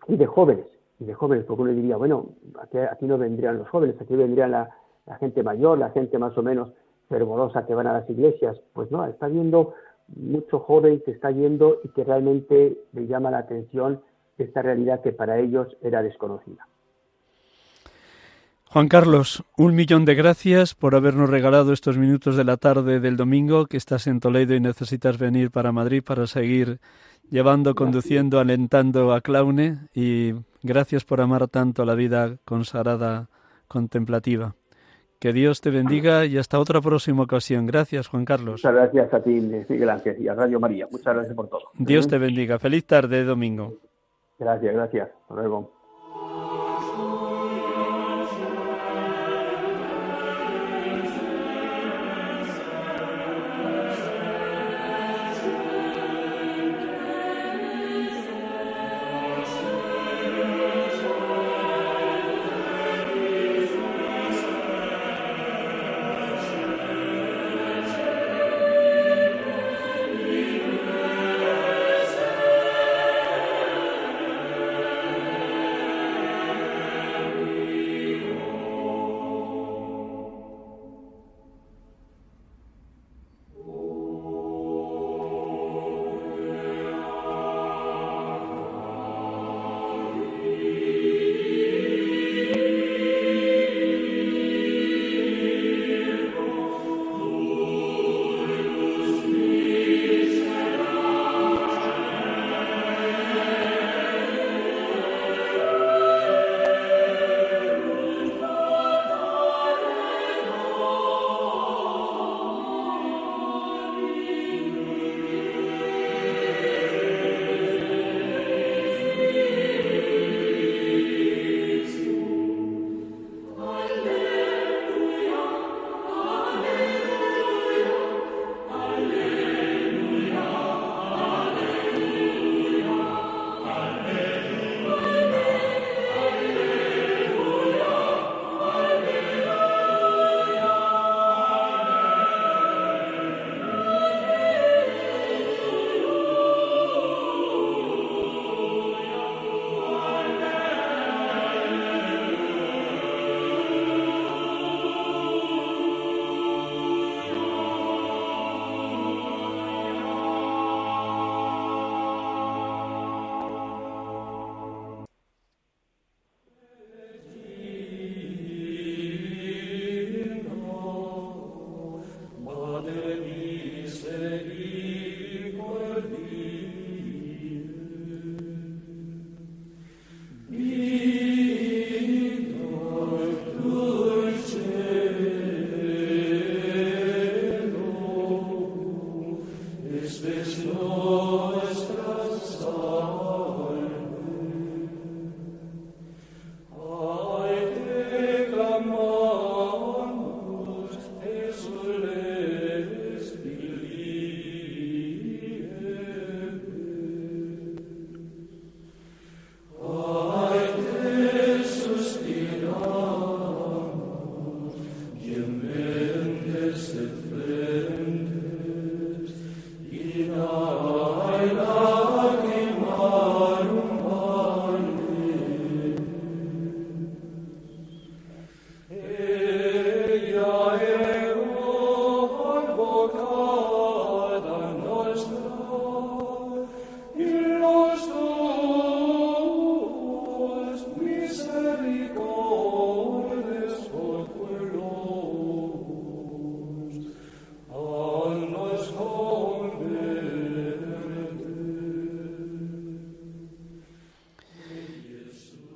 y 0.10 0.18
de 0.18 0.26
jóvenes, 0.26 0.66
y 1.00 1.06
de 1.06 1.14
jóvenes, 1.14 1.46
porque 1.46 1.62
uno 1.62 1.72
diría, 1.72 1.96
bueno, 1.96 2.30
aquí, 2.92 3.06
no 3.06 3.18
vendrían 3.18 3.60
los 3.60 3.70
jóvenes, 3.70 3.96
aquí 4.02 4.16
vendrían 4.16 4.52
la, 4.52 4.70
la 5.06 5.16
gente 5.18 5.44
mayor, 5.44 5.78
la 5.78 5.92
gente 5.92 6.18
más 6.18 6.38
o 6.38 6.44
menos 6.44 6.74
fervorosa 7.08 7.66
que 7.66 7.76
van 7.76 7.88
a 7.88 7.94
las 7.94 8.10
iglesias. 8.10 8.60
Pues 8.74 8.92
no, 8.92 9.06
está 9.06 9.28
viendo 9.28 9.74
mucho 10.08 10.60
joven 10.60 11.02
que 11.06 11.12
está 11.12 11.32
yendo 11.32 11.78
y 11.84 11.90
que 11.90 12.04
realmente 12.04 12.78
le 12.94 13.08
llama 13.08 13.32
la 13.32 13.40
atención 13.40 14.02
esta 14.38 14.62
realidad 14.62 15.02
que 15.02 15.12
para 15.12 15.38
ellos 15.38 15.78
era 15.82 16.02
desconocida. 16.02 16.68
Juan 18.72 18.88
Carlos, 18.88 19.44
un 19.58 19.74
millón 19.74 20.06
de 20.06 20.14
gracias 20.14 20.76
por 20.76 20.94
habernos 20.94 21.28
regalado 21.28 21.74
estos 21.74 21.98
minutos 21.98 22.38
de 22.38 22.44
la 22.44 22.56
tarde 22.56 23.00
del 23.00 23.18
domingo, 23.18 23.66
que 23.66 23.78
estás 23.78 24.06
en 24.06 24.20
Toledo 24.20 24.54
y 24.54 24.60
necesitas 24.60 25.18
venir 25.18 25.50
para 25.50 25.72
Madrid 25.72 26.04
para 26.06 26.28
seguir 26.28 26.80
llevando, 27.32 27.74
conduciendo, 27.74 28.40
alentando 28.40 29.12
a 29.12 29.22
Claune 29.22 29.90
y 29.96 30.36
gracias 30.62 31.04
por 31.04 31.20
amar 31.20 31.48
tanto 31.48 31.84
la 31.84 31.96
vida 31.96 32.38
consagrada 32.46 33.30
contemplativa. 33.68 34.54
Que 35.18 35.34
Dios 35.34 35.62
te 35.62 35.72
bendiga 35.72 36.28
y 36.28 36.38
hasta 36.38 36.60
otra 36.60 36.80
próxima 36.80 37.24
ocasión. 37.24 37.66
Gracias, 37.66 38.08
Juan 38.08 38.24
Carlos. 38.24 38.64
Muchas 38.64 38.74
gracias 38.76 39.12
a 39.16 39.24
ti, 39.24 39.32
Miguel 39.68 39.90
Ángel, 39.90 40.22
y 40.22 40.28
a 40.28 40.36
Radio 40.36 40.60
María. 40.60 40.88
Muchas 40.92 41.16
gracias 41.16 41.36
por 41.36 41.50
todo. 41.50 41.72
Dios 41.74 42.08
te 42.08 42.20
bendiga. 42.20 42.60
Feliz 42.60 42.86
tarde, 42.86 43.24
domingo. 43.24 43.80
Gracias, 44.38 44.76
gracias. 44.76 45.10
Hasta 45.24 45.34
luego. 45.34 45.79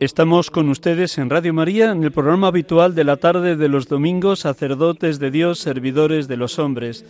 Estamos 0.04 0.52
con 0.52 0.68
ustedes 0.68 1.18
en 1.18 1.30
Radio 1.30 1.54
María 1.54 1.92
en 1.92 2.04
el 2.04 2.12
programa 2.12 2.48
habitual 2.48 2.94
de 2.94 3.06
la 3.06 3.16
tarde 3.16 3.56
de 3.56 3.70
los 3.70 3.88
domingos, 3.88 4.42
sacerdotes 4.42 5.18
de 5.18 5.32
Dios, 5.32 5.60
servidores 5.60 6.28
de 6.28 6.36
los 6.36 6.60
hombres. 6.60 7.06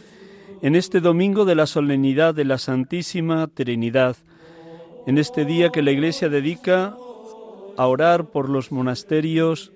En 0.61 0.75
este 0.75 0.99
domingo 0.99 1.43
de 1.43 1.55
la 1.55 1.65
solemnidad 1.65 2.35
de 2.35 2.45
la 2.45 2.59
Santísima 2.59 3.47
Trinidad, 3.47 4.17
en 5.07 5.17
este 5.17 5.43
día 5.43 5.71
que 5.71 5.81
la 5.81 5.89
Iglesia 5.89 6.29
dedica 6.29 6.95
a 7.77 7.87
orar 7.87 8.25
por 8.25 8.47
los 8.47 8.71
monasterios 8.71 9.73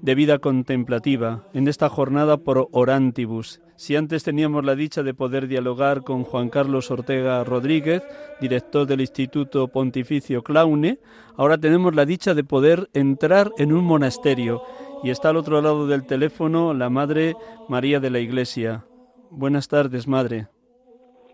de 0.00 0.14
vida 0.14 0.38
contemplativa, 0.38 1.48
en 1.52 1.66
esta 1.66 1.88
jornada 1.88 2.36
por 2.36 2.68
Orantibus. 2.70 3.60
Si 3.80 3.96
antes 3.96 4.24
teníamos 4.24 4.62
la 4.62 4.74
dicha 4.74 5.02
de 5.02 5.14
poder 5.14 5.48
dialogar 5.48 6.02
con 6.02 6.22
Juan 6.24 6.50
Carlos 6.50 6.90
Ortega 6.90 7.42
Rodríguez, 7.44 8.02
director 8.38 8.86
del 8.86 9.00
Instituto 9.00 9.68
Pontificio 9.68 10.42
Claune, 10.42 10.98
ahora 11.34 11.56
tenemos 11.56 11.94
la 11.94 12.04
dicha 12.04 12.34
de 12.34 12.44
poder 12.44 12.90
entrar 12.92 13.52
en 13.56 13.72
un 13.72 13.82
monasterio. 13.82 14.60
Y 15.02 15.08
está 15.08 15.30
al 15.30 15.38
otro 15.38 15.62
lado 15.62 15.86
del 15.86 16.04
teléfono 16.04 16.74
la 16.74 16.90
Madre 16.90 17.36
María 17.70 18.00
de 18.00 18.10
la 18.10 18.18
Iglesia. 18.18 18.84
Buenas 19.30 19.68
tardes, 19.68 20.06
Madre. 20.06 20.48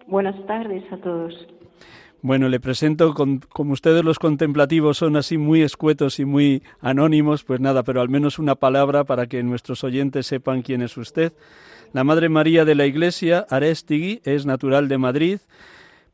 Buenas 0.07 0.37
tardes 0.47 0.85
a 0.93 0.99
todos. 0.99 1.35
Bueno, 2.23 2.49
le 2.49 2.61
presento, 2.61 3.13
como 3.15 3.73
ustedes 3.73 4.05
los 4.05 4.21
contemplativos 4.21 4.99
son 4.99 5.17
así 5.17 5.37
muy 5.37 5.63
escuetos 5.63 6.21
y 6.21 6.25
muy 6.25 6.63
anónimos, 6.81 7.43
pues 7.43 7.59
nada, 7.59 7.83
pero 7.83 8.01
al 8.01 8.09
menos 8.09 8.39
una 8.39 8.55
palabra 8.55 9.03
para 9.03 9.27
que 9.27 9.43
nuestros 9.43 9.83
oyentes 9.83 10.29
sepan 10.29 10.63
quién 10.63 10.83
es 10.83 10.97
usted. 10.97 11.33
La 11.93 12.05
Madre 12.05 12.29
María 12.29 12.65
de 12.65 12.75
la 12.75 12.87
Iglesia, 12.87 13.47
Arestigui, 13.49 14.21
es 14.25 14.45
natural 14.45 14.89
de 14.89 14.99
Madrid, 14.99 15.39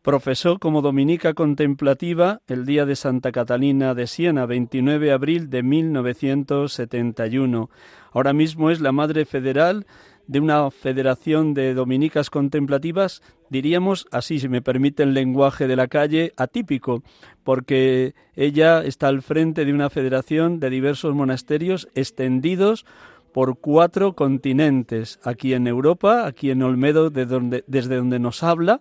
profesó 0.02 0.58
como 0.58 0.82
dominica 0.82 1.32
contemplativa 1.34 2.40
el 2.46 2.66
día 2.66 2.86
de 2.86 2.96
Santa 2.96 3.32
Catalina 3.32 3.94
de 3.94 4.06
Siena, 4.06 4.46
29 4.46 5.06
de 5.06 5.12
abril 5.12 5.50
de 5.50 5.62
1971. 5.62 7.70
Ahora 8.12 8.32
mismo 8.32 8.70
es 8.70 8.80
la 8.80 8.92
Madre 8.92 9.24
Federal 9.24 9.86
de 10.26 10.40
una 10.40 10.70
federación 10.70 11.54
de 11.54 11.74
dominicas 11.74 12.30
contemplativas, 12.30 13.22
diríamos 13.48 14.06
así, 14.12 14.38
si 14.38 14.48
me 14.48 14.62
permite 14.62 15.02
el 15.02 15.14
lenguaje 15.14 15.66
de 15.66 15.74
la 15.76 15.88
calle, 15.88 16.32
atípico, 16.36 17.02
porque 17.42 18.14
ella 18.34 18.84
está 18.84 19.08
al 19.08 19.22
frente 19.22 19.64
de 19.64 19.72
una 19.72 19.90
federación 19.90 20.60
de 20.60 20.70
diversos 20.70 21.14
monasterios 21.14 21.88
extendidos 21.94 22.86
por 23.32 23.58
cuatro 23.58 24.14
continentes, 24.14 25.18
aquí 25.24 25.54
en 25.54 25.66
Europa, 25.66 26.26
aquí 26.26 26.50
en 26.50 26.62
Olmedo, 26.62 27.10
desde 27.10 27.96
donde 27.96 28.18
nos 28.18 28.42
habla. 28.42 28.80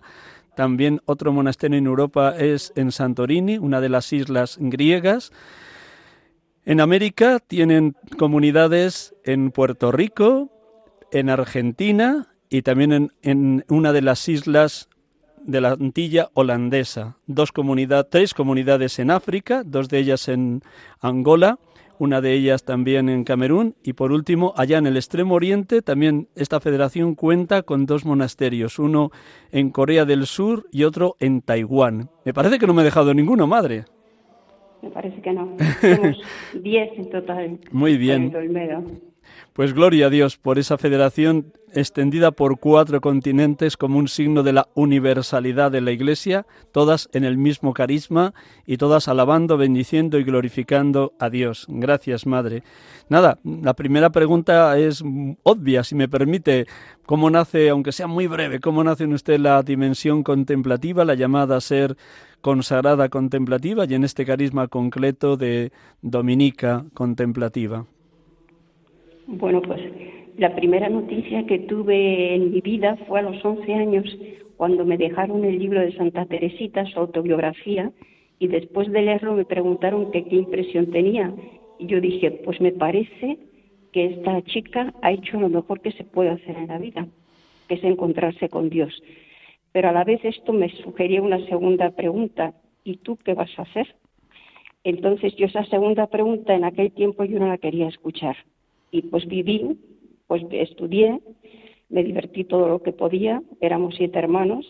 También 0.55 1.01
otro 1.05 1.31
monasterio 1.31 1.77
en 1.77 1.85
Europa 1.85 2.35
es 2.37 2.73
en 2.75 2.91
Santorini, 2.91 3.57
una 3.57 3.79
de 3.81 3.89
las 3.89 4.11
islas 4.11 4.57
griegas. 4.59 5.31
En 6.65 6.81
América 6.81 7.39
tienen 7.39 7.95
comunidades 8.17 9.15
en 9.23 9.51
Puerto 9.51 9.91
Rico, 9.91 10.51
en 11.11 11.29
Argentina 11.29 12.27
y 12.49 12.61
también 12.61 13.11
en, 13.21 13.65
una 13.69 13.93
de 13.93 14.01
las 14.01 14.27
islas 14.27 14.89
de 15.43 15.61
la 15.61 15.71
Antilla 15.71 16.29
holandesa. 16.33 17.17
Dos 17.25 17.51
tres 18.09 18.33
comunidades 18.33 18.99
en 18.99 19.09
África, 19.09 19.63
dos 19.65 19.89
de 19.89 19.99
ellas 19.99 20.27
en 20.27 20.61
Angola 20.99 21.57
una 22.01 22.19
de 22.19 22.33
ellas 22.33 22.63
también 22.63 23.09
en 23.09 23.23
Camerún 23.23 23.75
y 23.83 23.93
por 23.93 24.11
último 24.11 24.55
allá 24.57 24.79
en 24.79 24.87
el 24.87 24.97
extremo 24.97 25.35
oriente 25.35 25.83
también 25.83 26.29
esta 26.35 26.59
federación 26.59 27.13
cuenta 27.13 27.61
con 27.61 27.85
dos 27.85 28.05
monasterios, 28.05 28.79
uno 28.79 29.11
en 29.51 29.69
Corea 29.69 30.03
del 30.03 30.25
Sur 30.25 30.65
y 30.71 30.83
otro 30.83 31.15
en 31.19 31.41
Taiwán. 31.41 32.09
Me 32.25 32.33
parece 32.33 32.57
que 32.57 32.65
no 32.65 32.73
me 32.73 32.81
he 32.81 32.85
dejado 32.85 33.13
ninguno, 33.13 33.45
madre. 33.45 33.85
Me 34.81 34.89
parece 34.89 35.21
que 35.21 35.31
no. 35.31 35.55
Somos 35.79 36.17
diez 36.63 36.89
en 36.97 37.09
total. 37.11 37.59
Muy 37.71 37.97
bien. 37.97 38.33
Pues 39.53 39.73
gloria 39.73 40.07
a 40.07 40.09
Dios 40.09 40.37
por 40.37 40.59
esa 40.59 40.77
federación 40.77 41.53
extendida 41.73 42.31
por 42.31 42.59
cuatro 42.59 43.01
continentes 43.01 43.77
como 43.77 43.97
un 43.97 44.07
signo 44.07 44.43
de 44.43 44.53
la 44.53 44.67
universalidad 44.73 45.71
de 45.71 45.81
la 45.81 45.91
Iglesia, 45.91 46.45
todas 46.71 47.09
en 47.13 47.23
el 47.23 47.37
mismo 47.37 47.73
carisma 47.73 48.33
y 48.65 48.77
todas 48.77 49.07
alabando, 49.07 49.57
bendiciendo 49.57 50.19
y 50.19 50.23
glorificando 50.23 51.13
a 51.19 51.29
Dios. 51.29 51.65
Gracias, 51.69 52.25
Madre. 52.25 52.63
Nada, 53.09 53.39
la 53.43 53.73
primera 53.73 54.09
pregunta 54.09 54.77
es 54.77 55.03
obvia, 55.43 55.83
si 55.83 55.95
me 55.95 56.07
permite. 56.07 56.65
¿Cómo 57.05 57.29
nace, 57.29 57.69
aunque 57.69 57.91
sea 57.91 58.07
muy 58.07 58.27
breve, 58.27 58.59
cómo 58.59 58.83
nace 58.83 59.03
en 59.03 59.13
usted 59.13 59.39
la 59.39 59.63
dimensión 59.63 60.23
contemplativa, 60.23 61.03
la 61.03 61.15
llamada 61.15 61.57
a 61.57 61.61
ser 61.61 61.97
consagrada 62.39 63.09
contemplativa 63.09 63.85
y 63.85 63.95
en 63.95 64.03
este 64.03 64.25
carisma 64.25 64.67
concreto 64.67 65.35
de 65.35 65.71
dominica 66.01 66.85
contemplativa? 66.93 67.85
Bueno, 69.27 69.61
pues 69.61 69.81
la 70.37 70.55
primera 70.55 70.89
noticia 70.89 71.45
que 71.45 71.59
tuve 71.59 72.35
en 72.35 72.51
mi 72.51 72.61
vida 72.61 72.97
fue 73.07 73.19
a 73.19 73.23
los 73.23 73.43
11 73.43 73.73
años, 73.73 74.17
cuando 74.57 74.85
me 74.85 74.97
dejaron 74.97 75.45
el 75.45 75.59
libro 75.59 75.79
de 75.79 75.95
Santa 75.95 76.25
Teresita, 76.25 76.85
su 76.85 76.99
autobiografía, 76.99 77.91
y 78.39 78.47
después 78.47 78.91
de 78.91 79.01
leerlo 79.03 79.35
me 79.35 79.45
preguntaron 79.45 80.11
qué 80.11 80.25
impresión 80.31 80.89
tenía. 80.91 81.33
Y 81.77 81.85
yo 81.85 82.01
dije, 82.01 82.31
pues 82.31 82.59
me 82.59 82.71
parece 82.71 83.37
que 83.91 84.05
esta 84.05 84.41
chica 84.43 84.93
ha 85.01 85.11
hecho 85.11 85.39
lo 85.39 85.49
mejor 85.49 85.81
que 85.81 85.91
se 85.91 86.03
puede 86.03 86.29
hacer 86.29 86.57
en 86.57 86.67
la 86.67 86.79
vida, 86.79 87.07
que 87.67 87.75
es 87.75 87.83
encontrarse 87.83 88.49
con 88.49 88.69
Dios. 88.69 89.03
Pero 89.71 89.89
a 89.89 89.91
la 89.91 90.03
vez 90.03 90.23
esto 90.23 90.53
me 90.53 90.69
sugería 90.69 91.21
una 91.21 91.45
segunda 91.45 91.91
pregunta, 91.91 92.53
¿y 92.83 92.97
tú 92.97 93.17
qué 93.17 93.33
vas 93.33 93.51
a 93.57 93.63
hacer? 93.63 93.95
Entonces 94.83 95.35
yo 95.35 95.45
esa 95.45 95.63
segunda 95.65 96.07
pregunta 96.07 96.55
en 96.55 96.63
aquel 96.63 96.91
tiempo 96.91 97.23
yo 97.23 97.39
no 97.39 97.47
la 97.47 97.59
quería 97.59 97.87
escuchar 97.87 98.35
y 98.91 99.03
pues 99.03 99.25
viví, 99.27 99.77
pues 100.27 100.43
estudié, 100.51 101.19
me 101.89 102.03
divertí 102.03 102.43
todo 102.43 102.67
lo 102.67 102.81
que 102.83 102.93
podía, 102.93 103.41
éramos 103.59 103.95
siete 103.97 104.19
hermanos 104.19 104.65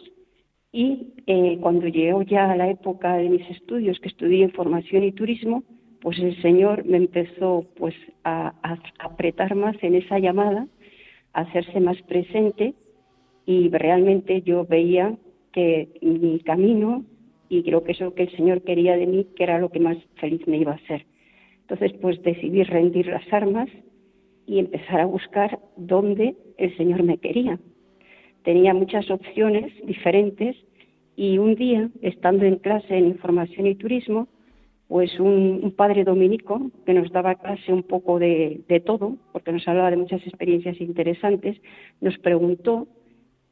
y 0.71 1.13
eh, 1.27 1.57
cuando 1.61 1.87
llegó 1.87 2.21
ya 2.21 2.55
la 2.55 2.69
época 2.69 3.17
de 3.17 3.29
mis 3.29 3.49
estudios, 3.49 3.99
que 3.99 4.07
estudié 4.07 4.49
formación 4.49 5.03
y 5.03 5.11
turismo, 5.11 5.63
pues 6.01 6.17
el 6.19 6.41
Señor 6.41 6.85
me 6.85 6.97
empezó 6.97 7.65
pues 7.75 7.93
a, 8.23 8.53
apretar 8.99 9.55
más 9.55 9.75
en 9.81 9.95
esa 9.95 10.17
llamada, 10.19 10.67
a 11.33 11.41
hacerse 11.41 11.79
más 11.79 12.01
presente 12.03 12.73
y 13.45 13.69
realmente 13.69 14.41
yo 14.41 14.65
veía 14.65 15.15
que 15.51 15.89
mi 16.01 16.39
camino 16.39 17.03
y 17.49 17.63
creo 17.63 17.83
que 17.83 17.91
eso 17.91 18.15
que 18.15 18.23
el 18.23 18.35
Señor 18.37 18.61
quería 18.63 18.95
de 18.95 19.05
mí, 19.05 19.27
que 19.35 19.43
era 19.43 19.59
lo 19.59 19.69
que 19.69 19.79
más 19.79 19.97
feliz 20.15 20.47
me 20.47 20.57
iba 20.57 20.71
a 20.71 20.75
hacer. 20.75 21.05
Entonces, 21.61 21.93
pues 22.01 22.21
decidí 22.23 22.63
rendir 22.63 23.07
las 23.07 23.31
armas 23.31 23.69
y 24.45 24.59
empezar 24.59 25.01
a 25.01 25.05
buscar 25.05 25.59
dónde 25.77 26.35
el 26.57 26.75
Señor 26.77 27.03
me 27.03 27.17
quería. 27.17 27.59
tenía 28.43 28.73
muchas 28.73 29.09
opciones 29.11 29.71
diferentes 29.85 30.55
y 31.15 31.37
un 31.37 31.55
día, 31.55 31.89
estando 32.01 32.45
en 32.45 32.55
clase 32.55 32.97
en 32.97 33.05
información 33.05 33.67
y 33.67 33.75
turismo, 33.75 34.27
pues 34.91 35.19
un, 35.21 35.73
padre 35.77 36.03
dominico 36.03 36.69
que 36.85 36.93
nos 36.93 37.09
daba 37.11 37.35
clase 37.35 37.71
un 37.71 37.83
poco 37.83 38.19
de, 38.19 38.83
todo, 38.85 39.15
porque 39.31 39.53
nos 39.53 39.65
hablaba 39.65 39.89
de 39.89 39.95
muchas 39.95 40.21
experiencias 40.27 40.81
interesantes, 40.81 41.61
nos 42.01 42.17
preguntó 42.17 42.87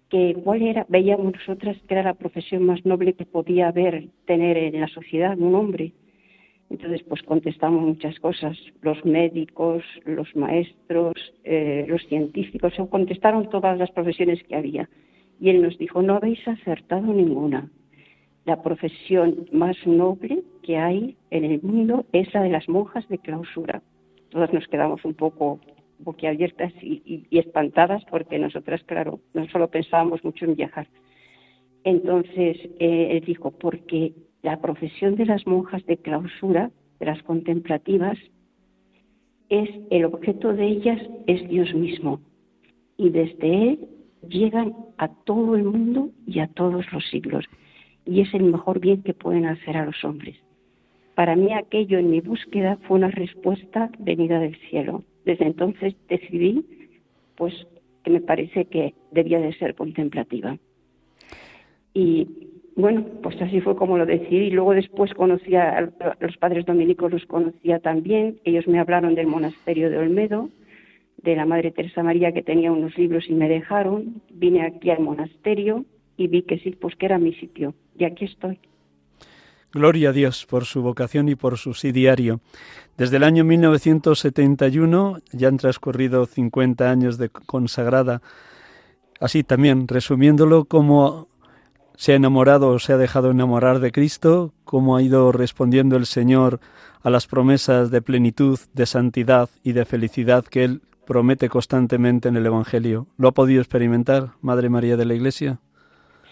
que 0.09 0.35
cuál 0.43 0.63
era, 0.63 0.85
veíamos 0.89 1.33
nosotras 1.33 1.77
que 1.87 1.93
era 1.93 2.03
la 2.03 2.15
profesión 2.15 2.63
más 2.63 2.83
noble 2.85 3.13
que 3.13 3.25
podía 3.25 3.69
haber, 3.69 4.09
tener 4.25 4.57
en 4.57 4.81
la 4.81 4.87
sociedad 4.87 5.39
un 5.39 5.55
hombre. 5.55 5.93
Entonces, 6.69 7.03
pues 7.03 7.21
contestamos 7.23 7.81
muchas 7.81 8.19
cosas. 8.19 8.57
Los 8.81 9.03
médicos, 9.03 9.83
los 10.05 10.35
maestros, 10.35 11.15
eh, 11.43 11.85
los 11.87 12.05
científicos, 12.07 12.73
se 12.75 12.87
contestaron 12.87 13.49
todas 13.49 13.77
las 13.77 13.91
profesiones 13.91 14.43
que 14.43 14.55
había. 14.55 14.89
Y 15.39 15.49
él 15.49 15.61
nos 15.61 15.77
dijo, 15.77 16.01
no 16.01 16.15
habéis 16.15 16.47
acertado 16.47 17.13
ninguna 17.13 17.69
la 18.49 18.63
profesión 18.63 19.47
más 19.51 19.77
noble 19.85 20.43
que 20.63 20.75
hay 20.77 21.15
en 21.29 21.45
el 21.45 21.61
mundo 21.61 22.05
es 22.13 22.33
la 22.33 22.41
de 22.41 22.49
las 22.49 22.67
monjas 22.67 23.07
de 23.07 23.19
clausura. 23.19 23.83
Todas 24.29 24.51
nos 24.53 24.67
quedamos 24.67 25.05
un 25.05 25.13
poco 25.13 25.59
boquiabiertas 25.99 26.73
y, 26.81 27.27
espantadas 27.29 28.03
porque 28.09 28.39
nosotras, 28.39 28.81
claro, 28.85 29.19
no 29.35 29.47
solo 29.49 29.67
pensábamos 29.69 30.23
mucho 30.23 30.45
en 30.45 30.55
viajar. 30.55 30.87
Entonces, 31.83 32.57
eh, 32.79 33.09
él 33.11 33.23
dijo, 33.23 33.51
porque 33.51 34.13
la 34.41 34.61
profesión 34.61 35.15
de 35.15 35.25
las 35.25 35.45
monjas 35.45 35.85
de 35.85 35.97
clausura, 35.97 36.71
de 36.99 37.05
las 37.05 37.21
contemplativas, 37.23 38.17
es 39.49 39.69
el 39.89 40.05
objeto 40.05 40.53
de 40.53 40.67
ellas 40.67 41.01
es 41.27 41.47
Dios 41.49 41.73
mismo. 41.73 42.19
Y 42.97 43.09
desde 43.09 43.69
Él 43.69 43.87
llegan 44.27 44.75
a 44.97 45.07
todo 45.07 45.55
el 45.55 45.63
mundo 45.63 46.09
y 46.27 46.39
a 46.39 46.47
todos 46.47 46.91
los 46.91 47.05
siglos 47.09 47.45
y 48.09 48.21
es 48.21 48.33
el 48.33 48.43
mejor 48.43 48.79
bien 48.79 49.03
que 49.03 49.13
pueden 49.13 49.45
hacer 49.45 49.77
a 49.77 49.85
los 49.85 50.03
hombres. 50.03 50.35
Para 51.13 51.35
mí 51.35 51.53
aquello 51.53 51.99
en 51.99 52.09
mi 52.09 52.21
búsqueda 52.21 52.77
fue 52.87 52.97
una 52.97 53.11
respuesta 53.11 53.91
venida 53.99 54.39
del 54.39 54.55
cielo. 54.69 55.03
Desde 55.25 55.45
entonces 55.45 55.95
decidí, 56.07 56.65
pues, 57.35 57.53
que 58.03 58.09
me 58.09 58.21
parece 58.21 58.65
que 58.65 58.95
debía 59.11 59.39
de 59.39 59.53
ser 59.53 59.75
contemplativa. 59.75 60.57
Y 61.93 62.27
bueno, 62.79 63.05
pues 63.21 63.41
así 63.41 63.59
fue 63.61 63.75
como 63.75 63.97
lo 63.97 64.05
decidí. 64.05 64.51
Luego 64.51 64.73
después 64.73 65.13
conocí 65.13 65.55
a 65.55 65.89
los 66.19 66.37
padres 66.37 66.65
dominicos, 66.65 67.11
los 67.11 67.25
conocía 67.25 67.79
también. 67.79 68.39
Ellos 68.45 68.67
me 68.67 68.79
hablaron 68.79 69.15
del 69.15 69.27
monasterio 69.27 69.89
de 69.89 69.97
Olmedo, 69.97 70.49
de 71.17 71.35
la 71.35 71.45
Madre 71.45 71.71
Teresa 71.71 72.03
María 72.03 72.31
que 72.31 72.41
tenía 72.41 72.71
unos 72.71 72.97
libros 72.97 73.25
y 73.27 73.33
me 73.33 73.49
dejaron. 73.49 74.21
Vine 74.31 74.65
aquí 74.65 74.91
al 74.91 75.01
monasterio 75.01 75.85
y 76.15 76.27
vi 76.27 76.43
que 76.43 76.59
sí, 76.59 76.71
pues 76.71 76.95
que 76.95 77.05
era 77.05 77.17
mi 77.17 77.33
sitio. 77.33 77.73
Y 77.97 78.05
aquí 78.05 78.25
estoy. 78.25 78.59
Gloria 79.71 80.09
a 80.09 80.13
Dios 80.13 80.47
por 80.49 80.65
su 80.65 80.81
vocación 80.81 81.29
y 81.29 81.35
por 81.35 81.57
su 81.57 81.73
sí 81.73 81.91
diario. 81.91 82.39
Desde 82.97 83.17
el 83.17 83.23
año 83.23 83.43
1971 83.43 85.19
ya 85.31 85.47
han 85.47 85.57
transcurrido 85.57 86.25
50 86.25 86.89
años 86.89 87.17
de 87.17 87.29
consagrada. 87.29 88.21
Así 89.19 89.43
también, 89.43 89.87
resumiéndolo, 89.87 90.65
cómo 90.65 91.28
se 91.99 92.13
ha 92.13 92.15
enamorado 92.15 92.69
o 92.69 92.79
se 92.79 92.93
ha 92.93 92.97
dejado 92.97 93.29
enamorar 93.29 93.79
de 93.79 93.91
Cristo, 93.91 94.53
cómo 94.63 94.95
ha 94.95 95.03
ido 95.03 95.33
respondiendo 95.33 95.97
el 95.97 96.05
Señor 96.05 96.61
a 97.03 97.09
las 97.09 97.27
promesas 97.27 97.91
de 97.91 98.01
plenitud, 98.01 98.57
de 98.73 98.85
santidad 98.85 99.49
y 99.65 99.73
de 99.73 99.83
felicidad 99.83 100.45
que 100.45 100.63
Él 100.63 100.79
promete 101.05 101.49
constantemente 101.49 102.29
en 102.29 102.37
el 102.37 102.45
Evangelio. 102.45 103.07
¿Lo 103.17 103.27
ha 103.27 103.33
podido 103.33 103.59
experimentar, 103.59 104.29
Madre 104.41 104.69
María 104.69 104.95
de 104.95 105.03
la 105.03 105.13
Iglesia? 105.13 105.59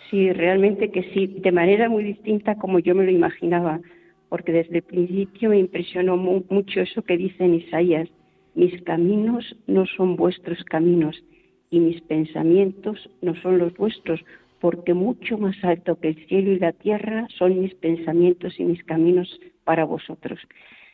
Sí, 0.09 0.32
realmente 0.32 0.89
que 0.89 1.03
sí, 1.13 1.28
de 1.28 1.51
manera 1.51 1.89
muy 1.89 2.05
distinta 2.05 2.55
como 2.55 2.80
yo 2.80 2.95
me 2.95 3.03
lo 3.03 3.11
imaginaba, 3.11 3.82
porque 4.30 4.53
desde 4.53 4.78
el 4.78 4.84
principio 4.84 5.49
me 5.49 5.59
impresionó 5.59 6.15
mucho 6.15 6.80
eso 6.80 7.01
que 7.01 7.18
dice 7.18 7.43
en 7.43 7.55
Isaías, 7.55 8.07
mis 8.55 8.82
caminos 8.84 9.43
no 9.68 9.86
son 9.97 10.15
vuestros 10.15 10.63
caminos 10.63 11.22
y 11.70 11.82
mis 11.82 11.99
pensamientos 12.03 13.09
no 13.22 13.36
son 13.41 13.57
los 13.57 13.74
vuestros, 13.74 14.22
porque 14.59 14.93
mucho 14.93 15.37
más 15.37 15.55
alto 15.63 15.99
que 15.99 16.09
el 16.09 16.27
cielo 16.27 16.51
y 16.51 16.59
la 16.59 16.73
tierra 16.73 17.27
son 17.37 17.59
mis 17.59 17.73
pensamientos 17.75 18.59
y 18.59 18.63
mis 18.63 18.83
caminos 18.83 19.39
para 19.63 19.85
vosotros. 19.85 20.39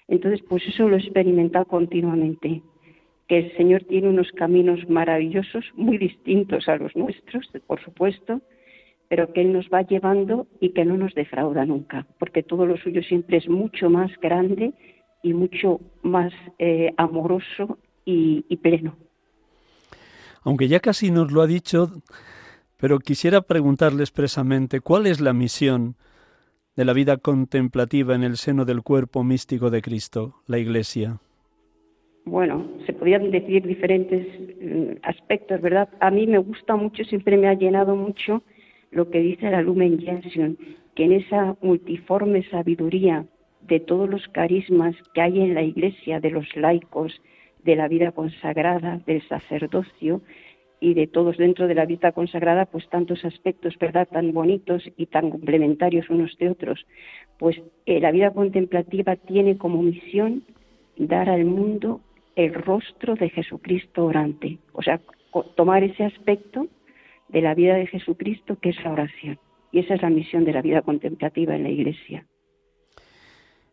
Entonces, 0.07 0.41
pues 0.47 0.63
eso 0.67 0.89
lo 0.89 0.97
he 0.97 0.99
experimentado 0.99 1.65
continuamente, 1.65 2.61
que 3.27 3.37
el 3.37 3.57
Señor 3.57 3.83
tiene 3.85 4.09
unos 4.09 4.31
caminos 4.31 4.87
maravillosos, 4.89 5.65
muy 5.75 5.97
distintos 5.97 6.67
a 6.67 6.75
los 6.75 6.95
nuestros, 6.95 7.49
por 7.65 7.81
supuesto, 7.83 8.41
pero 9.07 9.31
que 9.31 9.41
Él 9.41 9.53
nos 9.53 9.67
va 9.69 9.83
llevando 9.83 10.47
y 10.59 10.69
que 10.69 10.85
no 10.85 10.97
nos 10.97 11.13
defrauda 11.13 11.65
nunca, 11.65 12.05
porque 12.19 12.43
todo 12.43 12.65
lo 12.65 12.77
suyo 12.77 13.01
siempre 13.03 13.37
es 13.37 13.47
mucho 13.47 13.89
más 13.89 14.11
grande 14.19 14.73
y 15.21 15.33
mucho 15.33 15.79
más 16.01 16.33
eh, 16.59 16.93
amoroso 16.97 17.77
y, 18.05 18.57
pleno. 18.57 18.97
Aunque 20.43 20.67
ya 20.67 20.79
casi 20.79 21.09
nos 21.09 21.31
lo 21.31 21.41
ha 21.41 21.47
dicho, 21.47 22.01
pero 22.83 22.99
quisiera 22.99 23.39
preguntarle 23.39 24.03
expresamente, 24.03 24.81
¿cuál 24.81 25.07
es 25.07 25.21
la 25.21 25.31
misión 25.31 25.95
de 26.75 26.83
la 26.83 26.91
vida 26.91 27.15
contemplativa 27.15 28.13
en 28.13 28.23
el 28.23 28.35
seno 28.35 28.65
del 28.65 28.81
cuerpo 28.81 29.23
místico 29.23 29.69
de 29.69 29.81
Cristo, 29.81 30.41
la 30.47 30.57
Iglesia? 30.57 31.21
Bueno, 32.25 32.67
se 32.85 32.91
podrían 32.91 33.31
decir 33.31 33.65
diferentes 33.65 34.27
mm, 34.61 34.97
aspectos, 35.01 35.61
¿verdad? 35.61 35.87
A 36.01 36.11
mí 36.11 36.27
me 36.27 36.39
gusta 36.39 36.75
mucho, 36.75 37.05
siempre 37.05 37.37
me 37.37 37.47
ha 37.47 37.53
llenado 37.53 37.95
mucho 37.95 38.43
lo 38.91 39.09
que 39.09 39.19
dice 39.19 39.49
la 39.49 39.61
Lumen 39.61 39.97
Gentium, 40.01 40.57
que 40.93 41.05
en 41.05 41.13
esa 41.13 41.55
multiforme 41.61 42.43
sabiduría 42.49 43.25
de 43.61 43.79
todos 43.79 44.09
los 44.09 44.27
carismas 44.27 44.93
que 45.13 45.21
hay 45.21 45.39
en 45.39 45.53
la 45.53 45.61
Iglesia, 45.61 46.19
de 46.19 46.31
los 46.31 46.53
laicos, 46.57 47.21
de 47.63 47.77
la 47.77 47.87
vida 47.87 48.11
consagrada, 48.11 48.99
del 49.05 49.25
sacerdocio 49.29 50.19
y 50.83 50.95
de 50.95 51.07
todos 51.07 51.37
dentro 51.37 51.69
de 51.69 51.75
la 51.75 51.85
vida 51.85 52.11
consagrada, 52.11 52.65
pues 52.65 52.89
tantos 52.89 53.23
aspectos, 53.23 53.73
¿verdad?, 53.79 54.05
tan 54.11 54.33
bonitos 54.33 54.83
y 54.97 55.05
tan 55.05 55.29
complementarios 55.29 56.09
unos 56.09 56.37
de 56.37 56.49
otros. 56.49 56.85
Pues 57.39 57.55
eh, 57.85 58.01
la 58.01 58.11
vida 58.11 58.31
contemplativa 58.31 59.15
tiene 59.15 59.57
como 59.57 59.81
misión 59.81 60.43
dar 60.97 61.29
al 61.29 61.45
mundo 61.45 62.01
el 62.35 62.53
rostro 62.53 63.15
de 63.15 63.29
Jesucristo 63.29 64.03
orante, 64.03 64.57
o 64.73 64.81
sea, 64.81 64.99
tomar 65.55 65.85
ese 65.85 66.03
aspecto 66.03 66.67
de 67.29 67.41
la 67.41 67.55
vida 67.55 67.75
de 67.75 67.87
Jesucristo, 67.87 68.57
que 68.61 68.71
es 68.71 68.83
la 68.83 68.91
oración. 68.91 69.39
Y 69.71 69.79
esa 69.79 69.93
es 69.93 70.01
la 70.01 70.09
misión 70.09 70.43
de 70.43 70.51
la 70.51 70.61
vida 70.61 70.81
contemplativa 70.81 71.55
en 71.55 71.63
la 71.63 71.69
Iglesia. 71.69 72.25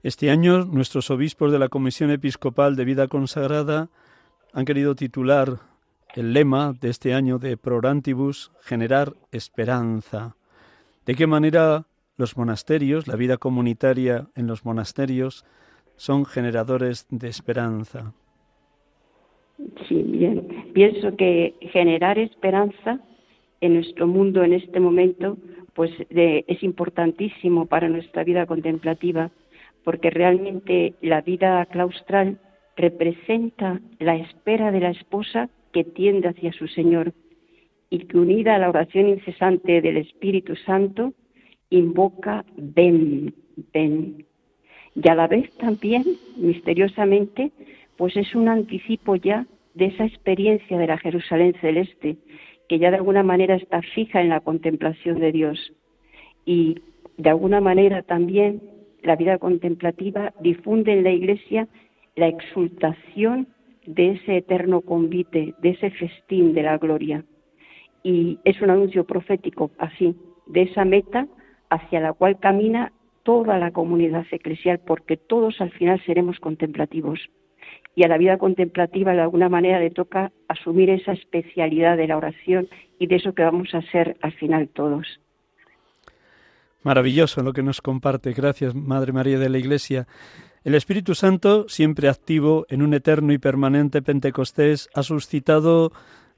Este 0.05 0.31
año 0.31 0.65
nuestros 0.65 1.11
obispos 1.11 1.51
de 1.51 1.59
la 1.59 1.69
Comisión 1.69 2.13
Episcopal 2.13 2.77
de 2.77 2.85
Vida 2.85 3.09
Consagrada 3.09 3.89
han 4.53 4.65
querido 4.65 4.95
titular 4.95 5.70
el 6.15 6.33
lema 6.33 6.73
de 6.81 6.91
este 6.91 7.15
año 7.15 7.39
de 7.39 7.57
Prorantibus, 7.57 8.53
generar 8.63 9.15
esperanza. 9.33 10.37
¿De 11.07 11.15
qué 11.15 11.27
manera 11.27 11.87
los 12.17 12.37
monasterios, 12.37 13.07
la 13.07 13.17
vida 13.17 13.37
comunitaria 13.37 14.29
en 14.35 14.47
los 14.47 14.65
monasterios, 14.65 15.45
son 15.97 16.25
generadores 16.25 17.07
de 17.11 17.29
esperanza? 17.29 18.13
Sí, 19.89 20.03
bien. 20.03 20.71
Pienso 20.73 21.17
que 21.17 21.55
generar 21.73 22.19
esperanza 22.19 23.01
en 23.61 23.75
nuestro 23.75 24.07
mundo 24.07 24.43
en 24.43 24.55
este 24.55 24.81
momento, 24.81 25.37
pues 25.75 25.91
es 26.09 26.63
importantísimo 26.63 27.67
para 27.67 27.89
nuestra 27.89 28.25
vida 28.25 28.47
contemplativa, 28.47 29.31
porque 29.85 30.11
realmente 30.11 30.95
la 31.03 31.21
vida 31.21 31.65
claustral 31.67 32.39
representa 32.77 33.81
la 33.99 34.17
espera 34.17 34.71
de 34.71 34.81
la 34.81 34.91
esposa 34.91 35.51
que 35.73 35.85
tiende 35.85 36.29
hacia 36.29 36.53
su 36.53 36.66
Señor 36.68 37.12
y 37.91 38.01
que 38.07 38.18
unida 38.18 38.55
a 38.55 38.59
la 38.59 38.68
oración 38.68 39.09
incesante 39.09 39.81
del 39.81 39.97
Espíritu 39.97 40.55
Santo 40.57 41.12
invoca 41.71 42.45
ven, 42.57 43.35
ven. 43.73 44.27
Y 44.95 45.09
a 45.09 45.14
la 45.14 45.27
vez 45.27 45.51
también, 45.59 46.05
misteriosamente, 46.37 47.53
pues 47.97 48.16
es 48.16 48.35
un 48.35 48.49
anticipo 48.49 49.16
ya 49.16 49.47
de 49.75 49.87
esa 49.87 50.05
experiencia 50.05 50.79
de 50.79 50.87
la 50.87 50.99
Jerusalén 50.99 51.55
celeste, 51.61 52.16
que 52.68 52.79
ya 52.79 52.91
de 52.91 52.97
alguna 52.97 53.23
manera 53.23 53.57
está 53.57 53.83
fija 53.83 54.21
en 54.21 54.29
la 54.29 54.41
contemplación 54.41 55.21
de 55.21 55.33
Dios. 55.33 55.73
Y 56.45 56.81
de 57.16 57.31
alguna 57.31 57.61
manera 57.61 58.03
también 58.03 58.62
la 59.03 59.16
vida 59.16 59.39
contemplativa 59.39 60.33
difunde 60.41 60.93
en 60.93 61.05
la 61.05 61.11
Iglesia 61.11 61.68
la 62.16 62.29
exultación 62.29 63.49
de 63.95 64.12
ese 64.12 64.36
eterno 64.38 64.80
convite, 64.82 65.55
de 65.61 65.70
ese 65.70 65.91
festín 65.91 66.55
de 66.55 66.62
la 66.62 66.78
gloria. 66.78 67.24
Y 68.03 68.38
es 68.45 68.61
un 68.62 68.70
anuncio 68.70 69.05
profético 69.05 69.70
así, 69.78 70.14
de 70.47 70.62
esa 70.62 70.84
meta 70.84 71.26
hacia 71.68 72.01
la 72.01 72.12
cual 72.12 72.38
camina 72.38 72.93
toda 73.22 73.59
la 73.59 73.70
comunidad 73.72 74.26
eclesial, 74.30 74.80
porque 74.86 75.16
todos 75.16 75.61
al 75.61 75.70
final 75.72 76.01
seremos 76.07 76.38
contemplativos. 76.38 77.20
y 77.95 78.05
a 78.05 78.09
la 78.09 78.18
vida 78.18 78.38
contemplativa 78.38 79.12
de 79.12 79.20
alguna 79.20 79.49
manera 79.49 79.80
le 79.80 79.91
toca 79.91 80.32
asumir 80.49 80.91
esa 80.91 81.12
especialidad 81.12 81.97
de 81.97 82.07
la 82.07 82.16
oración 82.16 82.68
y 82.99 83.07
de 83.09 83.16
eso 83.16 83.34
que 83.34 83.43
vamos 83.43 83.74
a 83.74 83.82
ser 83.91 84.16
al 84.22 84.32
final 84.32 84.68
todos. 84.68 85.20
Maravilloso 86.82 87.43
lo 87.43 87.53
que 87.53 87.62
nos 87.62 87.80
comparte. 87.80 88.32
Gracias, 88.32 88.74
Madre 88.74 89.12
María 89.12 89.38
de 89.38 89.51
la 89.51 89.59
Iglesia. 89.59 90.07
El 90.63 90.75
Espíritu 90.75 91.15
Santo, 91.15 91.67
siempre 91.69 92.11
activo 92.11 92.67
en 92.69 92.83
un 92.83 92.93
eterno 92.93 93.33
y 93.33 93.39
permanente 93.39 94.03
Pentecostés, 94.03 94.91
ha 94.95 95.03
suscitado 95.03 95.91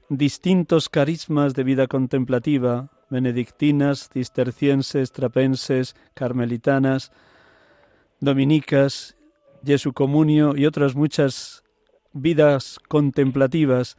distintos 0.07 0.87
carismas 0.87 1.53
de 1.55 1.65
vida 1.65 1.87
contemplativa, 1.87 2.89
benedictinas, 3.09 4.09
cistercienses, 4.13 5.11
trapenses, 5.11 5.97
carmelitanas, 6.13 7.11
dominicas, 8.21 9.17
Jesu 9.65 9.91
Comunio 9.91 10.55
y 10.55 10.67
otras 10.67 10.95
muchas 10.95 11.63
vidas 12.13 12.79
contemplativas. 12.87 13.97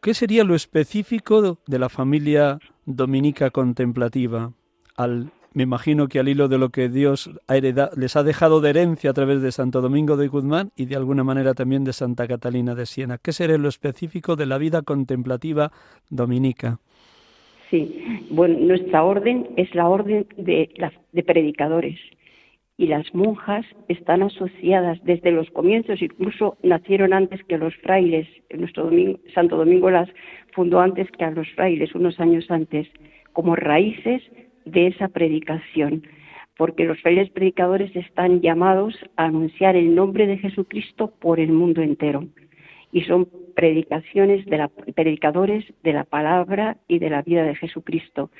¿Qué 0.00 0.14
sería 0.14 0.44
lo 0.44 0.54
específico 0.54 1.58
de 1.66 1.78
la 1.78 1.90
familia 1.90 2.58
dominica 2.86 3.50
contemplativa? 3.50 4.54
Al, 4.96 5.30
me 5.54 5.64
imagino 5.64 6.08
que 6.08 6.18
al 6.18 6.28
hilo 6.28 6.48
de 6.48 6.58
lo 6.58 6.70
que 6.70 6.88
Dios 6.88 7.30
ha 7.48 7.56
les 7.96 8.16
ha 8.16 8.22
dejado 8.22 8.60
de 8.60 8.70
herencia 8.70 9.10
a 9.10 9.12
través 9.12 9.42
de 9.42 9.52
Santo 9.52 9.80
Domingo 9.80 10.16
de 10.16 10.28
Guzmán 10.28 10.70
y 10.76 10.86
de 10.86 10.96
alguna 10.96 11.24
manera 11.24 11.54
también 11.54 11.84
de 11.84 11.92
Santa 11.92 12.26
Catalina 12.26 12.74
de 12.74 12.86
Siena. 12.86 13.18
¿Qué 13.18 13.32
sería 13.32 13.58
lo 13.58 13.68
específico 13.68 14.36
de 14.36 14.46
la 14.46 14.58
vida 14.58 14.82
contemplativa 14.82 15.70
dominica? 16.10 16.78
Sí, 17.70 18.26
bueno, 18.30 18.58
nuestra 18.58 19.02
orden 19.02 19.48
es 19.56 19.74
la 19.74 19.88
orden 19.88 20.26
de, 20.36 20.68
de 21.12 21.22
predicadores 21.22 21.98
y 22.76 22.86
las 22.86 23.14
monjas 23.14 23.64
están 23.88 24.22
asociadas 24.22 24.98
desde 25.04 25.30
los 25.30 25.50
comienzos, 25.50 26.02
incluso 26.02 26.56
nacieron 26.62 27.12
antes 27.12 27.42
que 27.44 27.58
los 27.58 27.74
frailes. 27.76 28.26
Nuestro 28.52 28.90
Santo 29.34 29.56
Domingo 29.56 29.90
las 29.90 30.08
fundó 30.52 30.80
antes 30.80 31.10
que 31.12 31.24
a 31.24 31.30
los 31.30 31.48
frailes, 31.50 31.94
unos 31.94 32.18
años 32.20 32.50
antes, 32.50 32.88
como 33.32 33.56
raíces 33.56 34.22
de 34.64 34.88
esa 34.88 35.08
predicación, 35.08 36.06
porque 36.56 36.84
los 36.84 37.00
frailes 37.00 37.30
predicadores 37.30 37.94
están 37.96 38.40
llamados 38.40 38.94
a 39.16 39.24
anunciar 39.24 39.76
el 39.76 39.94
nombre 39.94 40.26
de 40.26 40.38
Jesucristo 40.38 41.12
por 41.18 41.40
el 41.40 41.52
mundo 41.52 41.82
entero. 41.82 42.26
Y 42.92 43.02
son 43.02 43.28
predicaciones 43.54 44.44
de 44.46 44.58
la, 44.58 44.68
predicadores 44.68 45.64
de 45.82 45.92
la 45.92 46.04
palabra 46.04 46.76
y 46.88 46.98
de 46.98 47.10
la 47.10 47.22
vida 47.22 47.42
de 47.44 47.54
Jesucristo. 47.54 48.30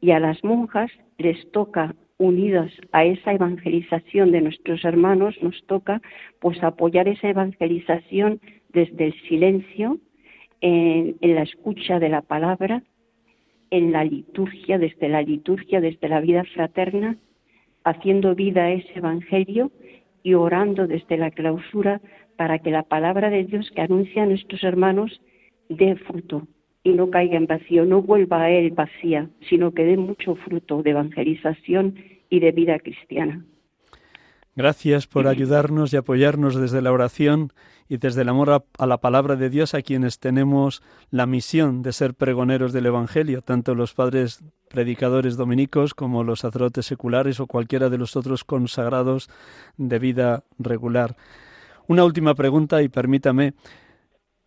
Y 0.00 0.12
a 0.12 0.20
las 0.20 0.42
monjas 0.42 0.90
les 1.18 1.50
toca 1.50 1.94
unidas 2.20 2.70
a 2.92 3.04
esa 3.04 3.32
evangelización 3.32 4.30
de 4.30 4.42
nuestros 4.42 4.84
hermanos, 4.84 5.36
nos 5.42 5.64
toca 5.66 6.02
pues 6.38 6.62
apoyar 6.62 7.08
esa 7.08 7.28
evangelización 7.28 8.40
desde 8.72 9.06
el 9.06 9.14
silencio, 9.22 9.98
en, 10.60 11.16
la 11.22 11.42
escucha 11.42 11.98
de 11.98 12.10
la 12.10 12.20
palabra, 12.20 12.82
en 13.70 13.92
la 13.92 14.04
liturgia, 14.04 14.78
desde 14.78 15.08
la 15.08 15.22
liturgia, 15.22 15.80
desde 15.80 16.08
la 16.08 16.20
vida 16.20 16.44
fraterna, 16.44 17.16
haciendo 17.84 18.34
vida 18.34 18.70
ese 18.70 18.98
evangelio 18.98 19.70
y 20.22 20.34
orando 20.34 20.86
desde 20.86 21.16
la 21.16 21.30
clausura 21.30 22.00
para 22.36 22.58
que 22.58 22.70
la 22.70 22.82
palabra 22.82 23.30
de 23.30 23.44
Dios 23.44 23.70
que 23.74 23.82
anuncia 23.82 24.22
a 24.22 24.26
nuestros 24.26 24.62
hermanos 24.64 25.20
dé 25.68 25.96
fruto 25.96 26.46
y 26.82 26.92
no 26.92 27.10
caiga 27.10 27.36
en 27.36 27.46
vacío, 27.46 27.84
no 27.84 28.02
vuelva 28.02 28.42
a 28.42 28.50
él 28.50 28.70
vacía, 28.70 29.28
sino 29.48 29.72
que 29.72 29.84
dé 29.84 29.96
mucho 29.96 30.34
fruto 30.36 30.82
de 30.82 30.90
evangelización 30.90 31.94
y 32.28 32.40
de 32.40 32.52
vida 32.52 32.78
cristiana. 32.78 33.44
Gracias 34.56 35.06
por 35.06 35.28
ayudarnos 35.28 35.92
y 35.92 35.96
apoyarnos 35.96 36.56
desde 36.56 36.82
la 36.82 36.92
oración 36.92 37.52
y 37.88 37.98
desde 37.98 38.22
el 38.22 38.28
amor 38.28 38.64
a, 38.78 38.86
la 38.86 38.98
palabra 38.98 39.36
de 39.36 39.48
Dios 39.48 39.74
a 39.74 39.82
quienes 39.82 40.18
tenemos 40.18 40.82
la 41.10 41.26
misión 41.26 41.82
de 41.82 41.92
ser 41.92 42.14
pregoneros 42.14 42.72
del 42.72 42.86
Evangelio, 42.86 43.42
tanto 43.42 43.74
los 43.74 43.94
padres 43.94 44.42
predicadores 44.68 45.36
dominicos 45.36 45.94
como 45.94 46.24
los 46.24 46.40
sacerdotes 46.40 46.86
seculares 46.86 47.40
o 47.40 47.46
cualquiera 47.46 47.90
de 47.90 47.98
los 47.98 48.16
otros 48.16 48.44
consagrados 48.44 49.28
de 49.76 49.98
vida 49.98 50.44
regular. 50.58 51.16
Una 51.86 52.04
última 52.04 52.34
pregunta 52.34 52.82
y 52.82 52.88
permítame, 52.88 53.54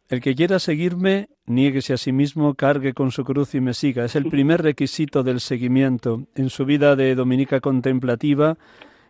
el 0.10 0.22
que 0.22 0.36
quiera 0.36 0.60
seguirme, 0.60 1.30
niéguese 1.46 1.94
a 1.94 1.98
sí 1.98 2.12
mismo, 2.12 2.56
cargue 2.56 2.94
con 2.94 3.12
su 3.12 3.24
cruz 3.24 3.56
y 3.56 3.62
me 3.62 3.74
siga. 3.74 4.06
Es 4.06 4.16
el 4.16 4.26
primer 4.30 4.62
requisito 4.62 5.24
del 5.24 5.40
seguimiento 5.40 6.28
en 6.36 6.50
su 6.50 6.66
vida 6.66 6.96
de 6.96 7.16
dominica 7.16 7.62
contemplativa, 7.62 8.58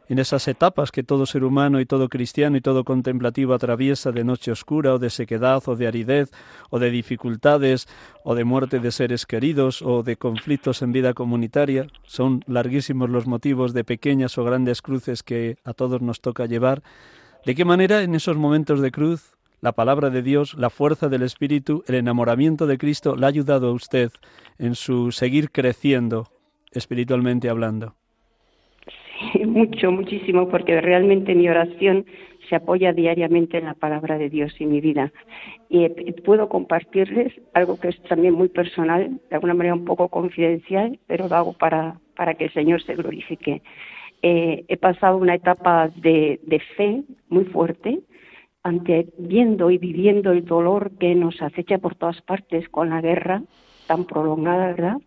en 0.09 0.19
esas 0.19 0.47
etapas 0.47 0.91
que 0.91 1.03
todo 1.03 1.25
ser 1.25 1.43
humano 1.43 1.79
y 1.79 1.85
todo 1.85 2.09
cristiano 2.09 2.57
y 2.57 2.61
todo 2.61 2.83
contemplativo 2.83 3.53
atraviesa 3.53 4.11
de 4.11 4.23
noche 4.23 4.51
oscura 4.51 4.93
o 4.93 4.99
de 4.99 5.09
sequedad 5.09 5.63
o 5.65 5.75
de 5.75 5.87
aridez 5.87 6.31
o 6.69 6.79
de 6.79 6.91
dificultades 6.91 7.87
o 8.23 8.35
de 8.35 8.43
muerte 8.43 8.79
de 8.79 8.91
seres 8.91 9.25
queridos 9.25 9.81
o 9.81 10.03
de 10.03 10.17
conflictos 10.17 10.81
en 10.81 10.91
vida 10.91 11.13
comunitaria. 11.13 11.87
Son 12.05 12.43
larguísimos 12.47 13.09
los 13.09 13.27
motivos 13.27 13.73
de 13.73 13.83
pequeñas 13.83 14.37
o 14.37 14.43
grandes 14.43 14.81
cruces 14.81 15.23
que 15.23 15.57
a 15.63 15.73
todos 15.73 16.01
nos 16.01 16.21
toca 16.21 16.45
llevar. 16.45 16.83
¿De 17.45 17.55
qué 17.55 17.65
manera 17.65 18.03
en 18.03 18.15
esos 18.15 18.37
momentos 18.37 18.81
de 18.81 18.91
cruz 18.91 19.33
la 19.63 19.71
palabra 19.71 20.09
de 20.09 20.21
Dios, 20.21 20.55
la 20.55 20.69
fuerza 20.69 21.07
del 21.07 21.21
Espíritu, 21.21 21.85
el 21.87 21.95
enamoramiento 21.95 22.67
de 22.67 22.77
Cristo 22.77 23.15
le 23.15 23.25
ha 23.25 23.29
ayudado 23.29 23.69
a 23.69 23.71
usted 23.71 24.11
en 24.57 24.75
su 24.75 25.13
seguir 25.13 25.51
creciendo 25.51 26.27
espiritualmente 26.71 27.49
hablando. 27.49 27.95
Mucho, 29.45 29.91
muchísimo, 29.91 30.49
porque 30.49 30.79
realmente 30.81 31.35
mi 31.35 31.47
oración 31.49 32.05
se 32.49 32.55
apoya 32.55 32.93
diariamente 32.93 33.57
en 33.57 33.65
la 33.65 33.73
palabra 33.73 34.17
de 34.17 34.29
Dios 34.29 34.53
y 34.59 34.65
mi 34.65 34.81
vida. 34.81 35.11
Y 35.69 35.87
puedo 36.23 36.49
compartirles 36.49 37.33
algo 37.53 37.79
que 37.79 37.89
es 37.89 38.01
también 38.03 38.33
muy 38.33 38.49
personal, 38.49 39.19
de 39.29 39.35
alguna 39.35 39.53
manera 39.53 39.75
un 39.75 39.85
poco 39.85 40.09
confidencial, 40.09 40.99
pero 41.07 41.27
lo 41.27 41.35
hago 41.35 41.53
para, 41.53 41.99
para 42.15 42.33
que 42.33 42.45
el 42.45 42.53
Señor 42.53 42.83
se 42.83 42.95
glorifique. 42.95 43.61
Eh, 44.21 44.65
he 44.67 44.77
pasado 44.77 45.17
una 45.17 45.35
etapa 45.35 45.89
de, 45.95 46.39
de 46.43 46.59
fe 46.75 47.03
muy 47.29 47.45
fuerte, 47.45 48.01
ante 48.63 49.07
viendo 49.17 49.69
y 49.71 49.77
viviendo 49.77 50.31
el 50.31 50.45
dolor 50.45 50.91
que 50.97 51.15
nos 51.15 51.41
acecha 51.41 51.77
por 51.77 51.95
todas 51.95 52.21
partes 52.21 52.69
con 52.69 52.89
la 52.89 53.01
guerra 53.01 53.43
tan 53.87 54.05
prolongada, 54.05 54.67
¿verdad? 54.67 54.97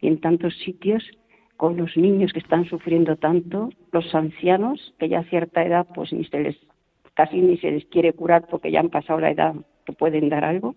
Y 0.00 0.08
en 0.08 0.20
tantos 0.20 0.54
sitios, 0.58 1.02
con 1.58 1.76
los 1.76 1.96
niños 1.96 2.32
que 2.32 2.38
están 2.38 2.66
sufriendo 2.66 3.16
tanto, 3.16 3.70
los 3.90 4.14
ancianos 4.14 4.94
que 4.98 5.08
ya 5.08 5.18
a 5.18 5.24
cierta 5.24 5.64
edad 5.66 5.88
pues 5.92 6.12
ni 6.12 6.24
se 6.24 6.40
les 6.40 6.56
casi 7.14 7.40
ni 7.40 7.58
se 7.58 7.72
les 7.72 7.84
quiere 7.86 8.12
curar 8.12 8.46
porque 8.48 8.70
ya 8.70 8.78
han 8.78 8.90
pasado 8.90 9.18
la 9.18 9.32
edad 9.32 9.56
que 9.84 9.92
pueden 9.92 10.28
dar 10.28 10.44
algo 10.44 10.76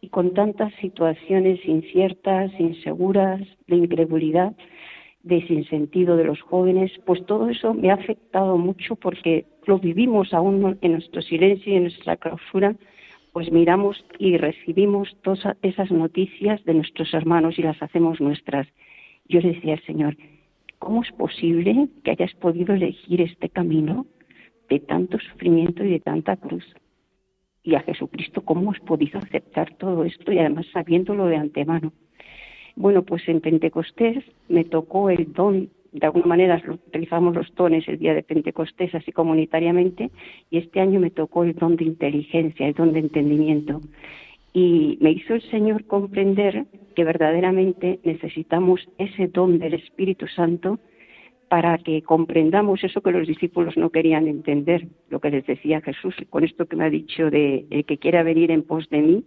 y 0.00 0.08
con 0.08 0.32
tantas 0.32 0.72
situaciones 0.80 1.60
inciertas, 1.66 2.50
inseguras, 2.58 3.42
de 3.66 3.76
incredulidad, 3.76 4.54
de 5.24 5.46
sinsentido 5.46 6.16
de 6.16 6.24
los 6.24 6.40
jóvenes, 6.40 6.90
pues 7.04 7.26
todo 7.26 7.50
eso 7.50 7.74
me 7.74 7.90
ha 7.90 7.94
afectado 7.94 8.56
mucho 8.56 8.96
porque 8.96 9.44
lo 9.66 9.78
vivimos 9.78 10.32
aún 10.32 10.78
en 10.80 10.92
nuestro 10.92 11.20
silencio 11.20 11.70
y 11.70 11.76
en 11.76 11.82
nuestra 11.82 12.16
clausura, 12.16 12.74
pues 13.34 13.52
miramos 13.52 14.02
y 14.18 14.38
recibimos 14.38 15.14
todas 15.22 15.54
esas 15.60 15.90
noticias 15.90 16.64
de 16.64 16.72
nuestros 16.72 17.12
hermanos 17.12 17.58
y 17.58 17.62
las 17.62 17.82
hacemos 17.82 18.22
nuestras. 18.22 18.66
Yo 19.28 19.40
le 19.40 19.52
decía 19.52 19.74
al 19.74 19.84
Señor, 19.84 20.16
¿cómo 20.78 21.02
es 21.02 21.12
posible 21.12 21.88
que 22.02 22.12
hayas 22.12 22.34
podido 22.34 22.74
elegir 22.74 23.20
este 23.20 23.50
camino 23.50 24.06
de 24.70 24.80
tanto 24.80 25.18
sufrimiento 25.18 25.84
y 25.84 25.90
de 25.90 26.00
tanta 26.00 26.36
cruz? 26.36 26.64
Y 27.62 27.74
a 27.74 27.80
Jesucristo, 27.80 28.42
¿cómo 28.42 28.72
has 28.72 28.80
podido 28.80 29.18
aceptar 29.18 29.74
todo 29.76 30.04
esto 30.04 30.32
y 30.32 30.38
además 30.38 30.66
sabiéndolo 30.72 31.26
de 31.26 31.36
antemano? 31.36 31.92
Bueno, 32.74 33.02
pues 33.02 33.28
en 33.28 33.40
Pentecostés 33.40 34.24
me 34.48 34.64
tocó 34.64 35.10
el 35.10 35.32
don, 35.32 35.68
de 35.92 36.06
alguna 36.06 36.26
manera 36.26 36.62
utilizamos 36.66 37.34
los 37.34 37.54
dones 37.54 37.86
el 37.88 37.98
día 37.98 38.14
de 38.14 38.22
Pentecostés 38.22 38.94
así 38.94 39.12
comunitariamente, 39.12 40.10
y 40.50 40.58
este 40.58 40.80
año 40.80 41.00
me 41.00 41.10
tocó 41.10 41.44
el 41.44 41.54
don 41.54 41.76
de 41.76 41.84
inteligencia, 41.84 42.66
el 42.66 42.74
don 42.74 42.92
de 42.92 43.00
entendimiento. 43.00 43.82
Y 44.52 44.98
me 45.00 45.12
hizo 45.12 45.34
el 45.34 45.42
Señor 45.50 45.84
comprender 45.84 46.66
que 46.96 47.04
verdaderamente 47.04 48.00
necesitamos 48.02 48.88
ese 48.98 49.28
don 49.28 49.58
del 49.58 49.74
Espíritu 49.74 50.26
Santo 50.26 50.78
para 51.48 51.78
que 51.78 52.02
comprendamos 52.02 52.84
eso 52.84 53.00
que 53.00 53.10
los 53.10 53.26
discípulos 53.26 53.76
no 53.76 53.90
querían 53.90 54.26
entender, 54.26 54.86
lo 55.08 55.20
que 55.20 55.30
les 55.30 55.46
decía 55.46 55.80
Jesús, 55.80 56.14
con 56.30 56.44
esto 56.44 56.66
que 56.66 56.76
me 56.76 56.84
ha 56.84 56.90
dicho 56.90 57.30
de 57.30 57.66
el 57.70 57.84
que 57.84 57.98
quiera 57.98 58.22
venir 58.22 58.50
en 58.50 58.62
pos 58.62 58.88
de 58.90 59.00
mí, 59.00 59.24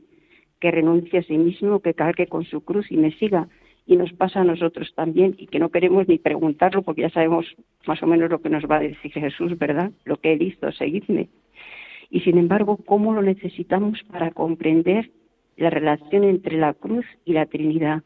que 0.59 0.71
renuncie 0.71 1.19
a 1.19 1.23
sí 1.23 1.37
mismo, 1.37 1.79
que 1.79 1.95
cargue 1.95 2.27
con 2.27 2.45
su 2.45 2.61
cruz 2.61 2.91
y 2.91 2.97
me 2.97 3.11
siga. 3.13 3.47
Y 3.87 3.97
nos 3.97 4.13
pasa 4.13 4.41
a 4.41 4.43
nosotros 4.43 4.93
también 4.95 5.35
y 5.37 5.47
que 5.47 5.57
no 5.57 5.69
queremos 5.69 6.07
ni 6.07 6.19
preguntarlo 6.19 6.83
porque 6.83 7.01
ya 7.01 7.09
sabemos 7.09 7.47
más 7.87 8.01
o 8.03 8.07
menos 8.07 8.29
lo 8.29 8.39
que 8.39 8.49
nos 8.49 8.63
va 8.65 8.77
a 8.77 8.81
decir 8.81 9.11
Jesús, 9.11 9.57
¿verdad? 9.57 9.91
Lo 10.05 10.17
que 10.17 10.33
Él 10.33 10.43
hizo, 10.43 10.71
seguidme. 10.71 11.29
Y 12.11 12.19
sin 12.19 12.37
embargo, 12.37 12.77
¿cómo 12.85 13.13
lo 13.13 13.21
necesitamos 13.21 14.03
para 14.11 14.31
comprender 14.31 15.09
la 15.55 15.69
relación 15.69 16.25
entre 16.25 16.57
la 16.57 16.73
cruz 16.73 17.05
y 17.23 17.31
la 17.31 17.45
Trinidad? 17.45 18.03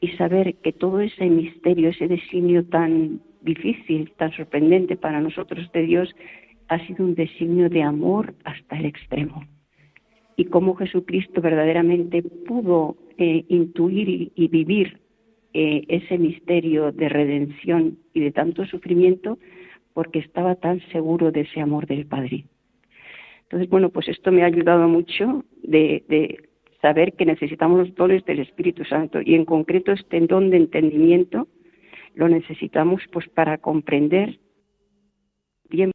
Y 0.00 0.08
saber 0.10 0.56
que 0.56 0.72
todo 0.72 1.00
ese 1.00 1.28
misterio, 1.30 1.88
ese 1.88 2.06
designio 2.06 2.66
tan 2.66 3.20
difícil, 3.40 4.12
tan 4.18 4.32
sorprendente 4.32 4.96
para 4.96 5.22
nosotros 5.22 5.72
de 5.72 5.82
Dios, 5.82 6.14
ha 6.68 6.86
sido 6.86 7.04
un 7.04 7.14
designio 7.14 7.70
de 7.70 7.82
amor 7.82 8.34
hasta 8.44 8.78
el 8.78 8.84
extremo. 8.84 9.42
Y 10.36 10.44
cómo 10.44 10.74
Jesucristo 10.74 11.40
verdaderamente 11.40 12.22
pudo 12.22 12.96
eh, 13.16 13.44
intuir 13.48 14.32
y, 14.34 14.48
vivir 14.48 15.00
eh, 15.54 15.84
ese 15.88 16.18
misterio 16.18 16.92
de 16.92 17.08
redención 17.08 17.98
y 18.12 18.20
de 18.20 18.32
tanto 18.32 18.66
sufrimiento 18.66 19.38
porque 19.94 20.18
estaba 20.18 20.56
tan 20.56 20.80
seguro 20.92 21.32
de 21.32 21.40
ese 21.40 21.60
amor 21.60 21.86
del 21.86 22.06
Padre. 22.06 22.44
Entonces, 23.50 23.68
bueno, 23.68 23.88
pues 23.88 24.06
esto 24.06 24.30
me 24.30 24.44
ha 24.44 24.46
ayudado 24.46 24.86
mucho 24.86 25.44
de, 25.64 26.38
saber 26.80 27.14
que 27.14 27.26
necesitamos 27.26 27.80
los 27.80 27.94
dones 27.96 28.24
del 28.24 28.38
Espíritu 28.38 28.84
Santo 28.84 29.18
y 29.20 29.34
en 29.34 29.44
concreto 29.44 29.90
este 29.90 30.20
don 30.20 30.50
de 30.50 30.56
entendimiento 30.56 31.48
lo 32.14 32.28
necesitamos 32.28 33.02
pues 33.12 33.28
para 33.28 33.58
comprender 33.58 34.38
bien 35.68 35.90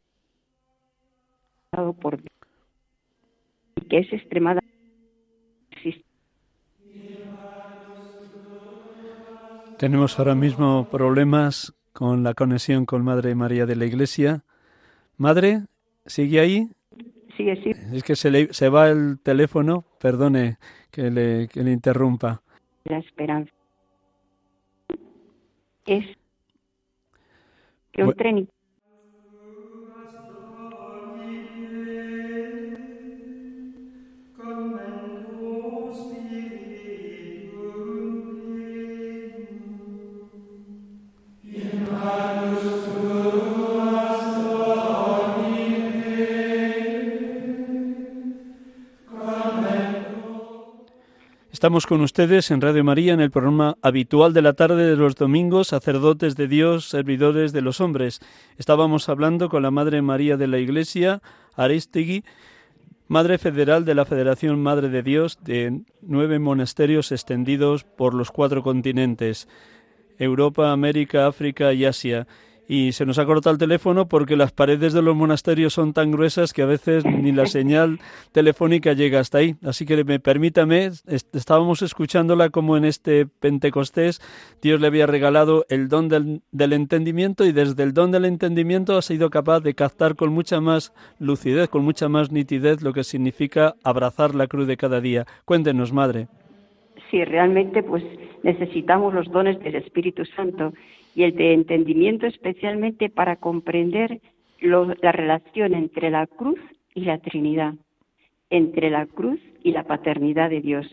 y 3.76 3.84
que 3.86 3.98
es 3.98 4.12
extremadamente 4.12 4.76
Tenemos 9.78 10.18
ahora 10.18 10.34
mismo 10.34 10.88
problemas 10.90 11.74
con 11.92 12.22
la 12.22 12.34
conexión 12.34 12.86
con 12.86 13.02
Madre 13.02 13.34
María 13.34 13.66
de 13.66 13.76
la 13.76 13.86
Iglesia. 13.86 14.44
Madre, 15.16 15.64
¿sigue 16.06 16.40
ahí? 16.40 16.70
Sigue, 17.36 17.62
sí. 17.62 17.72
Es 17.92 18.02
que 18.02 18.16
se, 18.16 18.30
le, 18.30 18.52
se 18.52 18.68
va 18.68 18.88
el 18.88 19.18
teléfono, 19.20 19.84
perdone 20.00 20.56
que 20.90 21.10
le, 21.10 21.48
que 21.48 21.62
le 21.62 21.72
interrumpa. 21.72 22.42
La 22.84 22.98
esperanza 22.98 23.52
es 25.86 26.04
que 27.92 28.04
un 28.04 28.14
tren 28.14 28.48
Estamos 51.56 51.86
con 51.86 52.02
ustedes 52.02 52.50
en 52.50 52.60
Radio 52.60 52.84
María 52.84 53.14
en 53.14 53.20
el 53.22 53.30
programa 53.30 53.78
habitual 53.80 54.34
de 54.34 54.42
la 54.42 54.52
tarde 54.52 54.90
de 54.90 54.94
los 54.94 55.14
domingos, 55.14 55.68
sacerdotes 55.68 56.36
de 56.36 56.48
Dios, 56.48 56.90
servidores 56.90 57.54
de 57.54 57.62
los 57.62 57.80
hombres. 57.80 58.20
Estábamos 58.58 59.08
hablando 59.08 59.48
con 59.48 59.62
la 59.62 59.70
Madre 59.70 60.02
María 60.02 60.36
de 60.36 60.48
la 60.48 60.58
Iglesia, 60.58 61.22
Aristegui, 61.54 62.24
Madre 63.08 63.38
Federal 63.38 63.86
de 63.86 63.94
la 63.94 64.04
Federación 64.04 64.62
Madre 64.62 64.90
de 64.90 65.02
Dios 65.02 65.38
de 65.42 65.80
nueve 66.02 66.38
monasterios 66.38 67.10
extendidos 67.10 67.84
por 67.84 68.12
los 68.12 68.30
cuatro 68.30 68.62
continentes, 68.62 69.48
Europa, 70.18 70.72
América, 70.72 71.26
África 71.26 71.72
y 71.72 71.86
Asia 71.86 72.26
y 72.68 72.92
se 72.92 73.06
nos 73.06 73.18
ha 73.18 73.26
cortado 73.26 73.52
el 73.52 73.58
teléfono 73.58 74.08
porque 74.08 74.36
las 74.36 74.52
paredes 74.52 74.92
de 74.92 75.02
los 75.02 75.14
monasterios 75.14 75.74
son 75.74 75.92
tan 75.92 76.10
gruesas 76.10 76.52
que 76.52 76.62
a 76.62 76.66
veces 76.66 77.04
ni 77.04 77.32
la 77.32 77.46
señal 77.46 78.00
telefónica 78.32 78.92
llega 78.92 79.20
hasta 79.20 79.38
ahí. 79.38 79.54
Así 79.62 79.86
que 79.86 80.02
me 80.04 80.18
permítame, 80.18 80.90
estábamos 81.06 81.82
escuchándola 81.82 82.50
como 82.50 82.76
en 82.76 82.84
este 82.84 83.26
Pentecostés 83.26 84.20
Dios 84.60 84.80
le 84.80 84.88
había 84.88 85.06
regalado 85.06 85.64
el 85.68 85.88
don 85.88 86.08
del, 86.08 86.72
entendimiento 86.72 87.44
y 87.44 87.52
desde 87.52 87.82
el 87.82 87.92
don 87.92 88.10
del 88.10 88.24
entendimiento 88.24 88.96
ha 88.96 89.02
sido 89.02 89.30
capaz 89.30 89.60
de 89.60 89.74
captar 89.74 90.16
con 90.16 90.32
mucha 90.32 90.60
más 90.60 90.92
lucidez, 91.18 91.68
con 91.68 91.84
mucha 91.84 92.08
más 92.08 92.32
nitidez 92.32 92.82
lo 92.82 92.92
que 92.92 93.04
significa 93.04 93.74
abrazar 93.84 94.34
la 94.34 94.46
cruz 94.46 94.66
de 94.66 94.76
cada 94.76 95.00
día. 95.00 95.24
Cuéntenos, 95.44 95.92
Madre. 95.92 96.26
Sí, 97.10 97.24
realmente 97.24 97.82
pues 97.82 98.02
necesitamos 98.42 99.14
los 99.14 99.30
dones 99.30 99.60
del 99.60 99.76
Espíritu 99.76 100.24
Santo 100.24 100.72
y 101.16 101.24
el 101.24 101.34
de 101.34 101.54
entendimiento 101.54 102.26
especialmente 102.26 103.08
para 103.08 103.36
comprender 103.36 104.20
la 104.60 105.12
relación 105.12 105.72
entre 105.72 106.10
la 106.10 106.26
cruz 106.26 106.60
y 106.94 107.06
la 107.06 107.18
Trinidad, 107.18 107.72
entre 108.50 108.90
la 108.90 109.06
cruz 109.06 109.40
y 109.64 109.72
la 109.72 109.84
paternidad 109.84 110.50
de 110.50 110.60
Dios. 110.60 110.86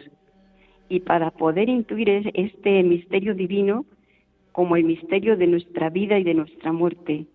Y 0.88 1.02
para 1.02 1.32
poder 1.32 1.68
intuir 1.68 2.32
este 2.34 2.84
misterio 2.84 3.36
divino 3.36 3.86
como 4.54 4.78
el 4.78 4.86
misterio 4.86 5.36
de 5.36 5.48
nuestra 5.48 5.90
vida 5.90 6.18
y 6.18 6.24
de 6.24 6.36
nuestra 6.36 6.72
muerte. 6.72 7.26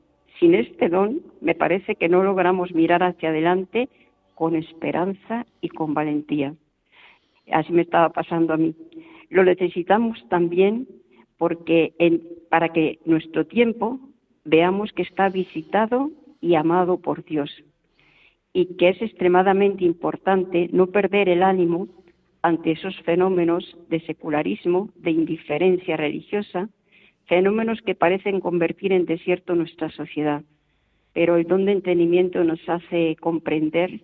Sin 0.41 0.55
este 0.55 0.89
don, 0.89 1.21
me 1.43 1.55
parece 1.55 1.95
que 1.95 2.09
no 2.09 2.23
logramos 2.23 2.73
mirar 2.75 3.03
hacia 3.03 3.29
adelante 3.29 3.91
con 4.35 4.57
esperanza 4.57 5.45
y 5.61 5.69
con 5.69 5.93
valentía. 5.93 6.55
Así 7.53 7.71
me 7.71 7.83
estaba 7.83 8.09
pasando 8.09 8.55
a 8.55 8.57
mí. 8.57 8.75
Lo 9.29 9.45
necesitamos 9.45 10.27
también 10.31 10.87
porque 11.39 11.95
para 12.51 12.71
que 12.71 12.99
nuestro 13.05 13.47
tiempo 13.47 14.01
veamos 14.45 14.93
que 14.93 15.03
está 15.03 15.29
visitado 15.29 16.11
y 16.41 16.57
amado 16.57 16.99
por 17.01 17.25
Dios 17.25 17.51
y 18.53 18.77
que 18.77 18.91
es 18.91 19.03
extremadamente 19.03 19.85
importante 19.85 20.69
no 20.73 20.89
perder 20.89 21.29
el 21.29 21.43
ánimo 21.43 21.89
ante 22.43 22.73
esos 22.73 22.97
fenómenos 23.03 23.77
de 23.89 24.01
secularismo, 24.01 24.91
de 24.97 25.11
indiferencia 25.11 25.97
religiosa, 25.97 26.69
fenómenos 27.27 27.81
que 27.83 27.95
parecen 27.95 28.41
convertir 28.41 28.93
en 28.93 29.05
desierto 29.05 29.55
nuestra 29.55 29.91
sociedad. 29.91 30.43
Pero 31.13 31.37
el 31.37 31.47
don 31.47 31.67
de 31.67 31.73
entendimiento 31.73 32.43
nos 32.45 32.61
hace 32.69 33.17
comprender 33.17 34.01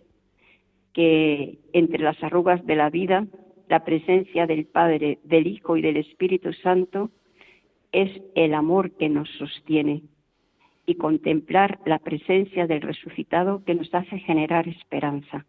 que 0.93 1.59
entre 1.73 2.03
las 2.03 2.23
arrugas 2.23 2.65
de 2.67 2.77
la 2.77 2.91
vida, 2.91 3.27
la 3.69 3.85
presencia 3.85 4.47
del 4.47 4.67
Padre, 4.67 5.19
del 5.25 5.47
Hijo 5.47 5.77
y 5.77 5.83
del 5.83 5.97
Espíritu 5.97 6.53
Santo 6.53 7.11
es 7.95 8.11
el 8.35 8.55
amor 8.55 8.91
que 8.97 9.09
nos 9.09 9.31
sostiene 9.39 10.03
y 10.85 10.97
contemplar 10.97 11.79
la 11.87 12.01
presencia 12.01 12.67
del 12.67 12.83
resucitado 12.83 13.65
que 13.65 13.75
nos 13.75 13.95
hace 13.95 14.19
generar 14.19 14.69
esperanza. 14.69 15.47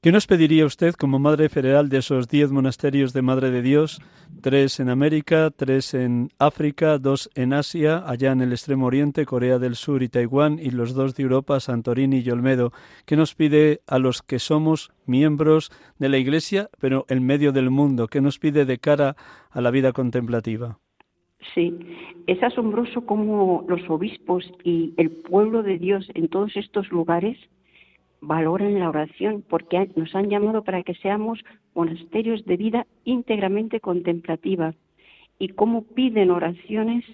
¿Qué 0.00 0.12
nos 0.12 0.28
pediría 0.28 0.64
usted 0.64 0.94
como 0.94 1.18
Madre 1.18 1.48
Federal 1.48 1.88
de 1.88 1.98
esos 1.98 2.28
diez 2.28 2.52
monasterios 2.52 3.12
de 3.12 3.20
Madre 3.20 3.50
de 3.50 3.62
Dios? 3.62 4.00
Tres 4.40 4.78
en 4.78 4.90
América, 4.90 5.50
tres 5.50 5.92
en 5.92 6.28
África, 6.38 6.98
dos 6.98 7.28
en 7.34 7.52
Asia, 7.52 8.08
allá 8.08 8.30
en 8.30 8.40
el 8.40 8.52
extremo 8.52 8.86
oriente, 8.86 9.26
Corea 9.26 9.58
del 9.58 9.74
Sur 9.74 10.04
y 10.04 10.08
Taiwán, 10.08 10.60
y 10.60 10.70
los 10.70 10.94
dos 10.94 11.16
de 11.16 11.24
Europa, 11.24 11.58
Santorini 11.58 12.20
y 12.20 12.30
Olmedo. 12.30 12.70
¿Qué 13.06 13.16
nos 13.16 13.34
pide 13.34 13.80
a 13.88 13.98
los 13.98 14.22
que 14.22 14.38
somos 14.38 14.92
miembros 15.04 15.72
de 15.98 16.08
la 16.08 16.18
Iglesia, 16.18 16.70
pero 16.80 17.04
en 17.08 17.26
medio 17.26 17.50
del 17.50 17.68
mundo? 17.68 18.06
¿Qué 18.06 18.20
nos 18.20 18.38
pide 18.38 18.66
de 18.66 18.78
cara 18.78 19.16
a 19.50 19.60
la 19.60 19.72
vida 19.72 19.90
contemplativa? 19.90 20.78
Sí, 21.56 21.76
es 22.28 22.40
asombroso 22.40 23.04
cómo 23.04 23.64
los 23.68 23.80
obispos 23.90 24.48
y 24.62 24.94
el 24.96 25.10
pueblo 25.10 25.64
de 25.64 25.76
Dios 25.76 26.08
en 26.14 26.28
todos 26.28 26.56
estos 26.56 26.88
lugares 26.90 27.36
valoran 28.20 28.78
la 28.78 28.88
oración, 28.88 29.44
porque 29.48 29.88
nos 29.96 30.14
han 30.14 30.28
llamado 30.28 30.64
para 30.64 30.82
que 30.82 30.94
seamos 30.94 31.40
monasterios 31.74 32.44
de 32.44 32.56
vida 32.56 32.86
íntegramente 33.04 33.80
contemplativa 33.80 34.74
y 35.38 35.48
cómo 35.48 35.82
piden 35.82 36.30
oraciones 36.30 37.04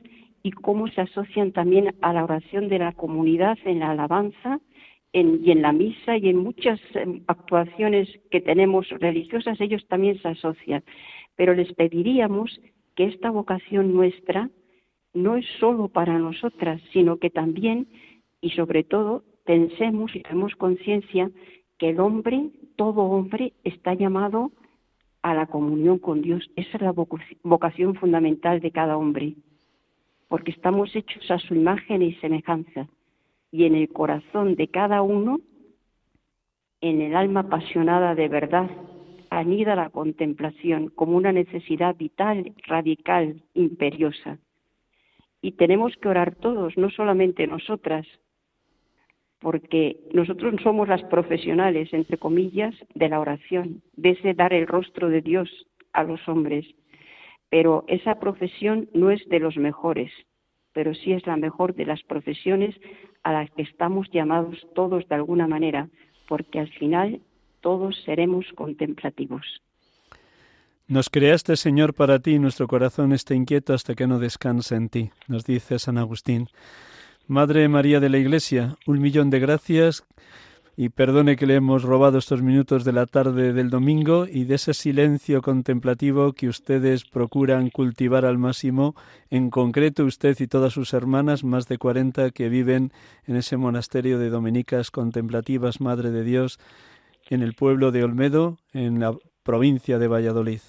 y 0.42 0.52
cómo 0.52 0.88
se 0.88 1.02
asocian 1.02 1.52
también 1.52 1.94
a 2.00 2.12
la 2.12 2.24
oración 2.24 2.68
de 2.68 2.78
la 2.78 2.92
comunidad 2.92 3.58
en 3.64 3.80
la 3.80 3.90
alabanza 3.90 4.60
y 5.12 5.50
en 5.50 5.62
la 5.62 5.72
misa 5.72 6.16
y 6.16 6.28
en 6.28 6.38
muchas 6.38 6.80
em, 6.94 7.22
actuaciones 7.28 8.08
que 8.30 8.40
tenemos 8.40 8.88
religiosas, 8.90 9.60
ellos 9.60 9.86
también 9.86 10.20
se 10.20 10.28
asocian. 10.28 10.82
Pero 11.36 11.54
les 11.54 11.72
pediríamos 11.74 12.60
que 12.96 13.04
esta 13.04 13.30
vocación 13.30 13.94
nuestra 13.94 14.50
no 15.12 15.36
es 15.36 15.46
solo 15.60 15.88
para 15.88 16.18
nosotras, 16.18 16.80
sino 16.92 17.18
que 17.18 17.30
también 17.30 17.86
y 18.40 18.50
sobre 18.50 18.82
todo 18.82 19.22
pensemos 19.44 20.14
y 20.14 20.20
tenemos 20.20 20.54
conciencia 20.56 21.30
que 21.78 21.90
el 21.90 22.00
hombre, 22.00 22.50
todo 22.76 23.02
hombre, 23.02 23.52
está 23.62 23.94
llamado 23.94 24.52
a 25.22 25.34
la 25.34 25.46
comunión 25.46 25.98
con 25.98 26.22
Dios. 26.22 26.50
Esa 26.56 26.76
es 26.76 26.82
la 26.82 26.94
vocación 27.42 27.94
fundamental 27.94 28.60
de 28.60 28.70
cada 28.70 28.96
hombre, 28.96 29.34
porque 30.28 30.50
estamos 30.50 30.94
hechos 30.94 31.30
a 31.30 31.38
su 31.38 31.54
imagen 31.54 32.02
y 32.02 32.14
semejanza. 32.16 32.88
Y 33.50 33.64
en 33.64 33.74
el 33.74 33.88
corazón 33.88 34.56
de 34.56 34.68
cada 34.68 35.02
uno, 35.02 35.40
en 36.80 37.00
el 37.00 37.16
alma 37.16 37.40
apasionada 37.40 38.14
de 38.14 38.28
verdad, 38.28 38.70
anida 39.30 39.76
la 39.76 39.90
contemplación 39.90 40.88
como 40.88 41.16
una 41.16 41.32
necesidad 41.32 41.96
vital, 41.96 42.52
radical, 42.66 43.42
imperiosa. 43.54 44.38
Y 45.40 45.52
tenemos 45.52 45.96
que 45.96 46.08
orar 46.08 46.34
todos, 46.34 46.76
no 46.76 46.90
solamente 46.90 47.46
nosotras, 47.46 48.06
porque 49.44 49.98
nosotros 50.14 50.54
somos 50.62 50.88
las 50.88 51.02
profesionales, 51.02 51.92
entre 51.92 52.16
comillas, 52.16 52.74
de 52.94 53.10
la 53.10 53.20
oración, 53.20 53.82
de 53.94 54.12
ese 54.12 54.32
dar 54.32 54.54
el 54.54 54.66
rostro 54.66 55.10
de 55.10 55.20
Dios 55.20 55.50
a 55.92 56.02
los 56.02 56.26
hombres. 56.26 56.64
Pero 57.50 57.84
esa 57.86 58.18
profesión 58.18 58.88
no 58.94 59.10
es 59.10 59.20
de 59.28 59.40
los 59.40 59.58
mejores, 59.58 60.10
pero 60.72 60.94
sí 60.94 61.12
es 61.12 61.26
la 61.26 61.36
mejor 61.36 61.74
de 61.74 61.84
las 61.84 62.02
profesiones 62.04 62.74
a 63.22 63.34
la 63.34 63.46
que 63.46 63.60
estamos 63.60 64.08
llamados 64.10 64.66
todos 64.74 65.06
de 65.08 65.14
alguna 65.14 65.46
manera, 65.46 65.90
porque 66.26 66.58
al 66.58 66.70
final 66.70 67.20
todos 67.60 68.02
seremos 68.02 68.46
contemplativos. 68.54 69.60
Nos 70.88 71.10
creaste, 71.10 71.56
Señor, 71.56 71.92
para 71.92 72.18
ti, 72.18 72.38
nuestro 72.38 72.66
corazón 72.66 73.12
está 73.12 73.34
inquieto 73.34 73.74
hasta 73.74 73.94
que 73.94 74.06
no 74.06 74.18
descanse 74.18 74.74
en 74.74 74.88
ti, 74.88 75.10
nos 75.28 75.44
dice 75.44 75.78
San 75.78 75.98
Agustín. 75.98 76.48
Madre 77.26 77.68
María 77.68 78.00
de 78.00 78.10
la 78.10 78.18
Iglesia, 78.18 78.76
un 78.86 79.00
millón 79.00 79.30
de 79.30 79.40
gracias 79.40 80.04
y 80.76 80.90
perdone 80.90 81.36
que 81.36 81.46
le 81.46 81.54
hemos 81.54 81.82
robado 81.82 82.18
estos 82.18 82.42
minutos 82.42 82.84
de 82.84 82.92
la 82.92 83.06
tarde 83.06 83.54
del 83.54 83.70
domingo 83.70 84.26
y 84.30 84.44
de 84.44 84.56
ese 84.56 84.74
silencio 84.74 85.40
contemplativo 85.40 86.34
que 86.34 86.48
ustedes 86.48 87.06
procuran 87.06 87.70
cultivar 87.70 88.26
al 88.26 88.36
máximo, 88.36 88.94
en 89.30 89.48
concreto 89.48 90.04
usted 90.04 90.36
y 90.38 90.46
todas 90.48 90.74
sus 90.74 90.92
hermanas, 90.92 91.44
más 91.44 91.66
de 91.66 91.78
cuarenta 91.78 92.30
que 92.30 92.50
viven 92.50 92.92
en 93.26 93.36
ese 93.36 93.56
monasterio 93.56 94.18
de 94.18 94.28
dominicas 94.28 94.90
contemplativas, 94.90 95.80
Madre 95.80 96.10
de 96.10 96.24
Dios, 96.24 96.58
en 97.30 97.42
el 97.42 97.54
pueblo 97.54 97.90
de 97.90 98.04
Olmedo, 98.04 98.58
en 98.74 99.00
la 99.00 99.16
provincia 99.42 99.98
de 99.98 100.08
Valladolid. 100.08 100.60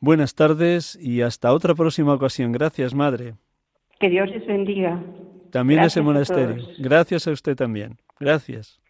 Buenas 0.00 0.34
tardes 0.34 0.98
y 1.00 1.20
hasta 1.20 1.52
otra 1.52 1.76
próxima 1.76 2.12
ocasión. 2.14 2.50
Gracias, 2.50 2.92
Madre. 2.92 3.34
Que 4.00 4.08
Dios 4.08 4.28
les 4.30 4.44
bendiga. 4.46 5.00
También 5.50 5.82
ese 5.82 6.00
monasterio. 6.00 6.68
Gracias 6.78 7.26
a 7.26 7.30
usted 7.32 7.56
también. 7.56 7.98
Gracias. 8.18 8.80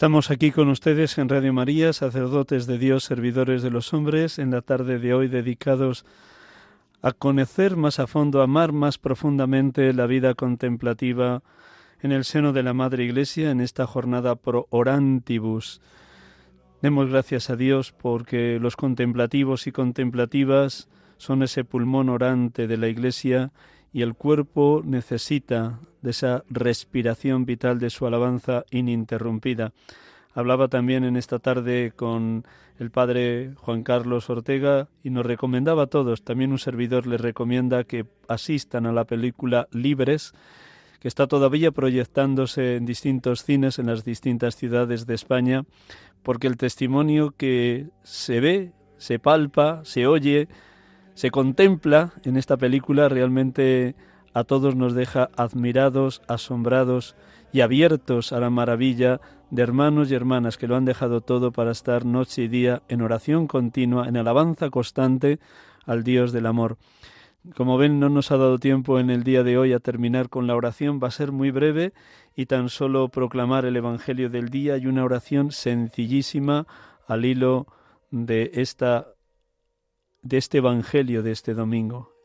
Estamos 0.00 0.30
aquí 0.30 0.50
con 0.50 0.70
ustedes 0.70 1.18
en 1.18 1.28
Radio 1.28 1.52
María, 1.52 1.92
sacerdotes 1.92 2.66
de 2.66 2.78
Dios, 2.78 3.04
servidores 3.04 3.60
de 3.60 3.68
los 3.68 3.92
hombres, 3.92 4.38
en 4.38 4.50
la 4.50 4.62
tarde 4.62 4.98
de 4.98 5.12
hoy 5.12 5.28
dedicados 5.28 6.06
a 7.02 7.12
conocer 7.12 7.76
más 7.76 7.98
a 7.98 8.06
fondo, 8.06 8.40
amar 8.40 8.72
más 8.72 8.96
profundamente 8.96 9.92
la 9.92 10.06
vida 10.06 10.32
contemplativa 10.32 11.42
en 12.00 12.12
el 12.12 12.24
seno 12.24 12.54
de 12.54 12.62
la 12.62 12.72
Madre 12.72 13.04
Iglesia 13.04 13.50
en 13.50 13.60
esta 13.60 13.86
jornada 13.86 14.36
pro 14.36 14.68
orantibus. 14.70 15.82
Demos 16.80 17.10
gracias 17.10 17.50
a 17.50 17.56
Dios 17.56 17.92
porque 17.92 18.58
los 18.58 18.76
contemplativos 18.76 19.66
y 19.66 19.72
contemplativas 19.72 20.88
son 21.18 21.42
ese 21.42 21.62
pulmón 21.62 22.08
orante 22.08 22.66
de 22.66 22.78
la 22.78 22.88
Iglesia 22.88 23.52
y 23.92 24.00
el 24.00 24.14
cuerpo 24.14 24.80
necesita 24.82 25.78
de 26.02 26.10
esa 26.10 26.44
respiración 26.48 27.44
vital 27.44 27.78
de 27.78 27.90
su 27.90 28.06
alabanza 28.06 28.64
ininterrumpida. 28.70 29.72
Hablaba 30.32 30.68
también 30.68 31.04
en 31.04 31.16
esta 31.16 31.38
tarde 31.38 31.92
con 31.94 32.44
el 32.78 32.90
padre 32.90 33.52
Juan 33.56 33.82
Carlos 33.82 34.30
Ortega 34.30 34.88
y 35.02 35.10
nos 35.10 35.26
recomendaba 35.26 35.84
a 35.84 35.86
todos, 35.88 36.22
también 36.22 36.52
un 36.52 36.58
servidor 36.58 37.06
les 37.06 37.20
recomienda 37.20 37.84
que 37.84 38.06
asistan 38.28 38.86
a 38.86 38.92
la 38.92 39.04
película 39.04 39.68
Libres, 39.72 40.32
que 41.00 41.08
está 41.08 41.26
todavía 41.26 41.72
proyectándose 41.72 42.76
en 42.76 42.86
distintos 42.86 43.44
cines 43.44 43.78
en 43.78 43.86
las 43.86 44.04
distintas 44.04 44.54
ciudades 44.56 45.06
de 45.06 45.14
España 45.14 45.64
porque 46.22 46.46
el 46.46 46.56
testimonio 46.56 47.34
que 47.36 47.88
se 48.02 48.40
ve, 48.40 48.72
se 48.98 49.18
palpa, 49.18 49.80
se 49.84 50.06
oye, 50.06 50.48
se 51.14 51.30
contempla 51.30 52.12
en 52.24 52.36
esta 52.36 52.56
película 52.56 53.08
realmente 53.08 53.94
a 54.32 54.44
todos 54.44 54.76
nos 54.76 54.94
deja 54.94 55.30
admirados, 55.36 56.22
asombrados 56.28 57.16
y 57.52 57.60
abiertos 57.60 58.32
a 58.32 58.40
la 58.40 58.50
maravilla 58.50 59.20
de 59.50 59.62
hermanos 59.62 60.10
y 60.10 60.14
hermanas 60.14 60.56
que 60.56 60.68
lo 60.68 60.76
han 60.76 60.84
dejado 60.84 61.20
todo 61.20 61.50
para 61.52 61.72
estar 61.72 62.04
noche 62.04 62.42
y 62.42 62.48
día 62.48 62.82
en 62.88 63.02
oración 63.02 63.46
continua, 63.46 64.06
en 64.08 64.16
alabanza 64.16 64.70
constante 64.70 65.40
al 65.86 66.04
Dios 66.04 66.32
del 66.32 66.46
amor. 66.46 66.78
Como 67.56 67.78
ven, 67.78 67.98
no 67.98 68.10
nos 68.10 68.30
ha 68.30 68.36
dado 68.36 68.58
tiempo 68.58 69.00
en 69.00 69.08
el 69.08 69.24
día 69.24 69.42
de 69.42 69.56
hoy 69.56 69.72
a 69.72 69.80
terminar 69.80 70.28
con 70.28 70.46
la 70.46 70.54
oración, 70.54 71.00
va 71.02 71.08
a 71.08 71.12
ser 71.12 71.32
muy 71.32 71.50
breve 71.50 71.92
y 72.36 72.46
tan 72.46 72.68
solo 72.68 73.08
proclamar 73.08 73.64
el 73.64 73.76
Evangelio 73.76 74.28
del 74.28 74.50
día 74.50 74.76
y 74.76 74.86
una 74.86 75.04
oración 75.04 75.50
sencillísima 75.50 76.66
al 77.06 77.24
hilo 77.24 77.66
de 78.10 78.50
esta 78.54 79.08
de 80.22 80.36
este 80.36 80.58
Evangelio 80.58 81.22
de 81.22 81.32
este 81.32 81.54
domingo. 81.54 82.19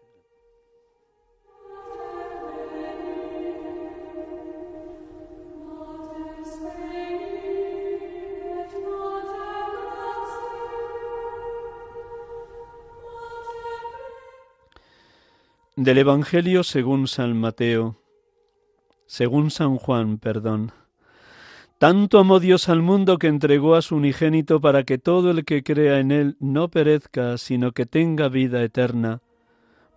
Del 15.77 15.97
Evangelio 15.97 16.63
según 16.63 17.05
San 17.05 17.37
Mateo, 17.37 17.99
según 19.07 19.51
San 19.51 19.75
Juan, 19.75 20.19
perdón. 20.19 20.71
Tanto 21.79 22.17
amó 22.17 22.39
Dios 22.39 22.69
al 22.69 22.81
mundo 22.81 23.17
que 23.17 23.27
entregó 23.27 23.75
a 23.75 23.81
su 23.81 23.97
unigénito 23.97 24.61
para 24.61 24.83
que 24.85 24.97
todo 24.97 25.31
el 25.31 25.43
que 25.43 25.63
crea 25.63 25.99
en 25.99 26.11
él 26.11 26.37
no 26.39 26.69
perezca, 26.69 27.37
sino 27.37 27.73
que 27.73 27.85
tenga 27.85 28.29
vida 28.29 28.63
eterna. 28.63 29.21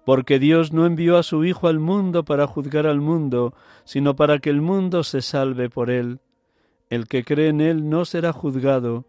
Porque 0.04 0.40
Dios 0.40 0.72
no 0.72 0.84
envió 0.84 1.16
a 1.16 1.22
su 1.22 1.44
Hijo 1.44 1.68
al 1.68 1.78
mundo 1.78 2.24
para 2.24 2.48
juzgar 2.48 2.88
al 2.88 3.00
mundo, 3.00 3.54
sino 3.84 4.16
para 4.16 4.40
que 4.40 4.50
el 4.50 4.60
mundo 4.60 5.04
se 5.04 5.22
salve 5.22 5.70
por 5.70 5.90
él. 5.90 6.18
El 6.90 7.06
que 7.06 7.22
cree 7.22 7.50
en 7.50 7.60
él 7.60 7.88
no 7.88 8.04
será 8.04 8.32
juzgado, 8.32 9.04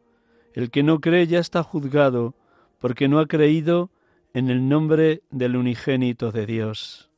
el 0.54 0.70
que 0.70 0.84
no 0.84 1.02
cree 1.02 1.26
ya 1.26 1.40
está 1.40 1.64
juzgado, 1.64 2.36
porque 2.78 3.08
no 3.08 3.18
ha 3.18 3.26
creído 3.26 3.90
en 4.34 4.50
el 4.50 4.68
nombre 4.68 5.22
del 5.32 5.56
unigénito 5.56 6.32
de 6.32 6.46
Dios. 6.46 7.10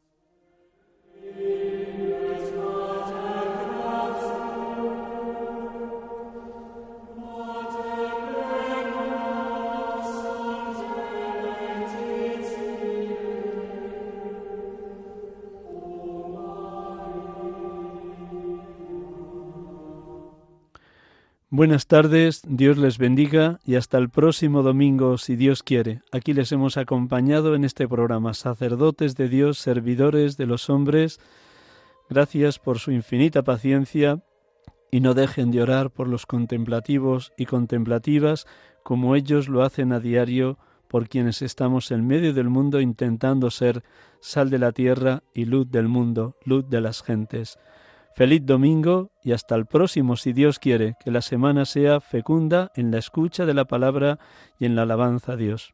Buenas 21.54 21.86
tardes, 21.86 22.44
Dios 22.48 22.78
les 22.78 22.98
bendiga 22.98 23.60
y 23.66 23.76
hasta 23.76 23.98
el 23.98 24.10
próximo 24.10 24.64
domingo, 24.64 25.18
si 25.18 25.36
Dios 25.36 25.64
quiere. 25.64 26.00
Aquí 26.14 26.32
les 26.34 26.50
hemos 26.54 26.78
acompañado 26.78 27.56
en 27.56 27.66
este 27.66 27.90
programa, 27.90 28.34
sacerdotes 28.34 29.18
de 29.18 29.28
Dios, 29.28 29.58
servidores 29.58 30.38
de 30.38 30.46
los 30.46 30.70
hombres. 30.70 31.20
Gracias 32.10 32.58
por 32.58 32.80
su 32.80 32.94
infinita 32.94 33.44
paciencia 33.44 34.24
y 34.92 35.02
no 35.02 35.14
dejen 35.14 35.52
de 35.52 35.62
orar 35.62 35.92
por 35.92 36.08
los 36.08 36.26
contemplativos 36.26 37.34
y 37.38 37.48
contemplativas 37.48 38.48
como 38.82 39.18
ellos 39.18 39.50
lo 39.50 39.64
hacen 39.64 39.92
a 39.92 40.00
diario 40.00 40.58
por 40.88 41.10
quienes 41.10 41.42
estamos 41.42 41.92
en 41.92 42.08
medio 42.08 42.34
del 42.34 42.48
mundo 42.48 42.80
intentando 42.80 43.52
ser 43.52 43.84
sal 44.22 44.50
de 44.50 44.60
la 44.60 44.72
tierra 44.72 45.24
y 45.34 45.44
luz 45.44 45.70
del 45.70 45.90
mundo, 45.90 46.38
luz 46.46 46.70
de 46.70 46.80
las 46.80 47.04
gentes. 47.04 47.60
Feliz 48.14 48.46
domingo 48.46 49.12
y 49.24 49.32
hasta 49.32 49.56
el 49.56 49.66
próximo, 49.66 50.18
si 50.18 50.34
Dios 50.34 50.60
quiere, 50.60 50.96
que 51.04 51.12
la 51.12 51.22
semana 51.22 51.66
sea 51.66 52.02
fecunda 52.02 52.72
en 52.76 52.92
la 52.92 52.98
escucha 52.98 53.46
de 53.46 53.54
la 53.54 53.66
palabra 53.66 54.20
y 54.60 54.66
en 54.66 54.76
la 54.76 54.84
alabanza 54.84 55.34
a 55.34 55.38
Dios. 55.38 55.74